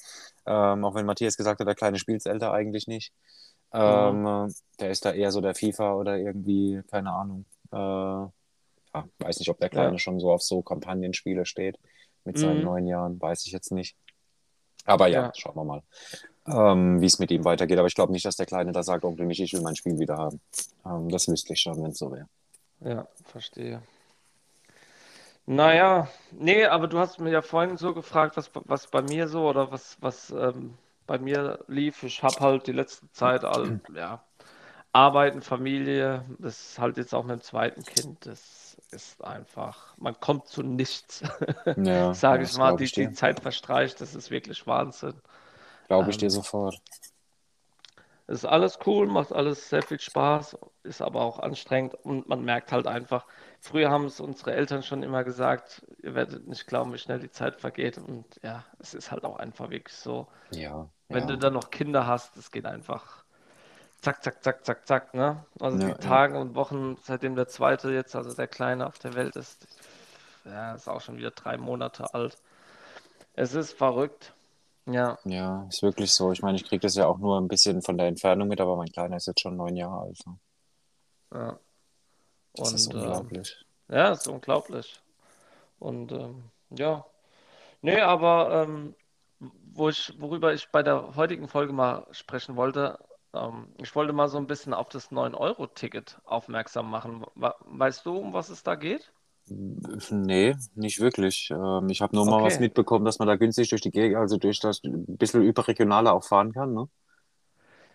Ähm, 0.45 0.83
auch 0.83 0.93
wenn 0.95 1.05
Matthias 1.05 1.37
gesagt 1.37 1.59
hat, 1.61 1.67
der 1.67 1.75
Kleine 1.75 1.97
spielt 1.99 2.21
Zelda 2.21 2.51
eigentlich 2.51 2.87
nicht. 2.87 3.13
Ähm, 3.71 4.25
äh, 4.25 4.47
Der 4.79 4.89
ist 4.89 5.05
da 5.05 5.11
eher 5.13 5.31
so 5.31 5.41
der 5.41 5.55
FIFA 5.55 5.93
oder 5.93 6.17
irgendwie, 6.17 6.81
keine 6.89 7.11
Ahnung. 7.11 7.45
Äh, 7.71 7.75
ja, 7.77 9.05
weiß 9.19 9.39
nicht, 9.39 9.49
ob 9.49 9.59
der 9.59 9.69
Kleine 9.69 9.93
Ja. 9.93 9.97
schon 9.99 10.19
so 10.19 10.31
auf 10.31 10.41
so 10.41 10.61
Kampagnenspiele 10.63 11.45
steht 11.45 11.77
mit 12.25 12.37
seinen 12.37 12.57
Mhm. 12.59 12.63
neun 12.65 12.87
Jahren. 12.87 13.21
Weiß 13.21 13.45
ich 13.45 13.51
jetzt 13.53 13.71
nicht. 13.71 13.95
Aber 14.85 15.07
ja, 15.07 15.25
Ja. 15.27 15.31
schauen 15.35 15.55
wir 15.55 15.63
mal, 15.63 15.83
ähm, 16.47 16.99
wie 16.99 17.05
es 17.05 17.19
mit 17.19 17.31
ihm 17.31 17.45
weitergeht. 17.45 17.77
Aber 17.77 17.87
ich 17.87 17.95
glaube 17.95 18.11
nicht, 18.11 18.25
dass 18.25 18.35
der 18.37 18.47
Kleine 18.47 18.71
da 18.71 18.81
sagt, 18.83 19.05
Onkel 19.05 19.25
Michi, 19.27 19.43
ich 19.43 19.53
will 19.53 19.61
mein 19.61 19.75
Spiel 19.75 19.97
wieder 19.99 20.17
haben. 20.17 20.41
Ähm, 20.85 21.07
das 21.09 21.27
wüsste 21.27 21.53
ich 21.53 21.61
schon, 21.61 21.81
wenn 21.81 21.91
es 21.91 21.99
so 21.99 22.11
wäre. 22.11 22.27
Ja, 22.81 23.07
verstehe. 23.25 23.81
Naja, 25.51 26.07
nee, 26.31 26.65
aber 26.65 26.87
du 26.87 26.99
hast 26.99 27.19
mir 27.19 27.31
ja 27.31 27.41
vorhin 27.41 27.75
so 27.77 27.93
gefragt, 27.95 28.37
was, 28.37 28.51
was 28.53 28.87
bei 28.87 29.01
mir 29.01 29.27
so 29.27 29.49
oder 29.49 29.71
was, 29.71 29.97
was 30.01 30.29
ähm, 30.31 30.77
bei 31.07 31.17
mir 31.17 31.63
lief. 31.67 32.03
Ich 32.03 32.21
habe 32.21 32.39
halt 32.43 32.67
die 32.67 32.71
letzte 32.71 33.11
Zeit 33.11 33.43
all, 33.43 33.79
ja, 33.95 34.23
Arbeiten, 34.93 35.41
Familie, 35.41 36.25
das 36.39 36.71
ist 36.71 36.79
halt 36.79 36.97
jetzt 36.97 37.13
auch 37.15 37.23
mit 37.25 37.33
dem 37.39 37.41
zweiten 37.43 37.85
Kind, 37.85 38.25
das 38.27 38.77
ist 38.91 39.23
einfach, 39.23 39.97
man 39.97 40.19
kommt 40.19 40.47
zu 40.47 40.63
nichts, 40.63 41.23
Ja, 41.75 42.13
sage 42.13 42.43
ja, 42.43 42.45
ich 42.45 42.53
mal. 42.53 42.73
Die, 42.73 42.89
ich 42.89 42.93
die 42.93 43.11
dir. 43.11 43.11
Zeit 43.11 43.39
verstreicht, 43.41 44.01
das 44.01 44.15
ist 44.15 44.31
wirklich 44.31 44.67
Wahnsinn. 44.67 45.15
Glaube 45.89 46.09
ich 46.11 46.17
dir 46.17 46.29
Ähm, 46.29 46.31
sofort. 46.31 46.81
Es 48.29 48.43
ist 48.43 48.45
alles 48.45 48.77
cool, 48.85 49.07
macht 49.07 49.33
alles 49.33 49.69
sehr 49.69 49.81
viel 49.81 49.99
Spaß, 49.99 50.55
ist 50.83 51.01
aber 51.01 51.21
auch 51.21 51.39
anstrengend 51.39 51.95
und 51.95 52.29
man 52.29 52.43
merkt 52.45 52.71
halt 52.71 52.85
einfach, 52.85 53.25
früher 53.59 53.89
haben 53.89 54.05
es 54.05 54.19
unsere 54.19 54.53
Eltern 54.53 54.83
schon 54.83 55.01
immer 55.01 55.23
gesagt, 55.23 55.83
ihr 56.03 56.13
werdet 56.13 56.47
nicht 56.47 56.67
glauben, 56.67 56.93
wie 56.93 56.99
schnell 56.99 57.19
die 57.19 57.31
Zeit 57.31 57.59
vergeht 57.59 57.97
und 57.97 58.25
ja, 58.43 58.63
es 58.77 58.93
ist 58.93 59.09
halt 59.11 59.25
auch 59.25 59.37
einfach 59.39 59.71
wirklich 59.71 59.97
so. 59.97 60.27
Ja, 60.51 60.87
Wenn 61.09 61.25
du 61.25 61.33
ja, 61.33 61.37
dann 61.37 61.53
noch 61.53 61.71
Kinder 61.71 62.05
hast, 62.05 62.37
es 62.37 62.51
geht 62.51 62.67
einfach 62.67 63.25
zack, 64.01 64.23
zack, 64.23 64.43
zack, 64.43 64.63
zack, 64.65 64.87
zack, 64.87 65.13
ne? 65.15 65.43
Also 65.59 65.79
die 65.79 65.87
ja, 65.87 65.95
ja. 65.97 65.97
Tage 65.97 66.39
und 66.39 66.53
Wochen, 66.55 66.97
seitdem 67.01 67.35
der 67.35 67.47
zweite 67.47 67.91
jetzt, 67.91 68.15
also 68.15 68.31
der 68.33 68.47
Kleine 68.47 68.85
auf 68.85 68.99
der 68.99 69.15
Welt 69.15 69.35
ist, 69.37 69.67
ja, 70.45 70.75
ist 70.75 70.87
auch 70.87 71.01
schon 71.01 71.17
wieder 71.17 71.31
drei 71.31 71.57
Monate 71.57 72.13
alt. 72.13 72.37
Es 73.33 73.55
ist 73.55 73.73
verrückt. 73.73 74.35
Ja, 74.91 75.17
Ja, 75.25 75.65
ist 75.69 75.81
wirklich 75.83 76.11
so. 76.13 76.31
Ich 76.31 76.41
meine, 76.41 76.57
ich 76.57 76.65
kriege 76.65 76.79
das 76.79 76.95
ja 76.95 77.05
auch 77.07 77.17
nur 77.17 77.39
ein 77.39 77.47
bisschen 77.47 77.81
von 77.81 77.97
der 77.97 78.07
Entfernung 78.07 78.47
mit, 78.47 78.61
aber 78.61 78.75
mein 78.75 78.91
Kleiner 78.91 79.17
ist 79.17 79.27
jetzt 79.27 79.41
schon 79.41 79.55
neun 79.57 79.75
Jahre 79.75 80.01
alt. 80.01 80.19
ne? 80.25 80.37
ja. 81.33 81.59
Das 82.55 82.73
ist 82.73 82.87
Und 82.87 82.93
ähm, 82.95 82.95
unglaublich. 82.95 83.65
ja, 83.89 84.11
ist 84.11 84.27
unglaublich. 84.27 85.01
Und 85.79 86.11
ähm, 86.11 86.43
ja, 86.71 87.05
nee, 87.81 88.01
aber 88.01 88.63
ähm, 88.63 88.95
wo 89.73 89.89
ich, 89.89 90.13
worüber 90.19 90.53
ich 90.53 90.69
bei 90.71 90.83
der 90.83 91.15
heutigen 91.15 91.47
Folge 91.47 91.73
mal 91.73 92.07
sprechen 92.11 92.55
wollte, 92.57 92.99
ähm, 93.33 93.67
ich 93.77 93.95
wollte 93.95 94.13
mal 94.13 94.29
so 94.29 94.37
ein 94.37 94.47
bisschen 94.47 94.73
auf 94.73 94.89
das 94.89 95.11
9-Euro-Ticket 95.11 96.19
aufmerksam 96.25 96.89
machen. 96.91 97.25
Weißt 97.35 98.05
du, 98.05 98.17
um 98.17 98.33
was 98.33 98.49
es 98.49 98.63
da 98.63 98.75
geht? 98.75 99.11
Nee, 99.51 100.55
nicht 100.75 100.99
wirklich. 100.99 101.49
Ähm, 101.51 101.89
ich 101.89 102.01
habe 102.01 102.15
nur 102.15 102.25
mal 102.25 102.43
was 102.43 102.57
Okay. 102.57 102.59
mitbekommen, 102.59 103.05
dass 103.05 103.19
man 103.19 103.27
da 103.27 103.35
günstig 103.35 103.69
durch 103.69 103.81
die 103.81 103.91
Gegend, 103.91 104.17
also 104.17 104.37
durch 104.37 104.59
das 104.59 104.83
ein 104.83 105.17
bisschen 105.17 105.41
überregionaler 105.43 106.13
auch 106.13 106.23
fahren 106.23 106.53
kann, 106.53 106.73
ne? 106.73 106.87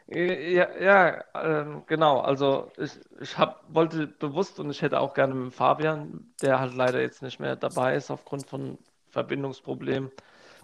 Äh, 0.08 0.54
Ja, 0.54 0.68
ja, 0.80 1.24
ähm, 1.34 1.82
genau. 1.86 2.20
Also 2.20 2.70
ich, 2.76 2.92
ich 3.20 3.38
hab, 3.38 3.62
wollte 3.74 4.06
bewusst 4.06 4.60
und 4.60 4.70
ich 4.70 4.82
hätte 4.82 5.00
auch 5.00 5.14
gerne 5.14 5.34
mit 5.34 5.54
Fabian, 5.54 6.34
der 6.40 6.60
halt 6.60 6.74
leider 6.74 7.00
jetzt 7.00 7.22
nicht 7.22 7.40
mehr 7.40 7.56
dabei 7.56 7.94
ist 7.96 8.10
aufgrund 8.10 8.46
von 8.46 8.78
Verbindungsproblemen, 9.08 10.10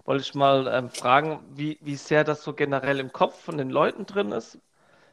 wollte 0.04 0.22
ich 0.22 0.34
mal 0.34 0.66
ähm, 0.68 0.90
fragen, 0.90 1.40
wie, 1.54 1.78
wie 1.82 1.96
sehr 1.96 2.24
das 2.24 2.42
so 2.42 2.54
generell 2.54 3.00
im 3.00 3.12
Kopf 3.12 3.40
von 3.40 3.58
den 3.58 3.70
Leuten 3.70 4.06
drin 4.06 4.32
ist, 4.32 4.58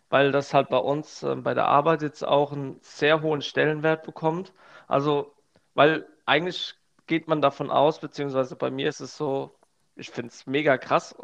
weil 0.10 0.32
das 0.34 0.54
halt 0.54 0.70
bei 0.70 0.78
uns 0.80 1.24
ähm, 1.24 1.44
bei 1.44 1.54
der 1.54 1.68
Arbeit 1.68 2.02
jetzt 2.04 2.24
auch 2.28 2.52
einen 2.54 2.78
sehr 2.82 3.22
hohen 3.22 3.42
Stellenwert 3.42 4.04
bekommt. 4.04 4.54
Also, 4.88 5.34
weil 5.78 6.08
eigentlich 6.28 6.76
geht 7.08 7.30
man 7.30 7.42
davon 7.42 7.72
aus, 7.72 8.02
beziehungsweise 8.02 8.58
bei 8.58 8.72
mir 8.72 8.90
ist 8.90 9.02
es 9.02 9.18
so, 9.18 9.56
ich 9.98 10.12
finde 10.12 10.32
es 10.34 10.48
mega 10.48 10.78
krass, 10.80 11.16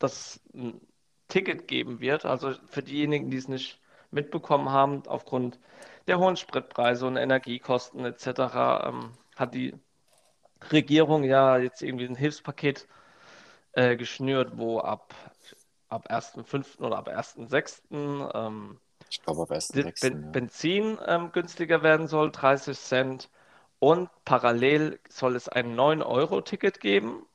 dass 0.00 0.36
es 0.36 0.40
ein 0.54 0.80
Ticket 1.28 1.68
geben 1.68 2.00
wird. 2.00 2.26
Also 2.26 2.54
für 2.66 2.82
diejenigen, 2.84 3.30
die 3.30 3.38
es 3.38 3.48
nicht 3.48 3.80
mitbekommen 4.12 4.70
haben, 4.70 5.06
aufgrund 5.08 5.60
der 6.08 6.18
hohen 6.20 6.36
Spritpreise 6.36 7.06
und 7.08 7.16
Energiekosten 7.18 8.04
etc., 8.06 8.88
ähm, 8.88 9.12
hat 9.36 9.54
die 9.54 9.74
Regierung 10.72 11.24
ja 11.24 11.58
jetzt 11.58 11.82
irgendwie 11.82 12.06
ein 12.06 12.16
Hilfspaket 12.16 12.88
äh, 13.72 13.96
geschnürt, 13.96 14.58
wo 14.58 14.80
ab, 14.80 15.14
ab 15.88 16.10
1.5. 16.10 16.80
oder 16.80 16.98
ab 16.98 17.08
1.6. 17.08 18.30
Ähm, 18.34 18.80
Ich 19.10 19.22
glaube 19.22 19.42
ab 19.42 19.50
die 19.74 19.82
1.6. 19.82 20.00
Ben 20.00 20.22
Ja. 20.24 20.32
Benzin 20.32 20.98
ähm, 21.06 21.32
günstiger 21.32 21.82
werden 21.82 22.08
soll, 22.08 22.30
30 22.32 22.78
Cent. 22.78 23.30
Und 23.78 24.10
parallel 24.24 25.00
soll 25.08 25.36
es 25.36 25.48
ein 25.48 25.74
9-Euro-Ticket 25.74 26.80
geben 26.80 27.26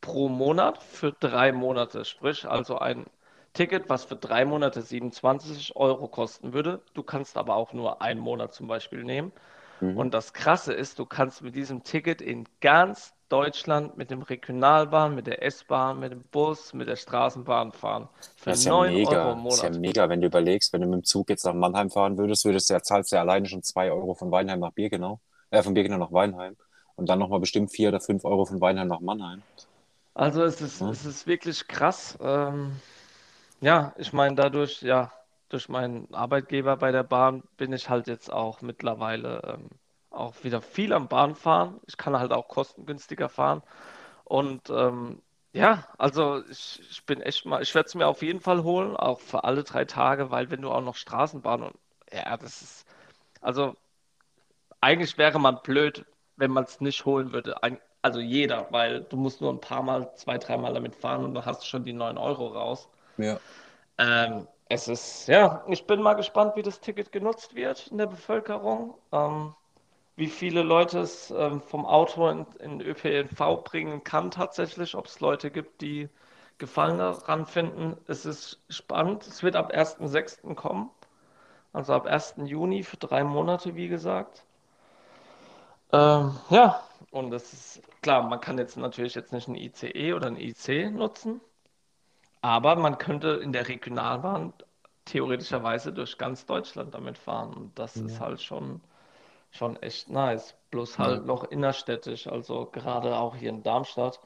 pro 0.00 0.28
Monat 0.28 0.82
für 0.82 1.12
drei 1.12 1.52
Monate. 1.52 2.04
Sprich, 2.04 2.46
also 2.48 2.78
ein 2.78 3.06
Ticket, 3.52 3.88
was 3.88 4.04
für 4.04 4.16
drei 4.16 4.44
Monate 4.44 4.82
27 4.82 5.76
Euro 5.76 6.08
kosten 6.08 6.52
würde. 6.52 6.82
Du 6.94 7.02
kannst 7.02 7.36
aber 7.36 7.56
auch 7.56 7.72
nur 7.72 8.02
einen 8.02 8.20
Monat 8.20 8.54
zum 8.54 8.68
Beispiel 8.68 9.04
nehmen. 9.04 9.32
Mhm. 9.80 9.96
Und 9.96 10.14
das 10.14 10.32
Krasse 10.32 10.72
ist, 10.74 10.98
du 10.98 11.06
kannst 11.06 11.42
mit 11.42 11.54
diesem 11.56 11.82
Ticket 11.84 12.20
in 12.22 12.46
ganz 12.60 13.14
Deutschland 13.28 13.96
mit 13.96 14.10
dem 14.10 14.22
Regionalbahn, 14.22 15.14
mit 15.14 15.26
der 15.26 15.42
S-Bahn, 15.42 15.98
mit 16.00 16.12
dem 16.12 16.22
Bus, 16.24 16.74
mit 16.74 16.88
der 16.88 16.96
Straßenbahn 16.96 17.72
fahren. 17.72 18.08
Für 18.36 18.50
Das 18.50 18.60
ist 18.60 18.64
ja 18.66 18.72
9 18.72 18.96
Euro 18.96 19.32
mega. 19.32 19.32
im 19.32 19.42
Das 19.48 19.56
ist 19.56 19.62
ja 19.62 19.70
Monat. 19.70 19.80
mega, 19.80 20.08
wenn 20.08 20.20
du 20.20 20.26
überlegst, 20.28 20.72
wenn 20.72 20.82
du 20.82 20.86
mit 20.88 21.00
dem 21.02 21.04
Zug 21.04 21.28
jetzt 21.30 21.44
nach 21.44 21.54
Mannheim 21.54 21.90
fahren 21.90 22.16
würdest, 22.18 22.44
würdest 22.44 22.70
du 22.70 22.74
ja, 22.74 22.82
zahlst 22.82 23.12
du 23.12 23.16
ja 23.16 23.22
alleine 23.22 23.46
schon 23.46 23.62
2 23.62 23.90
Euro 23.92 24.14
von 24.14 24.30
Weinheim 24.30 24.60
nach 24.60 24.72
Birkenau, 24.72 25.20
äh, 25.58 25.62
von 25.62 25.74
Birkenau 25.74 25.98
nach 25.98 26.12
Weinheim. 26.12 26.56
Und 26.96 27.08
dann 27.08 27.18
nochmal 27.18 27.40
bestimmt 27.40 27.70
4 27.70 27.88
oder 27.90 28.00
5 28.00 28.24
Euro 28.24 28.44
von 28.46 28.60
Weinheim 28.60 28.88
nach 28.88 29.00
Mannheim. 29.00 29.42
Also 30.14 30.42
es 30.42 30.60
ist, 30.60 30.80
Ja. 30.80 30.90
es 30.90 31.04
ist 31.04 31.26
wirklich 31.26 31.68
krass. 31.68 32.16
Ähm, 32.20 32.76
ja, 33.60 33.94
ich 33.98 34.12
meine, 34.12 34.36
dadurch, 34.36 34.82
ja, 34.82 35.12
durch 35.48 35.68
meinen 35.68 36.12
Arbeitgeber 36.14 36.76
bei 36.76 36.92
der 36.92 37.04
Bahn 37.04 37.42
bin 37.56 37.72
ich 37.72 37.88
halt 37.90 38.06
jetzt 38.08 38.32
auch 38.32 38.62
mittlerweile 38.62 39.42
ähm, 39.46 39.70
auch 40.10 40.34
wieder 40.44 40.62
viel 40.62 40.92
am 40.92 41.08
Bahnfahren. 41.08 41.80
Ich 41.86 41.96
kann 41.96 42.18
halt 42.18 42.32
auch 42.32 42.48
kostengünstiger 42.48 43.28
fahren. 43.28 43.62
Und 44.24 44.70
ähm, 44.70 45.22
ja, 45.52 45.86
also 45.98 46.42
ich, 46.50 46.80
ich 46.90 47.04
bin 47.06 47.20
echt 47.22 47.46
mal, 47.46 47.62
ich 47.62 47.74
werde 47.74 47.86
es 47.88 47.94
mir 47.94 48.06
auf 48.08 48.22
jeden 48.22 48.40
Fall 48.40 48.64
holen, 48.64 48.96
auch 48.96 49.20
für 49.20 49.44
alle 49.44 49.64
drei 49.64 49.84
Tage, 49.86 50.30
weil 50.30 50.50
wenn 50.50 50.62
du 50.62 50.70
auch 50.70 50.82
noch 50.82 50.96
Straßenbahn 50.96 51.62
und 51.64 51.76
ja, 52.12 52.36
das 52.36 52.62
ist, 52.62 52.86
also 53.42 53.76
eigentlich 54.80 55.18
wäre 55.18 55.38
man 55.38 55.60
blöd, 55.62 56.04
wenn 56.36 56.50
man 56.50 56.64
es 56.64 56.80
nicht 56.80 57.04
holen 57.04 57.32
würde. 57.32 57.56
Also 58.02 58.20
jeder, 58.20 58.68
weil 58.70 59.02
du 59.02 59.16
musst 59.16 59.40
nur 59.40 59.52
ein 59.52 59.60
paar 59.60 59.82
Mal, 59.82 60.12
zwei, 60.14 60.38
dreimal 60.38 60.74
damit 60.74 60.94
fahren 60.94 61.24
und 61.24 61.34
dann 61.34 61.44
hast 61.44 61.62
du 61.62 61.66
schon 61.66 61.84
die 61.84 61.92
9 61.92 62.18
Euro 62.18 62.48
raus. 62.48 62.88
Ja. 63.16 63.38
Ähm, 63.98 64.46
es 64.68 64.88
ist, 64.88 65.28
ja, 65.28 65.64
ich 65.68 65.86
bin 65.86 66.02
mal 66.02 66.14
gespannt, 66.14 66.56
wie 66.56 66.62
das 66.62 66.80
Ticket 66.80 67.12
genutzt 67.12 67.54
wird 67.54 67.88
in 67.88 67.98
der 67.98 68.06
Bevölkerung. 68.06 68.94
Ähm, 69.12 69.54
wie 70.16 70.28
viele 70.28 70.62
Leute 70.62 71.00
es 71.00 71.30
ähm, 71.30 71.60
vom 71.60 71.84
Auto 71.84 72.28
in, 72.28 72.46
in 72.60 72.80
ÖPNV 72.80 73.62
bringen 73.64 74.02
kann 74.02 74.30
tatsächlich, 74.30 74.94
ob 74.94 75.06
es 75.06 75.20
Leute 75.20 75.50
gibt, 75.50 75.82
die 75.82 76.08
Gefallen 76.58 76.98
daran 76.98 77.44
finden. 77.46 77.96
Es 78.06 78.24
ist 78.24 78.62
spannend. 78.70 79.26
Es 79.26 79.42
wird 79.42 79.56
ab 79.56 79.72
1.6. 79.74 80.54
kommen, 80.54 80.90
also 81.72 81.92
ab 81.92 82.06
1. 82.06 82.36
Juni 82.44 82.82
für 82.82 82.96
drei 82.96 83.24
Monate, 83.24 83.76
wie 83.76 83.88
gesagt. 83.88 84.44
Ähm, 85.92 86.38
ja, 86.50 86.80
und 87.10 87.30
das 87.30 87.52
ist 87.52 87.82
klar, 88.02 88.22
man 88.28 88.40
kann 88.40 88.58
jetzt 88.58 88.76
natürlich 88.76 89.14
jetzt 89.16 89.32
nicht 89.32 89.48
ein 89.48 89.54
ICE 89.56 90.12
oder 90.14 90.26
ein 90.28 90.36
IC 90.36 90.90
nutzen, 90.90 91.40
aber 92.40 92.76
man 92.76 92.96
könnte 92.96 93.28
in 93.42 93.52
der 93.52 93.68
Regionalbahn 93.68 94.54
theoretischerweise 95.04 95.92
durch 95.92 96.16
ganz 96.16 96.46
Deutschland 96.46 96.94
damit 96.94 97.18
fahren. 97.18 97.52
Und 97.54 97.78
das 97.78 98.00
ist 98.00 98.20
Ja. 98.20 98.26
halt 98.26 98.40
schon, 98.42 98.80
schon 99.50 99.76
echt 99.82 100.10
nice. 100.10 100.56
Bloß 100.70 100.98
Ja. 100.98 101.04
halt 101.04 101.26
noch 101.26 101.44
innerstädtisch, 101.44 102.26
also 102.28 102.66
gerade 102.66 103.16
auch 103.18 103.36
hier 103.36 103.50
in 103.50 103.62
Darmstadt. 103.64 104.20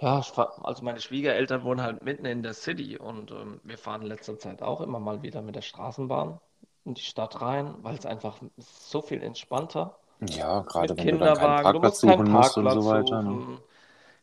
Ja, 0.00 0.22
fahr, 0.22 0.64
also 0.64 0.82
meine 0.84 1.00
Schwiegereltern 1.00 1.62
wohnen 1.64 1.82
halt 1.82 2.02
mitten 2.04 2.24
in 2.24 2.42
der 2.42 2.54
City 2.54 2.96
und 2.98 3.30
ähm, 3.32 3.60
wir 3.64 3.78
fahren 3.78 4.02
in 4.02 4.08
letzter 4.08 4.38
Zeit 4.38 4.62
auch 4.62 4.80
immer 4.80 4.98
mal 5.00 5.22
wieder 5.22 5.42
mit 5.42 5.56
der 5.56 5.62
Straßenbahn 5.62 6.40
in 6.84 6.94
die 6.94 7.02
Stadt 7.02 7.40
rein, 7.42 7.74
weil 7.82 7.96
es 7.96 8.06
einfach 8.06 8.38
so 8.56 9.02
viel 9.02 9.22
entspannter 9.22 9.98
Ja, 10.20 10.60
gerade 10.62 10.96
wenn 10.96 11.10
du 11.10 11.18
dann 11.18 11.34
keinen 11.34 11.38
Kinderwagen, 11.38 11.62
du 11.72 11.78
Parkplatz 11.80 12.02
musst 12.02 12.02
keinen 12.02 12.18
suchen 12.18 12.32
musst 12.32 12.56
und 12.58 12.70
so 12.70 12.84
weiter. 12.86 13.22
Ne? 13.22 13.30
suchen. 13.30 13.60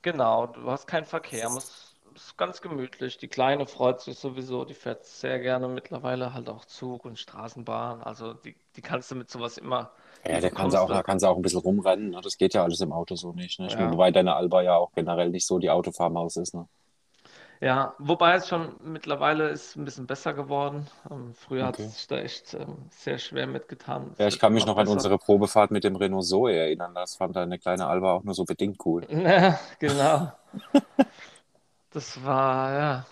Genau, 0.02 0.48
du 0.48 0.70
hast 0.72 0.88
keinen 0.88 1.06
Verkehr, 1.06 1.50
musst, 1.50 1.96
ist 2.16 2.38
ganz 2.38 2.62
gemütlich. 2.62 3.18
Die 3.18 3.28
Kleine 3.28 3.66
freut 3.66 4.02
sich 4.02 4.18
sowieso, 4.20 4.66
die 4.66 4.74
fährt 4.74 5.06
sehr 5.06 5.40
gerne 5.40 5.68
mittlerweile 5.68 6.34
halt 6.34 6.50
auch 6.50 6.66
Zug 6.66 7.06
und 7.06 7.18
Straßenbahn. 7.20 8.02
Also 8.04 8.34
die, 8.34 8.56
die 8.76 8.82
kannst 8.82 9.12
du 9.12 9.16
mit 9.16 9.30
sowas 9.32 9.58
immer, 9.58 9.92
Ja, 10.26 10.40
da 10.42 10.50
kann 10.50 10.70
sie 10.72 10.80
auch, 10.82 10.88
du. 10.88 10.94
da 10.94 11.04
kann 11.04 11.20
sie 11.20 11.28
auch 11.30 11.36
ein 11.38 11.42
bisschen 11.42 11.60
rumrennen. 11.62 12.10
Ne? 12.12 12.22
Das 12.22 12.38
geht 12.38 12.54
ja 12.54 12.64
alles 12.64 12.82
im 12.82 12.92
Auto 12.92 13.16
so 13.16 13.32
nicht. 13.34 13.60
Ne? 13.60 13.68
Ich 13.68 13.78
meine, 13.78 13.88
Ja. 13.88 13.94
wobei 13.94 14.12
deine 14.12 14.36
Alba 14.36 14.62
ja 14.64 14.76
auch 14.78 14.92
generell 14.94 15.30
nicht 15.30 15.46
so 15.48 15.60
die 15.60 15.70
Autofahrmaus 15.70 16.36
ist. 16.38 16.54
Ne? 16.54 16.68
Ja, 17.62 17.96
wobei 18.00 18.36
es 18.36 18.48
schon 18.48 18.76
mittlerweile 18.84 19.50
ist 19.50 19.76
ein 19.76 19.86
bisschen 19.86 20.08
besser 20.08 20.34
geworden. 20.34 20.88
Ähm, 21.10 21.34
früher 21.34 21.66
hat 21.68 21.76
Okay. 21.76 21.86
es 21.86 21.96
sich 21.96 22.08
da 22.08 22.18
echt 22.18 22.54
ähm, 22.54 22.78
sehr 22.90 23.18
schwer 23.18 23.48
mitgetan. 23.48 24.10
Es 24.14 24.20
Ja, 24.20 24.28
ich 24.28 24.40
kann 24.40 24.54
mich 24.54 24.66
noch 24.66 24.78
an 24.78 24.84
besser. 24.86 24.98
unsere 24.98 25.18
Probefahrt 25.18 25.72
mit 25.72 25.84
dem 25.84 25.96
Renault 25.96 26.26
Zoe 26.26 26.54
erinnern. 26.56 26.94
Das 26.94 27.16
fand 27.16 27.36
deine 27.36 27.58
kleine 27.58 27.88
Alba 27.88 28.14
auch 28.14 28.24
nur 28.24 28.34
so 28.34 28.44
bedingt 28.46 28.78
cool. 28.86 29.06
Ja, 29.10 29.60
genau. 29.80 30.32
Das 31.92 32.24
war, 32.24 32.74
ja. 32.74 33.06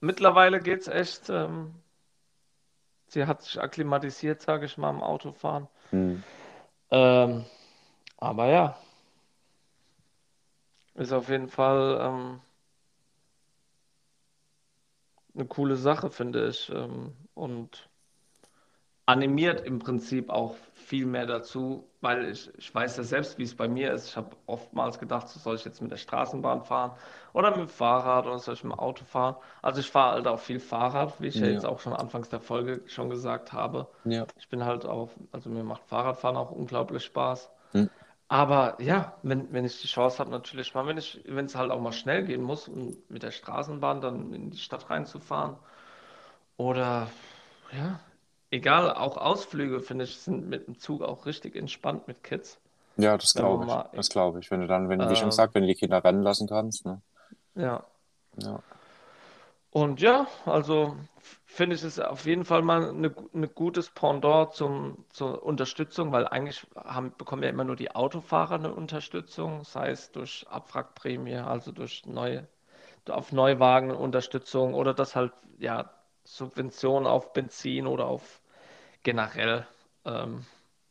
Mittlerweile 0.00 0.60
geht's 0.60 0.88
echt. 0.88 1.30
Ähm, 1.30 1.74
sie 3.08 3.26
hat 3.26 3.42
sich 3.42 3.60
akklimatisiert, 3.60 4.42
sage 4.42 4.66
ich 4.66 4.76
mal, 4.78 4.90
im 4.90 5.02
Autofahren. 5.02 5.68
Hm. 5.90 6.22
Ähm, 6.90 7.44
aber 8.18 8.46
ja, 8.48 8.78
ist 10.94 11.12
auf 11.12 11.28
jeden 11.28 11.48
Fall 11.48 11.98
ähm, 12.00 12.40
eine 15.34 15.46
coole 15.46 15.76
Sache, 15.76 16.10
finde 16.10 16.48
ich. 16.48 16.70
Ähm, 16.70 17.12
und 17.34 17.88
animiert 19.06 19.60
im 19.66 19.78
Prinzip 19.80 20.30
auch 20.30 20.56
viel 20.72 21.04
mehr 21.06 21.26
dazu, 21.26 21.86
weil 22.00 22.30
ich, 22.30 22.50
ich 22.56 22.74
weiß 22.74 22.96
ja 22.96 23.02
selbst, 23.02 23.36
wie 23.38 23.42
es 23.42 23.54
bei 23.54 23.68
mir 23.68 23.92
ist. 23.92 24.08
Ich 24.08 24.16
habe 24.16 24.34
oftmals 24.46 24.98
gedacht, 24.98 25.28
so 25.28 25.38
soll 25.38 25.56
ich 25.56 25.64
jetzt 25.64 25.82
mit 25.82 25.90
der 25.90 25.98
Straßenbahn 25.98 26.62
fahren 26.62 26.92
oder 27.34 27.50
mit 27.50 27.58
dem 27.60 27.68
Fahrrad 27.68 28.26
oder 28.26 28.38
soll 28.38 28.54
ich 28.54 28.64
mit 28.64 28.72
dem 28.72 28.78
Auto 28.78 29.04
fahren. 29.04 29.36
Also 29.62 29.80
ich 29.80 29.90
fahre 29.90 30.14
halt 30.14 30.26
auch 30.26 30.38
viel 30.40 30.58
Fahrrad, 30.60 31.20
wie 31.20 31.26
ich 31.28 31.38
ja, 31.40 31.46
Ja. 31.46 31.52
jetzt 31.52 31.66
auch 31.66 31.80
schon 31.80 31.92
anfangs 31.92 32.30
der 32.30 32.40
Folge 32.40 32.80
schon 32.86 33.10
gesagt 33.10 33.52
habe. 33.52 33.88
Ja. 34.04 34.26
Ich 34.38 34.48
bin 34.48 34.64
halt 34.64 34.86
auch, 34.86 35.10
also 35.32 35.50
mir 35.50 35.64
macht 35.64 35.84
Fahrradfahren 35.84 36.36
auch 36.38 36.50
unglaublich 36.50 37.04
Spaß. 37.04 37.50
Hm. 37.72 37.88
Aber 38.28 38.80
ja, 38.82 39.16
wenn, 39.22 39.52
wenn 39.52 39.64
ich 39.64 39.80
die 39.80 39.86
Chance 39.88 40.18
habe, 40.18 40.30
natürlich 40.30 40.74
mal, 40.74 40.86
wenn 40.86 40.98
ich, 40.98 41.22
wenn 41.26 41.46
es 41.46 41.54
halt 41.54 41.70
auch 41.70 41.80
mal 41.80 41.92
schnell 41.92 42.24
gehen 42.24 42.42
muss 42.42 42.68
und 42.68 43.08
mit 43.10 43.22
der 43.22 43.30
Straßenbahn 43.30 44.00
dann 44.00 44.32
in 44.34 44.50
die 44.50 44.58
Stadt 44.58 44.90
reinzufahren. 44.90 45.56
Oder 46.56 47.08
ja, 47.72 48.00
egal, 48.50 48.92
auch 48.94 49.16
Ausflüge, 49.16 49.80
finde 49.80 50.04
ich, 50.04 50.18
sind 50.18 50.48
mit 50.48 50.66
dem 50.66 50.78
Zug 50.78 51.02
auch 51.02 51.26
richtig 51.26 51.56
entspannt 51.56 52.08
mit 52.08 52.22
Kids. 52.24 52.58
Ja, 52.96 53.16
das 53.16 53.34
Wenn 53.34 53.46
man 53.46 53.58
glaube 53.58 53.66
ich. 53.66 53.78
mal- 53.78 53.90
Das 53.94 54.08
glaube 54.08 54.40
ich. 54.40 54.50
Wenn 54.50 54.60
du 54.60 54.66
dann, 54.66 54.88
wenn 54.88 54.98
du, 55.00 55.08
wie 55.08 55.16
schon 55.16 55.28
Ähm. 55.28 55.30
gesagt, 55.30 55.54
wenn 55.54 55.62
du 55.62 55.68
die 55.68 55.74
Kinder 55.76 56.02
rennen 56.02 56.22
lassen 56.22 56.48
kannst, 56.48 56.84
ne? 56.86 57.02
Ja. 57.54 57.84
Ja. 58.36 58.62
Und 59.74 60.00
ja, 60.00 60.26
also 60.46 60.96
finde 61.46 61.76
ich 61.76 61.82
es 61.82 61.98
auf 62.00 62.24
jeden 62.26 62.44
Fall 62.46 62.62
mal 62.62 62.88
eine, 62.90 63.10
gu- 63.10 63.28
eine 63.34 63.48
gutes 63.48 63.90
Pendant 63.90 64.54
zum, 64.54 65.04
zur 65.10 65.42
Unterstützung, 65.42 66.12
weil 66.12 66.26
eigentlich 66.28 66.66
haben, 66.76 67.12
bekommen 67.18 67.42
ja 67.42 67.48
immer 67.50 67.64
nur 67.64 67.76
die 67.76 67.94
Autofahrer 67.94 68.54
eine 68.54 68.72
Unterstützung, 68.72 69.64
sei 69.64 69.90
es 69.90 70.12
durch 70.12 70.46
Abwrackprämie, 70.48 71.36
also 71.36 71.72
durch 71.72 72.06
neue, 72.06 72.46
auf 73.08 73.32
Neuwagen 73.32 73.90
Unterstützung 73.92 74.74
oder 74.74 74.94
das 74.94 75.16
halt, 75.16 75.32
ja, 75.58 75.90
Subventionen 76.24 77.06
auf 77.08 77.32
Benzin 77.34 77.86
oder 77.88 78.06
auf 78.06 78.42
generell, 79.04 79.66
ähm, 80.06 80.46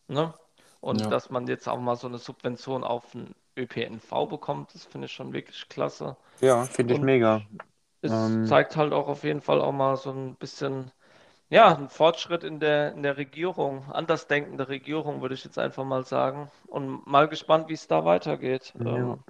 ne? 0.09 0.34
Und 0.81 1.01
Ja. 1.01 1.11
dass 1.11 1.29
man 1.31 1.47
jetzt 1.47 1.67
auch 1.69 1.79
mal 1.79 1.95
so 1.97 2.07
eine 2.07 2.19
Subvention 2.19 2.84
auf 2.86 3.11
den 3.13 3.36
ÖPNV 3.57 4.27
bekommt, 4.27 4.75
das 4.75 4.86
finde 4.86 5.07
ich 5.07 5.13
schon 5.13 5.34
wirklich 5.34 5.69
klasse. 5.69 6.17
Ja, 6.41 6.67
finde 6.67 6.93
ich 6.93 7.01
mega. 7.01 7.41
Es 8.04 8.14
Ähm. 8.14 8.43
zeigt 8.43 8.76
halt 8.78 8.93
auch 8.93 9.08
auf 9.08 9.24
jeden 9.24 9.41
Fall 9.41 9.62
auch 9.62 9.72
mal 9.72 9.97
so 9.97 10.12
ein 10.12 10.36
bisschen, 10.36 10.91
ja, 11.49 11.76
einen 11.76 11.89
Fortschritt 11.89 12.43
in 12.43 12.60
der, 12.60 12.93
in 12.93 13.04
der 13.04 13.18
Regierung, 13.18 13.86
andersdenkende 13.91 14.70
Regierung, 14.70 15.22
würde 15.22 15.36
ich 15.36 15.43
jetzt 15.45 15.60
einfach 15.60 15.86
mal 15.86 16.06
sagen. 16.06 16.51
Und 16.68 17.08
mal 17.08 17.28
gespannt, 17.30 17.70
wie 17.70 17.74
es 17.74 17.88
da 17.88 18.06
weitergeht. 18.06 18.74
Ja. 18.80 18.86
Ähm, 18.86 19.24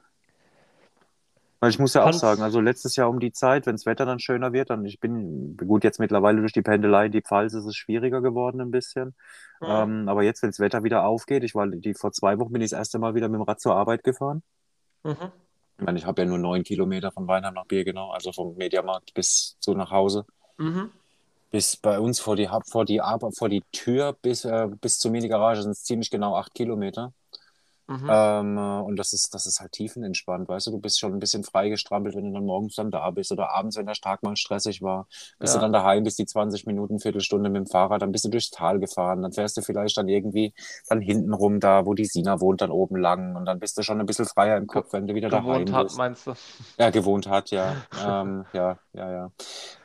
Weil 1.59 1.69
ich 1.69 1.79
muss 1.79 1.93
ja 1.93 2.03
auch 2.03 2.11
sagen, 2.13 2.41
also 2.43 2.59
letztes 2.59 2.97
Jahr 2.97 3.09
um 3.09 3.19
die 3.21 3.31
Zeit, 3.31 3.65
wenn 3.65 3.75
das 3.75 3.85
Wetter 3.85 4.05
dann 4.05 4.19
schöner 4.19 4.51
wird, 4.51 4.69
dann 4.69 4.83
ich 4.85 4.99
bin 4.99 5.55
gut 5.55 5.85
jetzt 5.85 5.99
mittlerweile 5.99 6.41
durch 6.41 6.51
die 6.51 6.61
Pendelei 6.61 7.05
in 7.05 7.11
die 7.13 7.21
Pfalz 7.21 7.53
ist 7.53 7.65
es 7.65 7.75
schwieriger 7.77 8.21
geworden 8.21 8.59
ein 8.59 8.71
bisschen. 8.71 9.15
mhm. 9.61 9.93
Ähm, 10.01 10.09
aber 10.09 10.23
jetzt, 10.23 10.41
wenn 10.43 10.49
das 10.49 10.59
Wetter 10.59 10.83
wieder 10.83 11.05
aufgeht, 11.05 11.43
ich 11.43 11.55
war 11.55 11.67
die 11.67 11.93
vor 11.93 12.11
zwei 12.11 12.37
Wochen 12.39 12.51
bin 12.51 12.61
ich 12.61 12.71
das 12.71 12.79
erste 12.79 12.99
Mal 12.99 13.15
wieder 13.15 13.29
mit 13.29 13.39
dem 13.39 13.43
Rad 13.43 13.61
zur 13.61 13.75
Arbeit 13.75 14.03
gefahren. 14.03 14.43
Mhm. 15.03 15.42
Ich 15.77 15.85
meine, 15.85 15.97
ich 15.97 16.05
habe 16.05 16.21
ja 16.21 16.27
nur 16.27 16.37
neun 16.37 16.63
Kilometer 16.63 17.11
von 17.11 17.27
Weinheim 17.27 17.53
nach 17.53 17.65
Birkenau, 17.65 18.11
also 18.11 18.31
vom 18.31 18.55
Mediamarkt 18.55 19.13
bis 19.13 19.57
so 19.59 19.73
nach 19.73 19.91
Hause. 19.91 20.25
Mhm. 20.57 20.91
Bis 21.51 21.77
bei 21.77 21.99
uns 21.99 22.19
vor 22.19 22.35
die, 22.35 22.49
vor 22.69 22.85
die, 22.85 23.01
vor 23.37 23.49
die 23.49 23.63
Tür 23.71 24.13
bis, 24.21 24.45
äh, 24.45 24.67
bis 24.81 24.99
zur 24.99 25.11
Mini-Garage 25.11 25.61
sind 25.63 25.71
es 25.71 25.83
ziemlich 25.83 26.09
genau 26.09 26.35
acht 26.35 26.53
Kilometer. 26.53 27.13
Mhm. 27.87 28.09
Ähm, 28.09 28.57
äh, 28.57 28.61
und 28.81 28.97
das 28.97 29.13
ist, 29.13 29.33
das 29.33 29.45
ist 29.45 29.61
halt 29.61 29.71
tiefenentspannt, 29.71 30.49
weißt 30.49 30.67
du, 30.67 30.71
du 30.71 30.79
bist 30.79 30.99
schon 30.99 31.13
ein 31.13 31.19
bisschen 31.19 31.43
freigestrampelt, 31.43 32.15
wenn 32.15 32.25
du 32.25 32.33
dann 32.33 32.45
morgens 32.45 32.75
dann 32.75 32.91
da 32.91 33.09
bist 33.11 33.31
oder 33.31 33.51
abends, 33.51 33.77
wenn 33.77 33.85
der 33.85 33.95
Tag 33.95 34.23
mal 34.23 34.35
stressig 34.35 34.81
war. 34.81 35.07
Bist 35.39 35.53
Ja. 35.53 35.55
du 35.55 35.59
dann 35.59 35.71
daheim, 35.73 36.03
bist 36.03 36.19
die 36.19 36.25
20 36.25 36.65
Minuten, 36.65 36.99
Viertelstunde 36.99 37.49
mit 37.49 37.59
dem 37.61 37.67
Fahrrad, 37.67 38.01
dann 38.01 38.11
bist 38.11 38.25
du 38.25 38.29
durchs 38.29 38.49
Tal 38.51 38.79
gefahren, 38.79 39.21
dann 39.21 39.31
fährst 39.31 39.55
du 39.57 39.61
vielleicht 39.61 39.97
dann 39.97 40.09
irgendwie 40.09 40.53
dann 40.89 40.99
hinten 41.01 41.33
rum 41.33 41.59
da, 41.61 41.85
wo 41.85 41.93
die 41.93 42.05
Sina 42.05 42.41
wohnt, 42.41 42.61
dann 42.61 42.71
oben 42.71 42.97
lang 42.97 43.35
und 43.37 43.45
dann 43.45 43.59
bist 43.59 43.77
du 43.77 43.83
schon 43.83 43.99
ein 44.01 44.05
bisschen 44.05 44.25
freier 44.25 44.57
im 44.57 44.67
Kopf, 44.67 44.91
wenn 44.93 45.07
du 45.07 45.15
wieder 45.15 45.29
daheim 45.29 45.41
Gewohnt 45.41 45.71
hat, 45.71 45.91
bist. 45.91 45.93
meinst 45.93 46.27
du? 46.27 46.33
Ja, 46.79 46.89
gewohnt 46.91 47.27
hat, 47.27 47.51
ja. 47.51 47.87
ähm, 47.95 48.47
ja, 48.53 48.79
ja, 48.93 49.11
ja. 49.11 49.31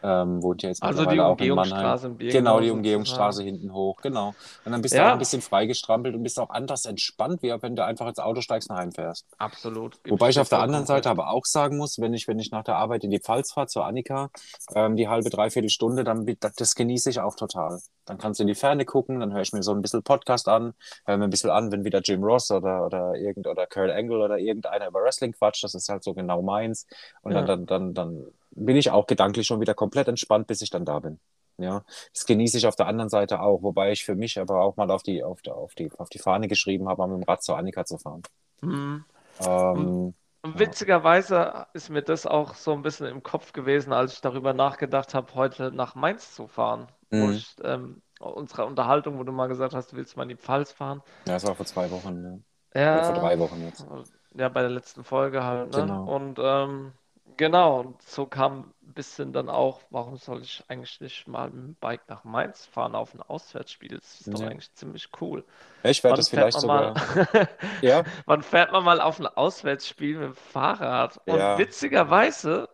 Ähm, 0.02 0.42
wohnt 0.42 0.62
ja 0.62 0.68
jetzt 0.68 0.82
Also 0.82 1.04
die 1.06 1.16
in. 1.16 1.20
Umgehungsstraße 1.20 2.06
in 2.08 2.16
Birkenau 2.18 2.38
Genau, 2.38 2.60
die. 2.60 2.70
Umgehungsstraße 2.70 3.42
hinten 3.42 3.72
hoch, 3.72 3.96
genau. 4.02 4.34
Und 4.64 4.72
dann 4.72 4.82
bist 4.82 4.94
du 4.94 4.98
Ja. 4.98 5.08
auch 5.08 5.12
ein 5.14 5.18
bisschen 5.18 5.42
freigestrampelt 5.42 6.14
und 6.14 6.22
bist 6.22 6.38
auch 6.38 6.50
anders 6.50 6.84
entspannt, 6.84 7.42
wie 7.42 7.48
wenn 7.60 7.74
du 7.74 7.84
einfach 7.84 8.06
ins 8.08 8.18
Auto 8.18 8.40
steigst 8.40 8.70
und 8.70 8.76
heimfährst. 8.76 9.26
Absolut. 9.38 10.02
Gebe 10.04 10.10
Wobei 10.12 10.28
ich 10.30 10.38
auf 10.38 10.48
der 10.48 10.60
anderen 10.60 10.86
Seite 10.86 11.10
aber 11.10 11.30
auch 11.30 11.44
sagen 11.46 11.76
muss, 11.78 11.98
wenn 11.98 12.12
ich, 12.14 12.28
wenn 12.28 12.38
ich 12.38 12.50
nach 12.50 12.64
der 12.64 12.76
Arbeit 12.76 13.04
in 13.04 13.10
die 13.10 13.20
Pfalz 13.20 13.52
fahre, 13.52 13.66
zur 13.66 13.86
Annika, 13.86 14.30
ähm, 14.74 14.96
die 14.96 15.08
halbe, 15.08 15.30
dreiviertel 15.30 15.70
Stunde, 15.70 16.04
dann 16.04 16.26
das 16.56 16.74
genieße 16.74 17.10
ich 17.10 17.20
auch 17.20 17.34
total. 17.34 17.80
Dann 18.04 18.18
kannst 18.18 18.40
du 18.40 18.42
in 18.44 18.48
die 18.48 18.54
Ferne 18.54 18.84
gucken, 18.84 19.20
dann 19.20 19.32
höre 19.32 19.42
ich 19.42 19.52
mir 19.52 19.62
so 19.62 19.72
ein 19.72 19.82
bisschen 19.82 20.02
Podcast 20.02 20.48
an, 20.48 20.74
höre 21.04 21.18
mir 21.18 21.24
ein 21.24 21.30
bisschen 21.30 21.50
an, 21.50 21.70
wenn 21.72 21.84
wieder 21.84 22.00
Jim 22.02 22.22
Ross 22.24 22.50
oder, 22.50 22.84
oder 22.86 23.14
irgend 23.16 23.46
oder 23.46 23.66
Kurt 23.66 23.90
Angle 23.90 24.18
oder 24.22 24.38
irgendeiner 24.38 24.88
über 24.88 25.02
Wrestling 25.02 25.32
quatscht, 25.32 25.64
das 25.64 25.74
ist 25.74 25.88
halt 25.88 26.02
so 26.04 26.14
genau 26.14 26.42
meins. 26.42 26.86
Und 27.22 27.32
Ja. 27.32 27.42
dann, 27.42 27.66
dann, 27.66 27.94
dann, 27.94 27.94
dann 27.94 28.26
bin 28.66 28.76
ich 28.76 28.90
auch 28.90 29.06
gedanklich 29.06 29.46
schon 29.46 29.60
wieder 29.60 29.74
komplett 29.74 30.08
entspannt, 30.08 30.46
bis 30.46 30.62
ich 30.62 30.70
dann 30.70 30.84
da 30.84 30.98
bin. 31.00 31.20
Ja, 31.58 31.84
das 32.12 32.26
genieße 32.26 32.58
ich 32.58 32.66
auf 32.66 32.76
der 32.76 32.86
anderen 32.86 33.08
Seite 33.08 33.40
auch, 33.40 33.62
wobei 33.62 33.90
ich 33.92 34.04
für 34.04 34.14
mich 34.14 34.38
aber 34.38 34.62
auch 34.62 34.76
mal 34.76 34.90
auf 34.90 35.02
die, 35.02 35.24
auf 35.24 35.42
die, 35.42 35.50
auf 35.50 35.74
die, 35.74 35.90
auf 35.98 36.08
die 36.08 36.18
Fahne 36.20 36.46
geschrieben 36.48 36.88
habe, 36.88 37.00
mal 37.02 37.08
mit 37.08 37.18
dem 37.26 37.28
Rad 37.28 37.42
zur 37.42 37.58
Annika 37.58 37.84
zu 37.84 37.98
fahren. 37.98 38.22
Mhm. 38.62 39.04
Ähm, 39.40 40.14
Und 40.42 40.58
witzigerweise 40.58 41.66
ist 41.74 41.90
mir 41.90 42.02
das 42.02 42.26
auch 42.26 42.54
so 42.54 42.72
ein 42.72 42.82
bisschen 42.82 43.06
im 43.06 43.22
Kopf 43.22 43.52
gewesen, 43.52 43.92
als 43.92 44.14
ich 44.14 44.20
darüber 44.20 44.54
nachgedacht 44.54 45.14
habe, 45.14 45.34
heute 45.34 45.72
nach 45.72 45.94
Mainz 45.94 46.34
zu 46.34 46.46
fahren. 46.48 46.88
Wo 47.16 47.30
Mhm. 47.30 47.30
ich, 47.30 47.56
ähm, 47.64 48.02
unsere 48.20 48.66
Unterhaltung, 48.66 49.18
wo 49.18 49.24
du 49.24 49.32
mal 49.32 49.48
gesagt 49.48 49.74
hast, 49.74 49.92
du 49.92 49.96
willst 49.96 50.16
mal 50.16 50.24
in 50.24 50.30
die 50.30 50.36
Pfalz 50.36 50.72
fahren. 50.72 51.02
Ja, 51.26 51.34
das 51.34 51.44
war 51.44 51.54
vor 51.54 51.66
zwei 51.66 51.90
Wochen, 51.92 52.20
ne? 52.22 52.42
Ja, 52.74 52.82
Oder 52.92 53.04
vor 53.04 53.14
drei 53.14 53.38
Wochen 53.38 53.62
jetzt. 53.62 53.86
ja, 54.34 54.48
bei 54.48 54.60
der 54.62 54.70
letzten 54.70 55.04
Folge 55.04 55.44
halt, 55.44 55.70
ne? 55.70 55.84
Genau. 55.86 56.04
Und 56.04 56.38
ähm, 56.40 56.92
genau, 57.36 57.80
und 57.80 58.02
so 58.02 58.26
kam 58.26 58.72
ein 58.82 58.92
bisschen 58.94 59.32
dann 59.32 59.48
auch, 59.48 59.82
warum 59.90 60.16
soll 60.16 60.42
ich 60.42 60.64
eigentlich 60.68 61.00
nicht 61.00 61.26
mal 61.28 61.50
mit 61.50 61.54
dem 61.64 61.74
Bike 61.76 62.08
nach 62.08 62.24
Mainz 62.24 62.66
fahren 62.66 62.94
auf 62.94 63.14
ein 63.14 63.22
Auswärtsspiel? 63.22 63.96
Das 63.98 64.20
ist 64.20 64.34
doch 64.34 64.40
Ja. 64.40 64.48
eigentlich 64.48 64.72
ziemlich 64.74 65.08
cool. 65.20 65.44
Ich 65.82 66.04
werde 66.04 66.16
das 66.16 66.28
vielleicht 66.28 66.54
man 66.54 66.60
sogar. 66.60 66.94
mal, 66.94 66.96
Ja, 67.80 68.04
wann 68.26 68.42
fährt 68.42 68.72
man 68.72 68.84
mal 68.84 69.00
auf 69.00 69.20
ein 69.20 69.26
Auswärtsspiel 69.26 70.18
mit 70.18 70.26
dem 70.28 70.34
Fahrrad? 70.36 71.20
Und 71.26 71.38
Ja. 71.38 71.58
witzigerweise, 71.58 72.68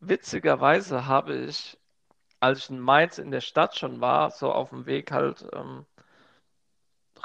witzigerweise 0.00 1.06
habe 1.06 1.34
ich, 1.36 1.78
als 2.40 2.60
ich 2.60 2.70
in 2.70 2.80
Mainz 2.80 3.18
in 3.18 3.30
der 3.32 3.40
Stadt 3.42 3.76
schon 3.78 4.00
war, 4.00 4.30
so 4.32 4.52
auf 4.52 4.70
dem 4.70 4.86
Weg 4.86 5.12
halt 5.12 5.46
ähm, 5.54 5.86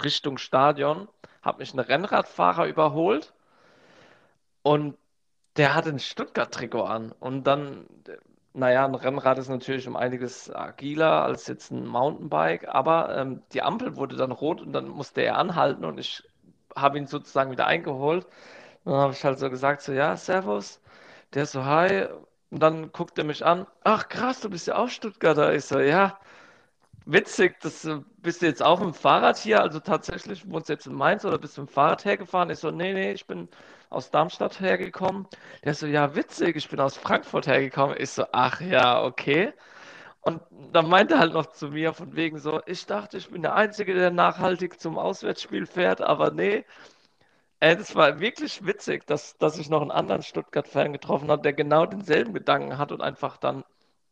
Richtung 0.03 0.39
Stadion, 0.39 1.07
hat 1.43 1.59
mich 1.59 1.75
ein 1.75 1.79
Rennradfahrer 1.79 2.65
überholt 2.65 3.33
und 4.63 4.97
der 5.59 5.75
hatte 5.75 5.89
ein 5.89 5.99
Stuttgart-Trikot 5.99 6.83
an. 6.83 7.13
Und 7.19 7.45
dann, 7.45 7.87
naja, 8.53 8.85
ein 8.85 8.95
Rennrad 8.95 9.37
ist 9.39 9.49
natürlich 9.49 9.87
um 9.87 9.95
einiges 9.97 10.53
agiler 10.53 11.23
als 11.23 11.47
jetzt 11.47 11.71
ein 11.71 11.85
Mountainbike, 11.87 12.67
aber 12.69 13.15
ähm, 13.17 13.43
die 13.53 13.61
Ampel 13.61 13.95
wurde 13.97 14.15
dann 14.17 14.31
rot 14.31 14.61
und 14.61 14.73
dann 14.73 14.87
musste 14.89 15.21
er 15.21 15.37
anhalten 15.37 15.85
und 15.85 15.99
ich 15.99 16.23
habe 16.75 16.97
ihn 16.97 17.07
sozusagen 17.07 17.51
wieder 17.51 17.67
eingeholt. 17.67 18.25
Und 18.85 18.93
dann 18.93 19.01
habe 19.01 19.13
ich 19.13 19.23
halt 19.25 19.39
so 19.39 19.49
gesagt, 19.49 19.81
so, 19.83 19.93
ja, 19.93 20.17
Servus. 20.17 20.81
Der 21.35 21.45
so, 21.47 21.65
hi. 21.65 22.07
Und 22.51 22.61
dann 22.63 22.91
guckt 22.93 23.17
er 23.19 23.25
mich 23.25 23.45
an. 23.45 23.67
Ach, 23.83 24.09
krass, 24.09 24.41
du 24.41 24.49
bist 24.51 24.67
ja 24.67 24.77
auch 24.77 24.89
Stuttgarter. 24.89 25.53
Ich 25.55 25.65
so, 25.65 25.79
ja, 25.79 26.19
witzig, 27.05 27.59
das, 27.61 27.85
äh, 27.85 27.99
bist 28.17 28.41
du 28.41 28.45
jetzt 28.47 28.63
auch 28.63 28.79
dem 28.79 28.93
Fahrrad 28.93 29.37
hier? 29.37 29.61
Also 29.61 29.79
tatsächlich 29.79 30.49
wohnst 30.49 30.69
du 30.69 30.73
jetzt 30.73 30.87
in 30.87 30.93
Mainz 30.93 31.25
oder 31.25 31.37
bist 31.37 31.57
du 31.57 31.63
dem 31.63 31.67
Fahrrad 31.67 32.05
hergefahren? 32.05 32.49
Ich 32.49 32.59
so, 32.59 32.71
nee, 32.71 32.93
nee, 32.93 33.11
ich 33.13 33.25
bin 33.27 33.49
aus 33.89 34.11
Darmstadt 34.11 34.59
hergekommen. 34.59 35.27
Der 35.63 35.73
so, 35.73 35.87
ja, 35.87 36.15
witzig, 36.15 36.55
ich 36.55 36.69
bin 36.69 36.79
aus 36.79 36.97
Frankfurt 36.97 37.47
hergekommen. 37.47 37.95
Ich 37.99 38.11
so, 38.11 38.25
ach 38.31 38.61
ja, 38.61 39.03
okay. 39.03 39.53
Und 40.21 40.41
dann 40.73 40.89
meinte 40.89 41.15
er 41.15 41.21
halt 41.21 41.33
noch 41.33 41.47
zu 41.47 41.69
mir 41.69 41.93
von 41.93 42.15
wegen 42.15 42.39
so, 42.39 42.61
ich 42.65 42.85
dachte, 42.85 43.17
ich 43.17 43.29
bin 43.29 43.41
der 43.41 43.55
Einzige, 43.55 43.93
der 43.93 44.11
nachhaltig 44.11 44.79
zum 44.79 44.97
Auswärtsspiel 44.97 45.65
fährt, 45.65 46.01
aber 46.01 46.31
nee. 46.31 46.65
Ey, 47.61 47.75
das 47.75 47.95
war 47.95 48.19
wirklich 48.19 48.65
witzig, 48.65 49.05
dass, 49.05 49.37
dass 49.37 49.57
ich 49.57 49.69
noch 49.69 49.81
einen 49.81 49.91
anderen 49.91 50.23
Stuttgart-Fan 50.23 50.93
getroffen 50.93 51.29
habe, 51.29 51.41
der 51.41 51.53
genau 51.53 51.85
denselben 51.85 52.33
Gedanken 52.33 52.77
hat 52.77 52.91
und 52.91 53.01
einfach 53.01 53.37
dann, 53.37 53.63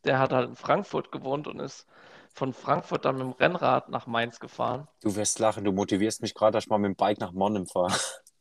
der 0.04 0.18
hat 0.18 0.32
halt 0.32 0.48
in 0.50 0.56
Frankfurt 0.56 1.12
gewohnt 1.12 1.46
und 1.46 1.60
ist 1.60 1.86
von 2.34 2.52
Frankfurt 2.52 3.04
dann 3.04 3.16
mit 3.16 3.24
dem 3.24 3.32
Rennrad 3.32 3.88
nach 3.88 4.06
Mainz 4.06 4.38
gefahren. 4.38 4.86
du 5.02 5.16
wirst 5.16 5.38
lachen, 5.38 5.64
du 5.64 5.72
motivierst 5.72 6.22
mich 6.22 6.34
gerade, 6.34 6.52
dass 6.52 6.64
ich 6.64 6.70
mal 6.70 6.78
mit 6.78 6.90
dem 6.90 6.96
Bike 6.96 7.20
nach 7.20 7.32
Monnem 7.32 7.66
fahre. 7.66 7.92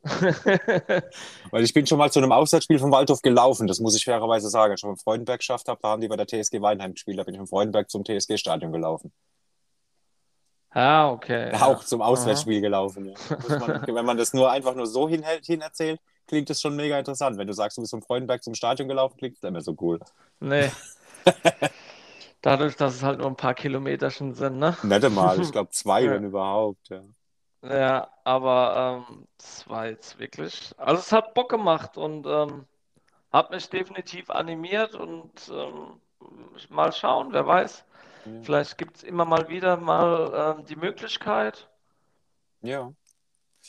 Weil 1.51 1.63
ich 1.63 1.73
bin 1.73 1.85
schon 1.85 1.97
mal 1.97 2.11
zu 2.11 2.19
einem 2.19 2.31
Auswärtsspiel 2.31 2.79
vom 2.79 2.91
Waldhof 2.91 3.21
gelaufen, 3.21 3.67
das 3.67 3.79
muss 3.79 3.95
ich 3.95 4.05
fairerweise 4.05 4.49
sagen. 4.49 4.77
Schon 4.77 4.91
im 4.91 4.97
Freudenberg 4.97 5.39
geschafft 5.39 5.67
habe, 5.67 5.79
da 5.81 5.89
haben 5.89 6.01
die 6.01 6.07
bei 6.07 6.15
der 6.15 6.27
TSG 6.27 6.61
Weinheim 6.61 6.93
gespielt, 6.93 7.19
da 7.19 7.23
bin 7.23 7.33
ich 7.33 7.39
im 7.39 7.47
Freudenberg 7.47 7.89
zum 7.89 8.03
TSG-Stadion 8.05 8.71
gelaufen. 8.71 9.11
Ja, 10.75 11.09
okay. 11.09 11.51
Ja. 11.51 11.65
Auch 11.65 11.83
zum 11.83 12.01
Auswärtsspiel 12.01 12.61
gelaufen. 12.61 13.05
Ja. 13.05 13.59
Man, 13.59 13.83
wenn 13.87 14.05
man 14.05 14.17
das 14.17 14.33
nur 14.33 14.51
einfach 14.51 14.75
nur 14.75 14.85
so 14.85 15.09
hin, 15.09 15.23
hin 15.43 15.61
erzählt, 15.61 15.99
klingt 16.27 16.49
das 16.49 16.61
schon 16.61 16.75
mega 16.75 16.99
interessant. 16.99 17.37
Wenn 17.37 17.47
du 17.47 17.53
sagst, 17.53 17.77
du 17.77 17.81
bist 17.81 17.91
vom 17.91 18.01
Freudenberg 18.03 18.43
zum 18.43 18.53
Stadion 18.53 18.87
gelaufen, 18.87 19.17
klingt 19.17 19.37
das 19.41 19.47
immer 19.47 19.61
so 19.61 19.75
cool. 19.81 19.99
Nee. 20.39 20.69
Dadurch, 22.41 22.75
dass 22.75 22.95
es 22.95 23.03
halt 23.03 23.19
nur 23.19 23.27
ein 23.27 23.35
paar 23.35 23.55
Kilometer 23.55 24.11
schon 24.11 24.33
sind, 24.35 24.59
ne? 24.59 24.77
Nette 24.83 25.09
mal, 25.09 25.39
ich 25.41 25.51
glaube 25.51 25.71
zwei, 25.71 26.03
Ja. 26.03 26.11
wenn 26.11 26.25
überhaupt. 26.25 26.89
Ja. 26.89 27.01
Ja, 27.61 28.09
aber 28.23 29.05
ähm, 29.09 29.27
das 29.37 29.67
war 29.69 29.87
jetzt 29.87 30.19
wirklich. 30.19 30.73
Also 30.77 30.99
es 30.99 31.11
hat 31.11 31.33
Bock 31.33 31.49
gemacht 31.49 31.97
und 31.97 32.25
ähm, 32.27 32.65
hat 33.31 33.51
mich 33.51 33.69
definitiv 33.69 34.29
animiert 34.29 34.95
und 34.95 35.49
ähm, 35.49 35.99
mal 36.69 36.91
schauen, 36.91 37.33
wer 37.33 37.45
weiß. 37.47 37.85
Ja. 38.25 38.31
Vielleicht 38.43 38.77
gibt 38.77 38.97
es 38.97 39.03
immer 39.03 39.25
mal 39.25 39.49
wieder 39.49 39.77
mal 39.77 40.55
ähm, 40.59 40.65
die 40.65 40.75
Möglichkeit. 40.75 41.67
ja. 42.61 42.91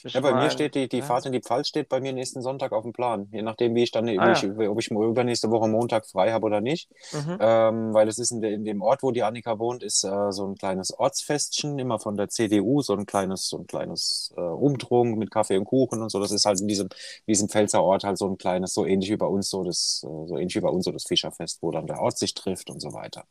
Ja, 0.05 0.21
bei 0.21 0.33
mir 0.33 0.51
steht 0.51 0.75
die, 0.75 0.89
die 0.89 0.99
ja. 0.99 1.05
Fahrt 1.05 1.27
in 1.27 1.33
die 1.33 1.41
Pfalz 1.41 1.69
steht 1.69 1.89
bei 1.89 2.01
mir 2.01 2.13
nächsten 2.13 2.43
Sonntag 2.43 2.73
auf 2.73 2.83
dem 2.83 2.93
Plan. 2.93 3.29
Je 3.33 3.43
nachdem, 3.43 3.75
wie 3.75 3.83
ich 3.83 3.91
dann, 3.91 4.09
Ah, 4.09 4.33
ich, 4.33 4.45
ob 4.45 4.79
ich 4.79 4.91
übernächste 4.91 5.51
Woche 5.51 5.69
Montag 5.69 6.07
frei 6.07 6.33
habe 6.33 6.47
oder 6.47 6.61
nicht. 6.61 6.89
Mhm. 7.13 7.39
Ähm, 7.41 7.95
weil 7.95 8.09
es 8.09 8.19
ist 8.19 8.31
in, 8.31 8.43
in 8.43 8.65
dem 8.65 8.83
Ort, 8.83 9.03
wo 9.03 9.11
die 9.11 9.23
Annika 9.23 9.59
wohnt, 9.59 9.83
ist 9.83 10.05
äh, 10.05 10.33
so 10.33 10.47
ein 10.47 10.57
kleines 10.57 10.99
Ortsfestchen, 10.99 11.79
immer 11.79 11.99
von 11.99 12.17
der 12.17 12.29
CDU, 12.29 12.83
so 12.83 12.95
ein 12.95 13.07
kleines, 13.07 13.49
so 13.49 13.59
ein 13.59 13.67
kleines 13.67 14.33
äh, 14.37 14.41
Umtrunk 14.41 15.19
mit 15.19 15.31
Kaffee 15.31 15.57
und 15.57 15.65
Kuchen 15.65 16.03
und 16.03 16.11
so. 16.11 16.21
Das 16.21 16.31
ist 16.33 16.45
halt 16.45 16.61
in 16.61 16.69
diesem, 16.69 16.89
diesem 17.27 17.49
Pfälzer 17.49 17.83
Ort 17.83 18.05
halt 18.05 18.19
so 18.19 18.29
ein 18.29 18.39
kleines, 18.39 18.75
so 18.75 18.87
ähnlich 18.87 19.11
wie 19.11 19.17
bei 19.17 19.27
uns, 19.27 19.51
so 19.51 19.65
das, 19.65 20.05
äh, 20.05 20.27
so 20.27 20.37
ähnlich 20.37 20.57
wie 20.57 20.61
bei 20.61 20.71
uns 20.71 20.85
so 20.85 20.93
das 20.93 21.05
Fischerfest, 21.05 21.63
wo 21.63 21.71
dann 21.71 21.87
der 21.87 22.01
Ort 22.01 22.19
sich 22.19 22.35
trifft 22.35 22.71
und 22.71 22.81
so 22.81 22.93
weiter. 22.93 23.25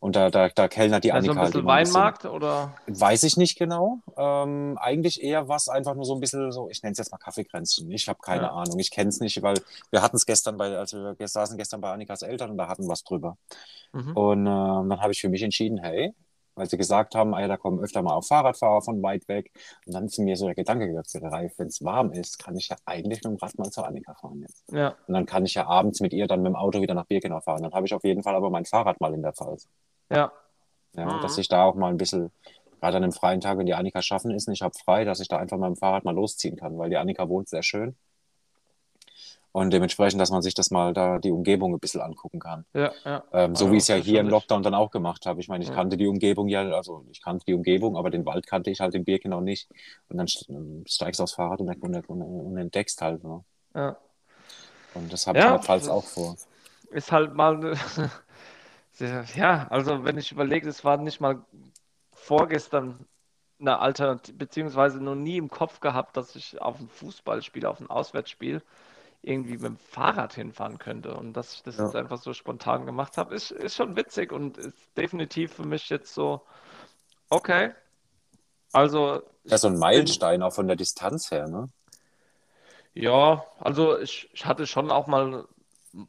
Und 0.00 0.14
da, 0.14 0.30
da, 0.30 0.48
da 0.48 0.68
kellnert 0.68 1.02
die 1.02 1.12
Also 1.12 1.32
Annika 1.32 1.40
ein 1.40 1.44
halt 1.44 1.52
bisschen 1.54 1.60
immer 1.64 1.72
ein 1.74 1.82
bisschen. 1.82 1.94
Weinmarkt 1.94 2.24
oder? 2.24 2.74
Weiß 2.86 3.24
ich 3.24 3.36
nicht 3.36 3.58
genau. 3.58 3.98
Ähm, 4.16 4.78
eigentlich 4.80 5.22
eher 5.22 5.48
was 5.48 5.68
einfach 5.68 5.94
nur 5.96 6.04
so 6.04 6.14
ein 6.14 6.20
bisschen 6.20 6.52
so, 6.52 6.70
ich 6.70 6.82
nenne 6.84 6.92
es 6.92 6.98
jetzt 6.98 7.10
mal 7.10 7.18
Kaffeekränzchen. 7.18 7.90
Ich 7.90 8.08
habe 8.08 8.20
keine 8.22 8.42
Ja. 8.44 8.50
Ahnung. 8.52 8.78
Ich 8.78 8.92
kenne 8.92 9.08
es 9.08 9.18
nicht, 9.20 9.42
weil 9.42 9.56
wir 9.90 10.00
hatten 10.02 10.16
es 10.16 10.24
gestern 10.24 10.56
bei, 10.56 10.76
also 10.76 11.14
wir 11.18 11.28
saßen 11.28 11.58
gestern 11.58 11.80
bei 11.80 11.90
Annikas 11.92 12.22
Eltern 12.22 12.50
und 12.52 12.58
da 12.58 12.68
hatten 12.68 12.84
wir 12.84 12.90
was 12.90 13.02
drüber. 13.02 13.36
Mhm. 13.92 14.16
Und 14.16 14.46
ähm, 14.46 14.88
dann 14.88 15.00
habe 15.00 15.12
ich 15.12 15.20
für 15.20 15.28
mich 15.28 15.42
entschieden, 15.42 15.78
hey, 15.78 16.14
weil 16.58 16.68
sie 16.68 16.76
gesagt 16.76 17.14
haben, 17.14 17.34
ah 17.34 17.40
ja, 17.40 17.48
da 17.48 17.56
kommen 17.56 17.80
öfter 17.80 18.02
mal 18.02 18.14
auch 18.14 18.24
Fahrradfahrer 18.24 18.82
von 18.82 19.02
weit 19.02 19.26
weg. 19.28 19.50
Und 19.86 19.94
dann 19.94 20.04
ist 20.06 20.18
mir 20.18 20.36
so 20.36 20.46
der 20.46 20.54
Gedanke 20.54 20.86
gedacht, 20.88 21.08
Ralf, 21.22 21.52
wenn 21.58 21.68
es 21.68 21.82
warm 21.82 22.12
ist, 22.12 22.38
kann 22.38 22.56
ich 22.56 22.68
ja 22.68 22.76
eigentlich 22.84 23.22
mit 23.22 23.32
dem 23.32 23.36
Rad 23.36 23.56
mal 23.58 23.70
zur 23.70 23.86
Annika 23.86 24.14
fahren 24.14 24.40
jetzt. 24.42 24.64
Ja, 24.72 24.94
Und 25.06 25.14
dann 25.14 25.26
kann 25.26 25.44
ich 25.46 25.54
ja 25.54 25.66
abends 25.66 26.00
mit 26.00 26.12
ihr 26.12 26.26
dann 26.26 26.42
mit 26.42 26.50
dem 26.50 26.56
Auto 26.56 26.80
wieder 26.82 26.94
nach 26.94 27.06
Birkenau 27.06 27.40
fahren. 27.40 27.62
Dann 27.62 27.72
habe 27.72 27.86
ich 27.86 27.94
auf 27.94 28.04
jeden 28.04 28.22
Fall 28.22 28.34
aber 28.34 28.50
mein 28.50 28.64
Fahrrad 28.64 29.00
mal 29.00 29.14
in 29.14 29.22
der 29.22 29.32
Pfalz. 29.32 29.68
ja, 30.10 30.32
Ja, 30.94 31.06
Mhm. 31.06 31.20
dass 31.20 31.38
ich 31.38 31.48
da 31.48 31.64
auch 31.64 31.74
mal 31.74 31.88
ein 31.90 31.96
bisschen, 31.96 32.30
gerade 32.80 32.96
an 32.96 33.02
einem 33.04 33.12
freien 33.12 33.40
Tag, 33.40 33.58
wenn 33.58 33.66
die 33.66 33.74
Annika 33.74 34.02
schaffen 34.02 34.30
ist 34.32 34.48
und 34.48 34.54
ich 34.54 34.62
habe 34.62 34.74
frei, 34.78 35.04
dass 35.04 35.20
ich 35.20 35.28
da 35.28 35.36
einfach 35.36 35.56
mit 35.58 35.66
dem 35.66 35.76
Fahrrad 35.76 36.04
mal 36.04 36.14
losziehen 36.14 36.56
kann, 36.56 36.76
weil 36.78 36.90
die 36.90 36.96
Annika 36.96 37.28
wohnt 37.28 37.48
sehr 37.48 37.62
schön. 37.62 37.96
Und 39.58 39.70
dementsprechend, 39.72 40.20
dass 40.20 40.30
man 40.30 40.40
sich 40.42 40.54
das 40.54 40.70
mal 40.70 40.92
da 40.94 41.18
die 41.18 41.30
Umgebung 41.32 41.74
ein 41.74 41.80
bisschen 41.80 42.00
angucken 42.00 42.38
kann. 42.38 42.64
ja, 42.74 42.92
ja. 43.04 43.24
Ähm, 43.32 43.54
so 43.56 43.66
Ja, 43.66 43.72
wie 43.72 43.76
ich 43.76 43.82
es 43.82 43.88
ja 43.88 43.96
hier 43.96 44.20
im. 44.20 44.28
Lockdown 44.28 44.62
dann 44.62 44.74
auch 44.74 44.90
gemacht 44.90 45.26
habe. 45.26 45.40
Ich 45.40 45.48
meine, 45.48 45.64
ich 45.64 45.70
Ja. 45.70 45.74
kannte 45.74 45.96
die 45.96 46.06
Umgebung 46.06 46.48
ja, 46.48 46.62
also 46.70 47.04
ich 47.10 47.20
kannte 47.22 47.44
die 47.46 47.54
Umgebung, 47.54 47.96
aber 47.96 48.10
den 48.10 48.24
Wald 48.24 48.46
kannte 48.46 48.70
ich 48.70 48.80
halt 48.80 48.94
in 48.94 49.04
Birkenau 49.04 49.40
nicht. 49.40 49.68
Und 50.08 50.18
dann 50.18 50.26
st- 50.26 50.88
steigst 50.88 51.18
du 51.18 51.24
aufs 51.24 51.34
Fahrrad 51.34 51.60
und, 51.60 51.68
und, 51.82 52.08
und, 52.08 52.22
und 52.22 52.56
entdeckst 52.56 53.00
halt. 53.02 53.24
Ne? 53.24 53.42
Ja. 53.74 53.96
Und 54.94 55.12
das 55.12 55.26
habe 55.26 55.38
ich 55.38 55.44
das- 55.44 55.88
auch 55.88 56.04
vor. 56.04 56.36
Ist 56.90 57.10
halt 57.12 57.34
mal, 57.34 57.74
sehr- 58.92 59.24
ja, 59.34 59.66
also 59.70 60.04
wenn 60.04 60.18
ich 60.18 60.32
überlege, 60.32 60.68
es 60.68 60.84
war 60.84 60.96
nicht 60.98 61.20
mal 61.20 61.42
vorgestern 62.12 63.06
eine 63.60 63.78
Alternative, 63.80 64.36
beziehungsweise 64.36 65.02
noch 65.02 65.14
nie 65.16 65.36
im 65.36 65.50
Kopf 65.50 65.80
gehabt, 65.80 66.16
dass 66.16 66.36
ich 66.36 66.60
auf 66.62 66.78
ein 66.78 66.88
Fußballspiel, 66.88 67.66
auf 67.66 67.80
ein 67.80 67.90
Auswärtsspiel 67.90 68.62
irgendwie 69.22 69.54
mit 69.54 69.64
dem 69.64 69.76
Fahrrad 69.78 70.34
hinfahren 70.34 70.78
könnte. 70.78 71.14
Und 71.14 71.32
dass 71.34 71.54
ich 71.54 71.62
das 71.62 71.76
Ja. 71.78 71.84
jetzt 71.84 71.96
einfach 71.96 72.18
so 72.18 72.32
spontan 72.32 72.86
gemacht 72.86 73.18
habe, 73.18 73.34
ist, 73.34 73.50
ist 73.50 73.76
schon 73.76 73.96
witzig 73.96 74.32
und 74.32 74.58
ist 74.58 74.76
definitiv 74.96 75.54
für 75.54 75.66
mich 75.66 75.88
jetzt 75.90 76.14
so, 76.14 76.42
okay. 77.30 77.72
Also, 78.72 79.22
Ja, 79.44 79.58
so 79.58 79.68
ein 79.68 79.78
Meilenstein 79.78 80.42
auch 80.42 80.52
von 80.52 80.66
der 80.66 80.76
Distanz 80.76 81.30
her, 81.30 81.48
ne? 81.48 81.68
Ja, 82.94 83.44
also 83.60 83.98
ich, 83.98 84.28
ich 84.32 84.44
hatte 84.44 84.66
schon 84.66 84.90
auch 84.90 85.06
mal 85.06 85.46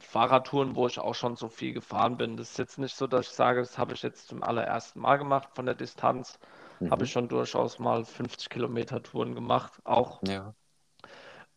Fahrradtouren, 0.00 0.76
wo 0.76 0.86
ich 0.86 0.98
auch 0.98 1.14
schon 1.14 1.36
so 1.36 1.48
viel 1.48 1.72
gefahren 1.72 2.16
bin. 2.16 2.36
Das 2.36 2.50
ist 2.50 2.58
jetzt 2.58 2.78
nicht 2.78 2.96
so, 2.96 3.06
dass 3.06 3.26
ich 3.28 3.32
sage, 3.32 3.60
das 3.60 3.78
habe 3.78 3.94
ich 3.94 4.02
jetzt 4.02 4.28
zum 4.28 4.42
allerersten 4.42 5.00
Mal 5.00 5.16
gemacht 5.16 5.48
von 5.54 5.66
der 5.66 5.74
Distanz. 5.74 6.38
Mhm. 6.80 6.90
Habe 6.90 7.04
ich 7.04 7.12
schon 7.12 7.28
durchaus 7.28 7.78
mal 7.78 8.04
50 8.04 8.50
Kilometer 8.50 9.02
Touren 9.02 9.34
gemacht. 9.34 9.72
Auch 9.84 10.22
Ja. 10.26 10.54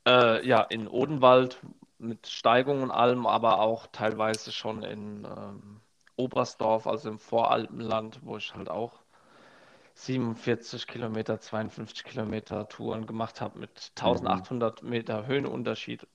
Äh, 0.08 0.46
ja, 0.46 0.62
in 0.62 0.88
Odenwald 0.88 1.60
mit 1.98 2.28
Steigung 2.28 2.82
und 2.84 2.92
allem, 2.92 3.26
aber 3.26 3.60
auch 3.60 3.88
teilweise 3.88 4.52
schon 4.52 4.84
in 4.84 5.26
ähm, 5.26 5.80
Oberstdorf, 6.16 6.86
also 6.86 7.10
im 7.10 7.20
Voralpenland, 7.20 8.20
wo 8.24 8.38
ich 8.38 8.54
halt 8.56 8.70
auch 8.70 9.04
47 9.96 10.88
Kilometer, 10.88 11.40
52 11.40 12.04
Kilometer 12.04 12.68
Touren 12.68 13.06
gemacht 13.06 13.42
habe 13.42 13.60
mit 13.60 13.92
1800 13.96 14.84
Meter 14.84 15.28
Höhenunterschied. 15.28 16.08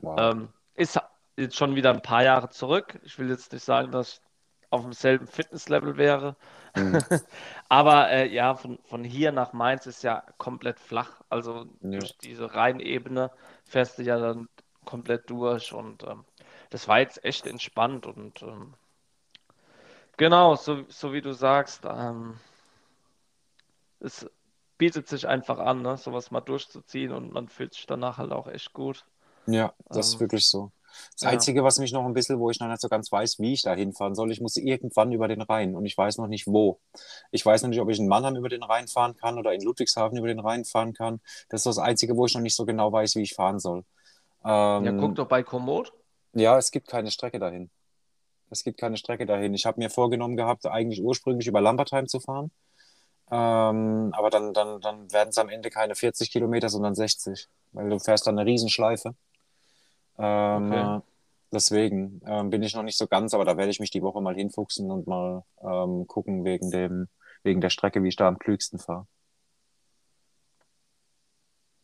Wow. 0.00 0.18
Ähm, 0.18 0.48
ist 0.74 0.98
jetzt 1.36 1.56
schon 1.56 1.74
wieder 1.74 1.90
ein 1.90 2.02
paar 2.02 2.22
Jahre 2.22 2.48
zurück. 2.48 2.98
Ich 3.04 3.18
will 3.18 3.28
jetzt 3.28 3.52
nicht 3.52 3.64
sagen, 3.64 3.92
dass 3.92 4.14
ich 4.14 4.20
auf 4.70 4.82
demselben 4.82 5.26
Fitnesslevel 5.26 5.96
wäre. 5.96 6.36
Mhm. 6.76 7.04
Aber 7.68 8.10
äh, 8.10 8.28
ja, 8.32 8.54
von, 8.54 8.78
von 8.84 9.04
hier 9.04 9.32
nach 9.32 9.52
Mainz 9.52 9.86
ist 9.86 10.02
ja 10.02 10.22
komplett 10.38 10.80
flach. 10.80 11.22
Also 11.30 11.66
Ja. 11.80 11.98
durch 11.98 12.18
diese 12.18 12.54
Rheinebene 12.54 13.30
fährst 13.64 13.98
du 13.98 14.02
ja 14.02 14.18
dann 14.18 14.48
komplett 14.84 15.30
durch. 15.30 15.72
Und 15.72 16.02
ähm, 16.04 16.24
das 16.70 16.88
war 16.88 17.00
jetzt 17.00 17.24
echt 17.24 17.46
entspannt. 17.46 18.06
Und 18.06 18.42
ähm, 18.42 18.74
genau, 20.16 20.54
so, 20.56 20.84
so 20.88 21.12
wie 21.12 21.20
du 21.22 21.32
sagst, 21.32 21.84
ähm, 21.86 22.38
es 24.00 24.26
bietet 24.78 25.06
sich 25.08 25.28
einfach 25.28 25.58
an, 25.58 25.82
ne, 25.82 25.96
sowas 25.98 26.30
mal 26.30 26.40
durchzuziehen 26.40 27.12
und 27.12 27.30
man 27.32 27.48
fühlt 27.48 27.74
sich 27.74 27.86
danach 27.86 28.16
halt 28.18 28.32
auch 28.32 28.46
echt 28.46 28.72
gut. 28.72 29.04
Ja, 29.46 29.74
das 29.90 30.08
ist 30.08 30.20
Ähm, 30.20 30.20
wirklich 30.20 30.46
so. 30.46 30.70
Das 31.12 31.22
ja. 31.22 31.28
Einzige, 31.30 31.64
was 31.64 31.78
mich 31.78 31.92
noch 31.92 32.04
ein 32.04 32.12
bisschen, 32.12 32.38
wo 32.38 32.50
ich 32.50 32.60
noch 32.60 32.68
nicht 32.68 32.80
so 32.80 32.88
ganz 32.88 33.10
weiß, 33.10 33.38
wie 33.38 33.52
ich 33.52 33.62
da 33.62 33.74
hinfahren 33.74 34.14
soll, 34.14 34.30
ich 34.32 34.40
muss 34.40 34.56
irgendwann 34.56 35.12
über 35.12 35.28
den 35.28 35.42
Rhein 35.42 35.74
und 35.74 35.86
ich 35.86 35.96
weiß 35.96 36.18
noch 36.18 36.26
nicht 36.26 36.46
wo. 36.46 36.80
Ich 37.30 37.44
weiß 37.44 37.62
noch 37.62 37.70
nicht, 37.70 37.80
ob 37.80 37.88
ich 37.90 37.98
in 37.98 38.08
Mannheim 38.08 38.36
über 38.36 38.48
den 38.48 38.62
Rhein 38.62 38.88
fahren 38.88 39.16
kann 39.16 39.38
oder 39.38 39.52
in 39.52 39.62
Ludwigshafen 39.62 40.18
über 40.18 40.28
den 40.28 40.40
Rhein 40.40 40.64
fahren 40.64 40.92
kann. 40.92 41.20
Das 41.48 41.60
ist 41.60 41.66
das 41.66 41.78
Einzige, 41.78 42.16
wo 42.16 42.26
ich 42.26 42.34
noch 42.34 42.42
nicht 42.42 42.56
so 42.56 42.64
genau 42.66 42.92
weiß, 42.92 43.16
wie 43.16 43.22
ich 43.22 43.34
fahren 43.34 43.58
soll. 43.58 43.84
Ja, 44.44 44.78
Ähm, 44.78 44.98
guck 45.00 45.14
doch 45.16 45.26
bei 45.26 45.42
Komoot. 45.42 45.92
ja, 46.34 46.56
es 46.58 46.70
gibt 46.70 46.88
keine 46.88 47.10
Strecke 47.10 47.38
dahin. 47.38 47.70
Es 48.50 48.62
gibt 48.62 48.78
keine 48.78 48.96
Strecke 48.96 49.26
dahin. 49.26 49.54
Ich 49.54 49.66
habe 49.66 49.80
mir 49.80 49.90
vorgenommen 49.90 50.36
gehabt, 50.36 50.66
eigentlich 50.66 51.02
ursprünglich 51.02 51.48
über 51.48 51.60
Lambertheim 51.60 52.06
zu 52.06 52.20
fahren. 52.20 52.52
Ähm, 53.30 54.12
aber 54.12 54.30
dann, 54.30 54.54
dann, 54.54 54.80
dann 54.80 55.12
werden 55.12 55.30
es 55.30 55.38
am 55.38 55.48
Ende 55.48 55.70
keine 55.70 55.96
40 55.96 56.30
Kilometer, 56.30 56.68
sondern 56.68 56.94
60, 56.94 57.48
weil 57.72 57.90
du 57.90 57.98
fährst 57.98 58.26
dann 58.26 58.38
eine 58.38 58.48
Riesenschleife. 58.48 59.14
Ähm, 60.18 60.72
Okay. 60.72 61.02
deswegen 61.52 62.20
ähm, 62.26 62.50
bin 62.50 62.62
ich 62.62 62.74
noch 62.74 62.82
nicht 62.82 62.98
so 62.98 63.06
ganz, 63.06 63.34
aber 63.34 63.44
da 63.44 63.56
werde 63.56 63.70
ich 63.70 63.80
mich 63.80 63.90
die 63.90 64.02
Woche 64.02 64.20
mal 64.20 64.34
hinfuchsen 64.34 64.90
und 64.90 65.06
mal 65.06 65.44
ähm, 65.62 66.06
gucken 66.06 66.44
wegen 66.44 66.70
dem, 66.70 67.08
wegen 67.42 67.60
der 67.60 67.70
Strecke, 67.70 68.02
wie 68.02 68.08
ich 68.08 68.16
da 68.16 68.28
am 68.28 68.38
klügsten 68.38 68.78
fahre. 68.78 69.06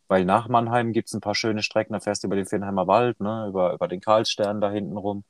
Weil 0.07 0.25
nach 0.25 0.47
Mannheim 0.47 0.93
gibt 0.93 1.07
es 1.07 1.13
ein 1.15 1.21
paar 1.21 1.33
schöne 1.33 1.63
Strecken, 1.63 1.93
da 1.93 1.99
fährst 1.99 2.23
du 2.23 2.27
über 2.27 2.35
den 2.35 2.45
Viernheimer 2.45 2.87
Wald, 2.87 3.19
ne, 3.19 3.47
über, 3.47 3.73
über 3.73 3.87
den 3.87 3.99
Karlsstern 3.99 4.61
da 4.61 4.69
hinten 4.69 4.97
rum. 4.97 5.23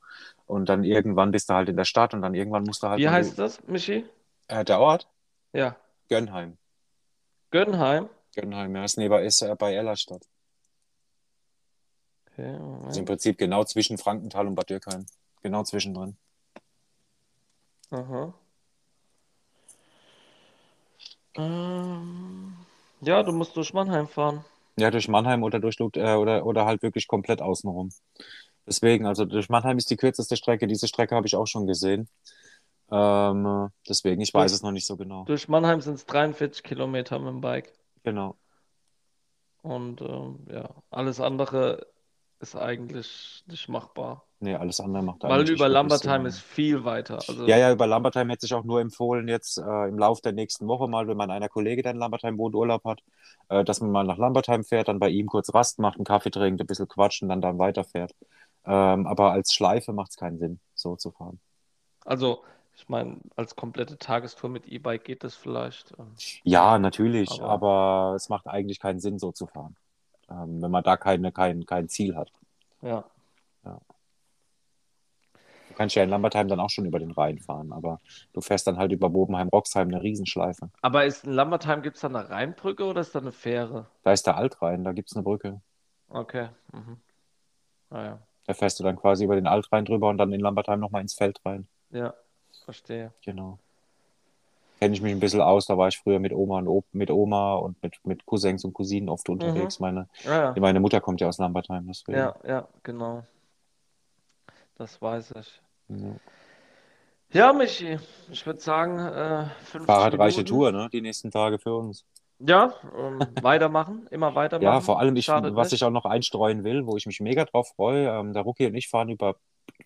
Und 0.46 0.68
dann 0.68 0.84
irgendwann 0.84 1.30
bist 1.30 1.48
du 1.48 1.54
halt 1.54 1.68
in 1.68 1.76
der 1.76 1.84
Stadt 1.84 2.12
und 2.12 2.22
dann 2.22 2.34
irgendwann 2.34 2.64
musst 2.64 2.82
du 2.82 2.88
halt. 2.88 2.98
Wie 2.98 3.08
heißt 3.08 3.38
das, 3.38 3.66
Michi? 3.66 4.04
Äh, 4.48 4.64
der 4.64 4.80
Ort? 4.80 5.08
Ja, 5.52 5.76
Gönnheim. 6.08 6.58
Gönnheim. 7.50 8.10
Gönnheim, 8.34 8.76
ja, 8.76 8.84
ist, 8.84 8.98
neben, 8.98 9.24
ist 9.24 9.42
äh, 9.42 9.54
bei 9.56 9.74
Ellerstadt. 9.74 10.26
Okay, 12.36 12.58
Also 12.86 13.00
im. 13.00 13.06
Prinzip 13.06 13.38
genau 13.38 13.64
zwischen 13.64 13.96
Frankenthal 13.98 14.46
und 14.46 14.54
Bad 14.56 14.70
Dürkheim. 14.70 15.06
Genau 15.42 15.62
zwischendrin. 15.62 16.16
Aha. 17.90 18.34
Ähm, 21.36 22.54
ja, 23.00 23.22
du 23.22 23.32
musst 23.32 23.56
durch 23.56 23.72
Mannheim 23.72 24.08
fahren. 24.08 24.44
Ja, 24.76 24.90
durch 24.90 25.08
Mannheim 25.08 25.42
oder 25.42 25.60
durch 25.60 25.76
äh, 25.78 26.14
oder, 26.14 26.46
oder 26.46 26.64
halt 26.66 26.82
wirklich 26.82 27.06
komplett 27.06 27.40
außenrum. 27.40 27.90
Deswegen, 28.66 29.06
also 29.06 29.24
durch 29.24 29.48
Mannheim 29.48 29.76
ist 29.78 29.90
die 29.90 29.96
kürzeste 29.96 30.36
Strecke. 30.36 30.66
Diese 30.66 30.88
Strecke 30.88 31.14
habe 31.14 31.26
ich 31.26 31.36
auch 31.36 31.46
schon 31.46 31.66
gesehen. 31.66 32.08
Ähm, 32.90 33.46
äh, 33.46 33.68
deswegen, 33.88 34.20
ich 34.22 34.32
weiß 34.32 34.50
Durch- 34.50 34.56
es 34.58 34.62
noch 34.62 34.72
nicht 34.72 34.86
so 34.86 34.96
genau. 34.96 35.24
Durch 35.24 35.48
Mannheim 35.48 35.80
sind 35.80 35.94
es 35.94 36.06
43 36.06 36.62
Kilometer 36.62 37.18
mit 37.18 37.28
dem 37.28 37.40
Bike. 37.40 37.72
Genau. 38.02 38.36
Und 39.62 40.00
ähm, 40.02 40.46
ja, 40.50 40.70
alles 40.90 41.20
andere 41.20 41.86
ist 42.44 42.56
eigentlich 42.56 43.42
nicht 43.46 43.68
machbar. 43.68 44.24
Nee, 44.40 44.54
alles 44.54 44.78
andere 44.78 45.02
macht 45.02 45.22
Weil 45.22 45.48
über 45.48 45.68
Lambertheim 45.68 46.26
ist 46.26 46.38
viel 46.40 46.84
weiter. 46.84 47.14
Also, 47.14 47.46
Ja, 47.46 47.56
ja, 47.56 47.72
über 47.72 47.86
Lambertheim 47.86 48.28
hätte 48.28 48.42
sich 48.42 48.52
auch 48.52 48.64
nur 48.64 48.80
empfohlen, 48.80 49.26
jetzt 49.26 49.56
äh, 49.58 49.88
im 49.88 49.98
Lauf 49.98 50.20
der 50.20 50.32
nächsten 50.32 50.66
Woche 50.68 50.86
mal, 50.86 51.08
wenn 51.08 51.16
man 51.16 51.30
einer 51.30 51.48
Kollege, 51.48 51.82
der 51.82 51.92
in 51.92 51.98
Lambertheim 51.98 52.36
wohnt, 52.36 52.54
Urlaub 52.54 52.84
hat, 52.84 53.00
äh, 53.48 53.64
dass 53.64 53.80
man 53.80 53.90
mal 53.90 54.04
nach 54.04 54.18
Lambertheim 54.18 54.62
fährt, 54.64 54.88
dann 54.88 54.98
bei 54.98 55.08
ihm 55.08 55.26
kurz 55.26 55.54
Rast 55.54 55.78
macht, 55.78 55.96
einen 55.96 56.04
Kaffee 56.04 56.30
trinkt, 56.30 56.60
ein 56.60 56.66
bisschen 56.66 56.88
quatscht 56.88 57.22
und 57.22 57.30
dann, 57.30 57.40
dann 57.40 57.58
weiterfährt. 57.58 58.12
Ähm, 58.66 59.06
aber 59.06 59.32
als 59.32 59.54
Schleife 59.54 59.92
macht 59.94 60.10
es 60.10 60.16
keinen 60.16 60.38
Sinn, 60.38 60.60
so 60.74 60.96
zu 60.96 61.10
fahren. 61.10 61.40
also 62.04 62.42
Ich 62.76 62.88
meine, 62.88 63.18
als 63.36 63.54
komplette 63.54 63.96
Tagestour 63.98 64.50
mit 64.50 64.66
E-Bike 64.66 65.04
geht 65.04 65.22
das 65.24 65.36
vielleicht. 65.36 65.94
ähm, 65.98 66.12
Ja, 66.42 66.78
natürlich, 66.78 67.30
Aber- 67.40 67.48
aber 67.50 68.12
es 68.16 68.28
macht 68.28 68.46
eigentlich 68.48 68.80
keinen 68.80 68.98
Sinn, 69.00 69.18
so 69.18 69.30
zu 69.32 69.46
fahren. 69.46 69.76
Ähm, 70.30 70.62
wenn 70.62 70.70
man 70.70 70.84
da 70.84 70.96
keine, 70.96 71.32
kein, 71.32 71.66
kein 71.66 71.88
Ziel 71.88 72.16
hat. 72.16 72.30
Ja. 72.82 73.04
Du 75.74 75.78
kannst 75.78 75.96
ja 75.96 76.04
in 76.04 76.08
Lambertheim 76.08 76.46
dann 76.46 76.60
auch 76.60 76.70
schon 76.70 76.84
über 76.84 77.00
den 77.00 77.10
Rhein 77.10 77.40
fahren, 77.40 77.72
aber 77.72 78.00
du 78.32 78.40
fährst 78.40 78.68
dann 78.68 78.78
halt 78.78 78.92
über 78.92 79.10
Bobenheim-Roxheim 79.10 79.88
eine 79.88 80.00
Riesenschleife. 80.00 80.70
Aber 80.82 81.04
ist 81.04 81.24
in 81.24 81.32
Lambertheim, 81.32 81.82
gibt 81.82 81.96
es 81.96 82.02
da 82.02 82.08
eine 82.08 82.30
Rheinbrücke 82.30 82.84
oder 82.84 83.00
ist 83.00 83.12
da 83.12 83.18
eine 83.18 83.32
Fähre? 83.32 83.86
Da 84.04 84.12
ist 84.12 84.24
der 84.24 84.36
Altrhein, 84.36 84.84
da 84.84 84.92
gibt 84.92 85.10
es 85.10 85.16
eine 85.16 85.24
Brücke. 85.24 85.60
Okay. 86.08 86.50
Mhm. 86.72 86.98
Ah 87.90 88.04
ja. 88.04 88.22
Da 88.46 88.54
fährst 88.54 88.78
du 88.78 88.84
dann 88.84 88.94
quasi 88.94 89.24
über 89.24 89.34
den 89.34 89.48
Altrhein 89.48 89.84
drüber 89.84 90.10
und 90.10 90.18
dann 90.18 90.32
in 90.32 90.38
Lambertheim 90.38 90.78
nochmal 90.78 91.02
ins 91.02 91.14
Feld 91.14 91.40
rein. 91.44 91.66
Ja, 91.90 92.14
verstehe. 92.64 93.12
Genau. 93.24 93.58
Kenne 94.80 94.94
ich 94.94 95.00
mich 95.02 95.12
ein 95.12 95.20
bisschen 95.20 95.40
aus, 95.40 95.66
da 95.66 95.78
war 95.78 95.88
ich 95.88 95.98
früher 95.98 96.18
mit 96.18 96.32
Oma 96.32 96.58
und 96.58 96.68
Op 96.68 96.84
mit 96.92 97.10
Oma 97.10 97.54
und 97.54 97.80
mit, 97.82 97.94
mit 98.04 98.26
Cousins 98.26 98.64
und 98.64 98.74
Cousinen 98.74 99.08
oft 99.08 99.28
unterwegs. 99.28 99.78
Meine, 99.80 100.08
Ah, 100.26 100.52
ja. 100.54 100.54
meine 100.58 100.80
Mutter 100.80 101.00
kommt 101.00 101.20
ja 101.20 101.28
aus 101.28 101.38
Lambertheim, 101.38 101.86
deswegen. 101.86 102.18
Ja, 102.18 102.34
ja, 102.46 102.68
genau. 102.82 103.22
Das 104.76 105.00
weiß 105.00 105.34
ich. 105.40 105.62
Ja. 105.88 105.96
Ja, 107.32 107.52
Michi, 107.52 107.98
ich 108.30 108.46
würde 108.46 108.60
sagen, 108.60 108.98
äh, 108.98 109.46
50 109.64 109.86
Fahrradreiche 109.86 110.38
Minuten. 110.38 110.48
Tour, 110.54 110.72
ne? 110.72 110.88
Die 110.92 111.00
nächsten 111.00 111.30
Tage 111.30 111.58
für 111.58 111.74
uns. 111.74 112.04
Ja, 112.40 112.72
ähm, 112.96 113.20
weitermachen, 113.42 114.06
immer 114.10 114.34
weitermachen. 114.34 114.64
Ja, 114.74 114.80
vor 114.80 114.98
allem, 115.00 115.16
ich, 115.16 115.24
Schadet 115.24 115.54
was 115.54 115.68
nicht. 115.70 115.80
ich 115.80 115.84
auch 115.86 115.90
noch 115.90 116.04
einstreuen 116.04 116.62
will, 116.64 116.86
wo 116.86 116.96
ich 116.96 117.06
mich 117.06 117.20
mega 117.20 117.44
drauf 117.44 117.72
freue, 117.76 118.08
ähm, 118.08 118.32
der 118.32 118.42
Rucky 118.42 118.66
und 118.66 118.74
ich 118.74 118.88
fahren 118.88 119.08
über 119.08 119.36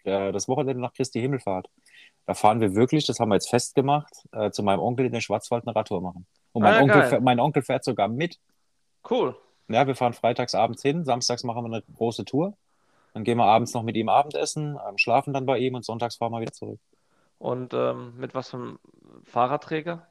äh, 0.05 0.33
das 0.33 0.49
Wochenende 0.49 0.81
nach 0.83 0.93
Christi 0.93 1.21
Himmelfahrt. 1.21 1.69
Da 2.29 2.35
fahren 2.35 2.61
wir 2.61 2.75
wirklich, 2.75 3.07
das 3.07 3.21
haben 3.21 3.31
wir 3.31 3.37
jetzt 3.37 3.49
festgemacht, 3.49 4.13
äh, 4.33 4.51
zu 4.51 4.63
meinem 4.63 4.81
Onkel 4.81 5.07
in 5.07 5.13
den 5.13 5.23
Schwarzwald 5.23 5.67
eine 5.67 5.75
Radtour 5.75 6.03
machen. 6.03 6.27
Und 6.53 6.63
mein, 6.63 6.75
Ah, 6.75 6.81
Onkel, 6.83 7.01
geil. 7.01 7.09
fährt- 7.09 7.23
mein 7.23 7.41
Onkel 7.41 7.63
fährt 7.63 7.85
sogar 7.85 8.07
mit. 8.09 8.39
Cool. 9.09 9.35
Ja, 9.69 9.87
wir 9.87 9.95
fahren 9.97 10.13
freitags 10.13 10.55
abends 10.55 10.83
hin, 10.83 11.07
samstags 11.07 11.43
machen 11.43 11.65
wir 11.65 11.73
eine 11.75 11.83
große 11.97 12.27
Tour. 12.27 12.53
Dann 13.15 13.25
gehen 13.25 13.39
wir 13.39 13.47
abends 13.47 13.73
noch 13.73 13.83
mit 13.83 13.97
ihm 13.97 14.11
Abendessen, 14.11 14.77
ähm, 14.87 14.99
schlafen 14.99 15.33
dann 15.33 15.47
bei 15.47 15.57
ihm 15.59 15.75
und 15.75 15.87
sonntags 15.87 16.17
fahren 16.17 16.33
wir 16.33 16.43
wieder 16.43 16.53
zurück. 16.53 16.79
Und 17.39 17.73
ähm, 17.73 18.13
mit 18.19 18.35
was 18.35 18.51
für 18.51 18.59
einem 18.59 18.79
Fahrradträger? 19.25 20.07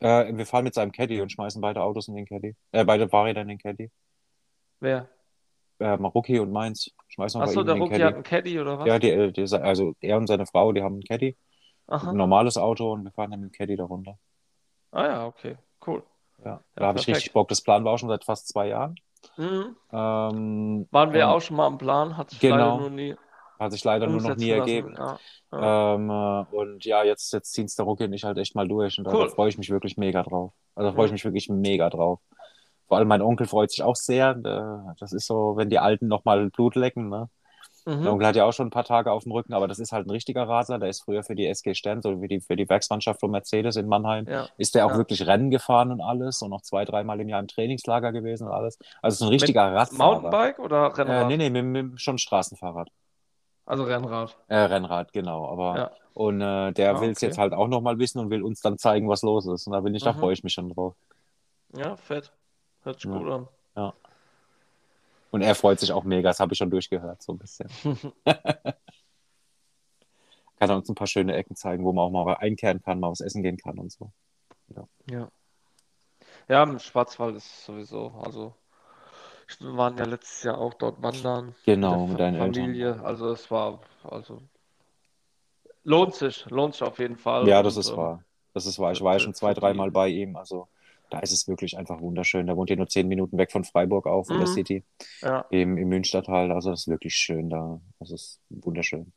Äh, 0.00 0.34
wir 0.34 0.46
fahren 0.46 0.64
mit 0.64 0.72
seinem 0.72 0.92
Caddy 0.92 1.20
und 1.20 1.30
schmeißen 1.30 1.60
beide 1.60 1.82
Autos 1.82 2.08
in 2.08 2.14
den 2.14 2.24
Caddy. 2.24 2.56
Äh, 2.72 2.84
beide 2.86 3.10
Fahrräder 3.10 3.42
in 3.42 3.48
den 3.48 3.58
Caddy. 3.58 3.90
Wer? 4.80 5.06
Äh, 5.80 5.98
Maruki 5.98 6.38
und 6.38 6.50
meins 6.50 6.90
schmeißen 7.08 7.38
wir 7.40 7.44
bei 7.44 7.50
Achso, 7.50 7.62
der 7.62 7.74
Caddy. 7.78 8.02
hat 8.02 8.14
einen 8.14 8.22
Caddy 8.22 8.58
oder 8.58 8.78
was? 8.78 8.86
Ja, 8.86 8.98
die, 8.98 9.32
die, 9.32 9.54
also 9.56 9.92
er 10.00 10.16
und 10.16 10.26
seine 10.28 10.46
Frau, 10.46 10.72
die 10.72 10.82
haben 10.82 10.94
einen 10.94 11.02
Caddy, 11.04 11.36
Aha. 11.88 12.10
ein 12.10 12.16
normales 12.16 12.56
Auto 12.56 12.92
und 12.92 13.04
wir 13.04 13.10
fahren 13.12 13.30
dann 13.30 13.40
mit 13.40 13.50
dem 13.50 13.56
Caddy 13.56 13.76
darunter. 13.76 14.18
Ah 14.92 15.06
ja, 15.06 15.26
okay, 15.26 15.56
cool. 15.86 16.02
Ja, 16.44 16.60
da 16.76 16.86
habe 16.86 16.98
ich 17.00 17.08
richtig 17.08 17.32
Bock. 17.32 17.48
Das 17.48 17.60
planen 17.62 17.84
wir 17.84 17.90
auch 17.90 17.98
schon 17.98 18.08
seit 18.08 18.24
fast 18.24 18.46
zwei 18.48 18.68
Jahren. 18.68 18.94
Mhm. 19.36 19.74
Ähm, 19.92 20.86
Waren 20.90 21.12
wir 21.12 21.28
auch 21.28 21.40
schon 21.40 21.56
mal 21.56 21.66
am 21.66 21.78
Plan, 21.78 22.16
hat 22.16 22.30
sich 22.30 22.38
Genau. 22.40 22.56
leider 22.56 22.76
nur 22.80 22.90
nie 22.90 23.16
Hat 23.58 23.72
sich 23.72 23.82
leider 23.84 24.06
nur 24.06 24.20
noch 24.20 24.36
nie 24.36 24.50
lassen. 24.50 24.60
ergeben. 24.60 24.94
Ja, 24.96 25.18
ja. 25.52 25.94
Ähm, 25.94 26.10
äh, 26.10 26.56
und 26.56 26.84
ja, 26.84 27.02
jetzt, 27.02 27.32
jetzt 27.32 27.52
ziehen 27.52 27.64
es 27.64 27.74
der 27.74 27.84
Rucki 27.86 28.04
und 28.04 28.12
ich 28.12 28.22
halt 28.22 28.38
echt 28.38 28.54
mal 28.54 28.68
durch. 28.68 28.98
Und 28.98 29.04
da, 29.04 29.12
Cool. 29.12 29.24
da 29.24 29.34
freue 29.34 29.48
ich 29.48 29.58
mich 29.58 29.70
wirklich 29.70 29.96
mega 29.96 30.22
drauf. 30.22 30.52
Also 30.76 30.90
da 30.90 30.94
freue 30.94 31.06
ich 31.06 31.10
Ja. 31.10 31.14
mich 31.14 31.24
wirklich 31.24 31.48
mega 31.48 31.90
drauf. 31.90 32.20
Vor 32.86 32.96
allem 32.98 33.08
mein 33.08 33.20
Onkel 33.22 33.46
freut 33.48 33.70
sich 33.72 33.82
auch 33.82 33.96
sehr. 33.96 34.30
Äh, 34.36 34.94
Das 35.00 35.12
ist 35.12 35.26
so, 35.26 35.56
wenn 35.56 35.70
die 35.70 35.80
Alten 35.80 36.06
nochmal 36.06 36.50
Blut 36.50 36.76
lecken. 36.76 37.08
Ne? 37.08 37.28
Der 37.88 37.96
Mhm. 37.96 38.06
Onkel 38.06 38.26
hat 38.26 38.36
ja 38.36 38.44
auch 38.44 38.52
schon 38.52 38.66
ein 38.66 38.70
paar 38.70 38.84
Tage 38.84 39.10
auf 39.10 39.22
dem 39.22 39.32
Rücken, 39.32 39.54
aber 39.54 39.66
das 39.66 39.78
ist 39.78 39.92
halt 39.92 40.06
ein 40.06 40.10
richtiger 40.10 40.46
Radler. 40.46 40.78
Der 40.78 40.90
ist 40.90 41.00
früher 41.04 41.22
für 41.22 41.34
die 41.34 41.46
SG 41.46 41.72
Stern, 41.74 42.02
so 42.02 42.20
wie 42.20 42.28
die, 42.28 42.40
für 42.40 42.54
die 42.54 42.68
Werksmannschaft 42.68 43.18
von 43.20 43.30
Mercedes 43.30 43.76
in 43.76 43.88
Mannheim. 43.88 44.26
Ja. 44.28 44.46
Ist 44.58 44.74
der 44.74 44.84
auch 44.84 44.90
Ja. 44.90 44.96
wirklich 44.98 45.26
Rennen 45.26 45.50
gefahren 45.50 45.90
und 45.90 46.02
alles 46.02 46.42
und 46.42 46.50
noch 46.50 46.60
zwei, 46.60 46.84
dreimal 46.84 47.18
im 47.18 47.30
Jahr 47.30 47.40
im 47.40 47.48
Trainingslager 47.48 48.12
gewesen 48.12 48.46
und 48.46 48.52
alles. 48.52 48.78
Also 49.00 49.20
so 49.20 49.24
ein 49.24 49.30
richtiger 49.30 49.72
Radfahrer. 49.72 50.20
Mountainbike 50.20 50.58
oder 50.58 50.88
Äh, 50.88 51.00
Rennrad? 51.00 51.28
nee, 51.28 51.36
nee, 51.38 51.48
mit, 51.48 51.64
mit 51.64 52.00
schon 52.00 52.18
Straßenfahrrad. 52.18 52.90
Also 53.64 53.84
Rennrad. 53.84 54.36
Äh, 54.48 54.56
Rennrad, 54.58 55.14
genau. 55.14 55.46
Aber 55.48 55.76
Ja. 55.78 55.90
und 56.12 56.42
äh, 56.42 56.72
der 56.72 56.96
Ah, 56.96 57.00
will 57.00 57.10
es 57.10 57.18
okay. 57.18 57.26
jetzt 57.26 57.38
halt 57.38 57.54
auch 57.54 57.68
nochmal 57.68 57.98
wissen 57.98 58.18
und 58.18 58.28
will 58.28 58.42
uns 58.42 58.60
dann 58.60 58.76
zeigen, 58.76 59.08
was 59.08 59.22
los 59.22 59.46
ist. 59.46 59.66
Und 59.66 59.72
da 59.72 59.80
bin 59.80 59.94
ich, 59.94 60.02
da 60.02 60.12
Mhm. 60.12 60.18
freue 60.18 60.34
ich 60.34 60.44
mich 60.44 60.52
schon 60.52 60.68
drauf. 60.68 60.94
Ja, 61.74 61.96
fett. 61.96 62.32
Hört 62.82 63.00
sich 63.00 63.10
Ja. 63.10 63.16
gut 63.18 63.28
an. 63.30 63.92
Und 65.30 65.42
er 65.42 65.54
freut 65.54 65.78
sich 65.80 65.92
auch 65.92 66.04
mega, 66.04 66.30
das 66.30 66.40
habe 66.40 66.52
ich 66.54 66.58
schon 66.58 66.70
durchgehört, 66.70 67.22
so 67.22 67.32
ein 67.32 67.38
bisschen. 67.38 67.68
kann 68.24 68.74
er 70.70 70.76
uns 70.76 70.88
ein 70.88 70.94
paar 70.94 71.06
schöne 71.06 71.34
Ecken 71.36 71.54
zeigen, 71.54 71.84
wo 71.84 71.92
man 71.92 72.04
auch 72.04 72.24
mal 72.24 72.34
einkehren 72.34 72.82
kann, 72.82 73.00
mal 73.00 73.10
was 73.10 73.20
essen 73.20 73.42
gehen 73.42 73.58
kann 73.58 73.78
und 73.78 73.92
so. 73.92 74.10
Ja. 75.08 75.30
Ja, 76.48 76.62
im 76.62 76.78
Schwarzwald 76.78 77.36
ist 77.36 77.64
sowieso, 77.64 78.12
also 78.22 78.54
wir 79.60 79.76
waren 79.76 79.96
ja 79.96 80.04
letztes 80.04 80.42
Jahr 80.42 80.58
auch 80.58 80.74
dort 80.74 81.02
wandern 81.02 81.54
Genau, 81.64 82.02
mit 82.02 82.10
mit 82.10 82.20
deinen 82.20 82.36
Fa- 82.36 82.44
Eltern. 82.44 82.64
Familie. 82.64 83.04
Also 83.04 83.30
es 83.30 83.50
war, 83.50 83.80
also 84.02 84.42
lohnt 85.84 86.14
sich, 86.14 86.44
lohnt 86.50 86.74
sich 86.74 86.82
auf 86.82 86.98
jeden 86.98 87.16
Fall. 87.16 87.48
Ja, 87.48 87.62
das 87.62 87.76
Und, 87.76 87.80
ist 87.80 87.90
ähm, 87.90 87.96
wahr. 87.96 88.24
Das 88.54 88.66
ist 88.66 88.78
wahr. 88.78 88.92
Ich 88.92 89.00
war 89.00 89.14
ja 89.14 89.20
schon 89.20 89.34
zwei, 89.34 89.54
dreimal 89.54 89.90
bei 89.90 90.08
ihm. 90.08 90.36
Also 90.36 90.68
da 91.10 91.20
ist 91.20 91.32
es 91.32 91.48
wirklich 91.48 91.76
einfach 91.78 92.00
wunderschön. 92.00 92.46
Da 92.46 92.56
wohnt 92.56 92.70
ihr 92.70 92.76
nur 92.76 92.88
zehn 92.88 93.08
Minuten 93.08 93.38
weg 93.38 93.50
von 93.52 93.64
Freiburg 93.64 94.06
auch, 94.06 94.26
von 94.26 94.38
der 94.38 94.48
Mhm. 94.48 94.52
City, 94.52 94.84
Ja, 95.20 95.44
im, 95.50 95.76
im 95.78 95.88
Münstertal. 95.88 96.52
Also 96.52 96.70
das 96.70 96.80
ist 96.80 96.88
wirklich 96.88 97.14
schön 97.14 97.48
da. 97.50 97.80
Das 97.98 98.10
ist 98.10 98.40
wunderschön. 98.50 99.12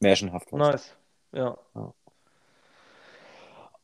Märchenhaft. 0.00 0.52
nice. 0.52 0.94
Ja. 1.32 1.56
Ja. 1.74 1.94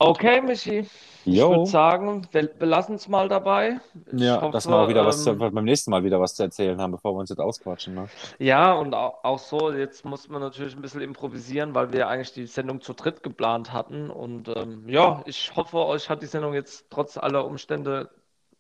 Okay, 0.01 0.41
Michi. 0.41 0.79
Ich 0.79 0.91
Jo. 1.25 1.51
würde 1.51 1.67
sagen, 1.67 2.27
wir 2.31 2.47
belassen 2.47 2.95
es 2.95 3.09
mal 3.09 3.29
dabei. 3.29 3.81
Ich 4.07 4.23
Ja, 4.23 4.41
hoffe, 4.41 4.53
dass 4.53 4.67
wir 4.69 4.77
auch 4.77 4.89
wieder 4.89 5.05
was 5.05 5.25
zu, 5.25 5.31
ähm, 5.31 5.39
beim 5.39 5.65
nächsten 5.65 5.91
Mal 5.91 6.05
wieder 6.05 6.21
was 6.21 6.35
zu 6.35 6.45
erzählen 6.45 6.81
haben, 6.81 6.93
bevor 6.93 7.15
wir 7.15 7.19
uns 7.19 7.31
jetzt 7.31 7.41
ausquatschen. 7.41 7.95
Ne? 7.95 8.09
Ja, 8.39 8.73
und 8.73 8.95
auch, 8.95 9.25
auch 9.25 9.39
so, 9.39 9.73
jetzt 9.73 10.05
muss 10.05 10.29
man 10.29 10.41
natürlich 10.41 10.75
ein 10.77 10.83
bisschen 10.83 11.01
improvisieren, 11.01 11.75
weil 11.75 11.93
wir 11.93 12.09
eigentlich 12.09 12.33
die 12.33 12.47
Sendung 12.47 12.81
zu 12.81 12.95
dritt 12.95 13.23
geplant 13.23 13.73
hatten. 13.73 14.11
Und 14.11 14.49
ähm, 14.49 14.89
ja, 14.89 15.23
ich 15.27 15.55
hoffe, 15.57 15.79
euch 15.79 16.09
hat 16.09 16.23
die 16.23 16.27
Sendung 16.27 16.55
jetzt 16.55 16.87
trotz 16.91 17.17
aller 17.19 17.45
Umstände 17.45 18.11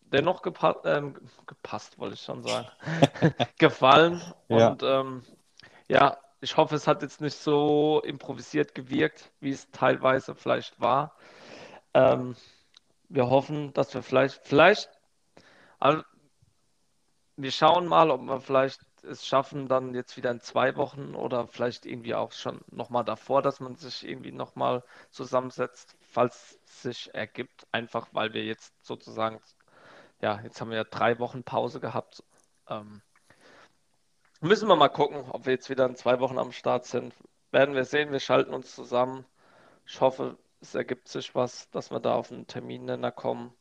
dennoch 0.03 0.43
gepa 0.43 0.76
ähm, 0.84 1.14
gepasst, 1.47 1.99
wollte 1.99 2.14
ich 2.14 2.22
schon 2.22 2.43
sagen, 2.43 2.68
gefallen. 3.59 4.20
Ja. 4.49 4.78
Und 4.78 4.82
ähm, 4.82 5.22
ja, 5.89 6.18
ich 6.41 6.57
hoffe, 6.57 6.76
es 6.76 6.86
hat 6.86 7.03
jetzt 7.03 7.20
nicht 7.20 7.36
so 7.36 8.01
improvisiert 8.05 8.74
gewirkt, 8.74 9.30
wie 9.41 9.51
es 9.51 9.70
teilweise 9.70 10.34
vielleicht 10.34 10.80
war. 10.80 11.14
Ähm, 11.99 12.36
wir 13.09 13.28
hoffen, 13.28 13.72
dass 13.72 13.94
wir 13.94 14.03
vielleicht, 14.03 14.40
vielleicht, 14.44 14.90
also 15.78 16.03
wir 17.36 17.51
schauen 17.51 17.86
mal, 17.86 18.11
ob 18.11 18.22
wir 18.22 18.40
vielleicht 18.40 18.80
es 19.03 19.26
schaffen, 19.26 19.68
dann 19.68 19.94
jetzt 19.94 20.16
wieder 20.16 20.30
in 20.30 20.40
zwei 20.40 20.76
Wochen 20.76 21.14
oder 21.14 21.46
vielleicht 21.46 21.86
irgendwie 21.86 22.14
auch 22.14 22.32
schon 22.32 22.61
nochmal 22.70 23.05
davor, 23.05 23.42
dass 23.42 23.61
man 23.61 23.76
sich 23.76 24.07
irgendwie 24.07 24.32
nochmal 24.32 24.82
zusammensetzt, 25.11 25.96
falls 26.01 26.59
sich 26.64 27.14
ergibt. 27.14 27.66
Einfach 27.72 28.09
weil 28.12 28.34
wir 28.34 28.44
jetzt 28.44 28.74
sozusagen, 28.84 29.40
ja, 30.20 30.40
jetzt 30.42 30.61
haben 30.61 30.70
wir 30.70 30.78
ja 30.78 30.84
drei 30.84 31.18
Wochen 31.18 31.42
Pause 31.44 31.80
gehabt. 31.80 32.22
Ähm, 32.68 33.03
müssen 34.40 34.68
wir 34.68 34.76
mal 34.76 34.88
gucken, 34.88 35.24
ob 35.30 35.46
wir 35.46 35.53
jetzt 35.55 35.70
wieder 35.70 35.86
in 35.86 35.96
zwei 35.96 36.20
Wochen 36.20 36.38
am 36.38 36.53
Start 36.53 36.84
sind. 36.86 37.14
Werden 37.51 37.74
wir 37.74 37.84
sehen, 37.84 38.12
wir 38.12 38.20
schalten 38.20 38.53
uns 38.53 38.74
zusammen. 38.74 39.24
Ich 39.86 40.01
hoffe, 40.01 40.36
es 40.61 40.74
ergibt 40.74 41.09
sich 41.09 41.34
was, 41.34 41.70
dass 41.70 41.90
wir 41.90 42.00
da 42.00 42.14
auf 42.14 42.32
einen 42.32 42.46
Terminnenner 42.46 43.11
kommen. 43.11 43.52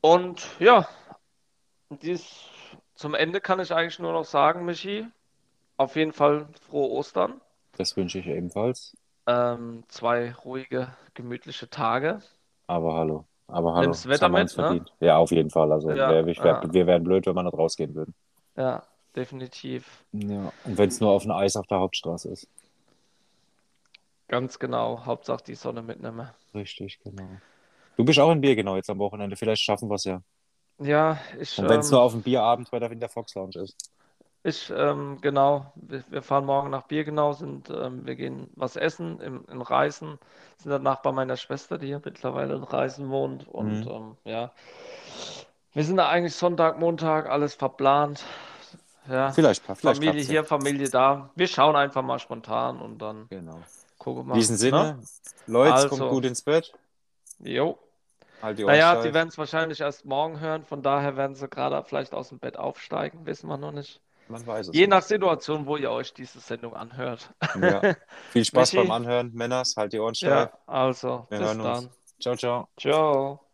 Und 0.00 0.46
ja, 0.60 0.88
dies, 1.90 2.44
zum 2.94 3.14
Ende 3.14 3.40
kann 3.40 3.60
ich 3.60 3.72
eigentlich 3.72 3.98
nur 3.98 4.12
noch 4.12 4.24
sagen, 4.24 4.64
Michi, 4.64 5.06
auf 5.76 5.96
jeden 5.96 6.12
Fall 6.12 6.48
frohe 6.68 6.90
Ostern. 6.90 7.40
Das 7.76 7.96
wünsche 7.96 8.18
ich 8.18 8.26
ebenfalls. 8.26 8.96
Ähm, 9.26 9.84
zwei 9.88 10.32
ruhige, 10.32 10.94
gemütliche 11.14 11.68
Tage. 11.68 12.20
Aber 12.66 12.94
hallo. 12.94 13.24
Aber 13.46 13.74
hallo. 13.74 13.82
Nimmst 13.86 14.04
das 14.04 14.12
Wetter 14.12 14.28
mit, 14.28 14.44
ne? 14.44 14.48
verdient. 14.48 14.92
Ja, 15.00 15.16
auf 15.18 15.30
jeden 15.30 15.50
Fall. 15.50 15.72
Also 15.72 15.90
Ja, 15.90 16.10
wär, 16.10 16.26
ich 16.26 16.42
wär, 16.42 16.60
ja. 16.62 16.72
wir 16.72 16.86
wären 16.86 17.04
blöd, 17.04 17.26
wenn 17.26 17.34
wir 17.34 17.42
nicht 17.42 17.56
rausgehen 17.56 17.94
würden. 17.94 18.14
Ja, 18.56 18.82
definitiv. 19.16 20.04
Ja. 20.12 20.52
Und 20.64 20.78
wenn 20.78 20.88
es 20.88 21.00
nur 21.00 21.10
auf 21.10 21.24
ein 21.24 21.30
Eis 21.30 21.56
auf 21.56 21.66
der 21.66 21.78
Hauptstraße 21.78 22.30
ist. 22.30 22.48
Ganz 24.28 24.58
genau. 24.58 25.04
Hauptsache 25.04 25.42
die 25.44 25.54
Sonne 25.54 25.82
mitnehmen. 25.82 26.28
Richtig, 26.54 27.00
genau. 27.02 27.28
Du 27.96 28.04
bist 28.04 28.18
auch 28.18 28.30
in 28.30 28.40
Bier 28.40 28.54
genau 28.54 28.76
jetzt 28.76 28.90
am 28.90 28.98
Wochenende. 28.98 29.36
Vielleicht 29.36 29.62
schaffen 29.62 29.88
wir 29.90 29.96
es 29.96 30.04
ja. 30.04 30.22
Ja, 30.80 31.18
ich, 31.40 31.58
Und 31.58 31.68
wenn 31.68 31.80
es 31.80 31.86
ähm, 31.88 31.92
nur 31.92 32.02
auf 32.02 32.12
dem 32.12 32.22
Bierabend 32.22 32.70
bei 32.70 32.78
der 32.78 32.90
Winter 32.90 33.08
Fox 33.08 33.34
Lounge 33.34 33.56
ist. 33.56 33.90
Ich, 34.44 34.72
ähm, 34.74 35.18
genau, 35.20 35.72
wir, 35.74 36.04
wir 36.08 36.22
fahren 36.22 36.44
morgen 36.46 36.70
nach 36.70 36.82
Birkenau, 36.82 37.32
sind, 37.32 37.68
ähm, 37.70 38.06
wir 38.06 38.14
gehen 38.14 38.48
was 38.54 38.76
essen 38.76 39.20
im, 39.20 39.44
in 39.50 39.60
Reißen, 39.60 40.18
sind 40.58 40.70
danach 40.70 41.02
bei 41.02 41.10
meiner 41.10 41.36
Schwester, 41.36 41.76
die 41.76 41.88
hier 41.88 42.00
mittlerweile 42.04 42.54
in 42.54 42.62
Reißen 42.62 43.10
wohnt. 43.10 43.48
Und 43.48 43.84
Mhm. 43.84 43.90
ähm, 43.90 44.16
ja, 44.24 44.52
wir 45.74 45.84
sind 45.84 45.96
da 45.96 46.08
eigentlich 46.08 46.34
Sonntag, 46.36 46.78
Montag, 46.78 47.28
alles 47.28 47.56
verplant. 47.56 48.24
Ja, 49.08 49.32
Vielleicht, 49.32 49.64
vielleicht 49.64 50.04
Familie 50.04 50.22
hier, 50.22 50.44
Familie 50.44 50.88
da. 50.90 51.30
Wir 51.34 51.46
schauen 51.48 51.74
einfach 51.74 52.02
mal 52.02 52.18
spontan 52.18 52.80
und 52.80 52.98
dann, 52.98 53.26
Genau. 53.30 53.58
Gucken 53.98 54.20
wir 54.20 54.22
In 54.22 54.28
mal. 54.28 54.34
diesem 54.36 54.54
ne? 54.54 54.58
Sinne, 54.58 55.02
Leute, 55.46 55.74
Also. 55.74 55.88
kommt 55.88 56.10
gut 56.10 56.24
ins 56.24 56.42
Bett. 56.42 56.72
Jo. 57.40 57.78
Halt 58.40 58.58
die 58.58 58.64
Ohren 58.64 58.72
Naja, 58.72 59.02
sie 59.02 59.12
werden 59.12 59.28
es 59.28 59.38
wahrscheinlich 59.38 59.80
erst 59.80 60.04
morgen 60.04 60.38
hören, 60.40 60.64
von 60.64 60.82
daher 60.82 61.16
werden 61.16 61.34
sie 61.34 61.48
gerade 61.48 61.82
vielleicht 61.84 62.14
aus 62.14 62.28
dem 62.28 62.38
Bett 62.38 62.56
aufsteigen, 62.56 63.26
wissen 63.26 63.48
wir 63.48 63.56
noch 63.56 63.72
nicht. 63.72 64.00
Man 64.28 64.46
weiß 64.46 64.68
es 64.68 64.74
Je 64.74 64.82
nicht. 64.82 64.90
nach 64.90 65.02
Situation, 65.02 65.66
wo 65.66 65.76
ihr 65.76 65.90
euch 65.90 66.12
diese 66.14 66.38
Sendung 66.38 66.74
anhört. 66.76 67.30
Ja. 67.60 67.80
Viel 68.30 68.44
Spaß 68.44 68.74
Michi? 68.74 68.86
beim 68.86 68.92
Anhören, 68.92 69.32
Männers. 69.32 69.74
Halt 69.76 69.92
die 69.94 69.98
Ohren 69.98 70.14
steif. 70.14 70.50
Ja, 70.50 70.58
also, 70.66 71.26
Wir 71.30 71.38
bis 71.38 71.46
hören 71.48 71.60
uns. 71.62 71.80
dann. 71.80 71.90
Ciao, 72.20 72.36
ciao. 72.36 72.68
Ciao. 72.78 73.47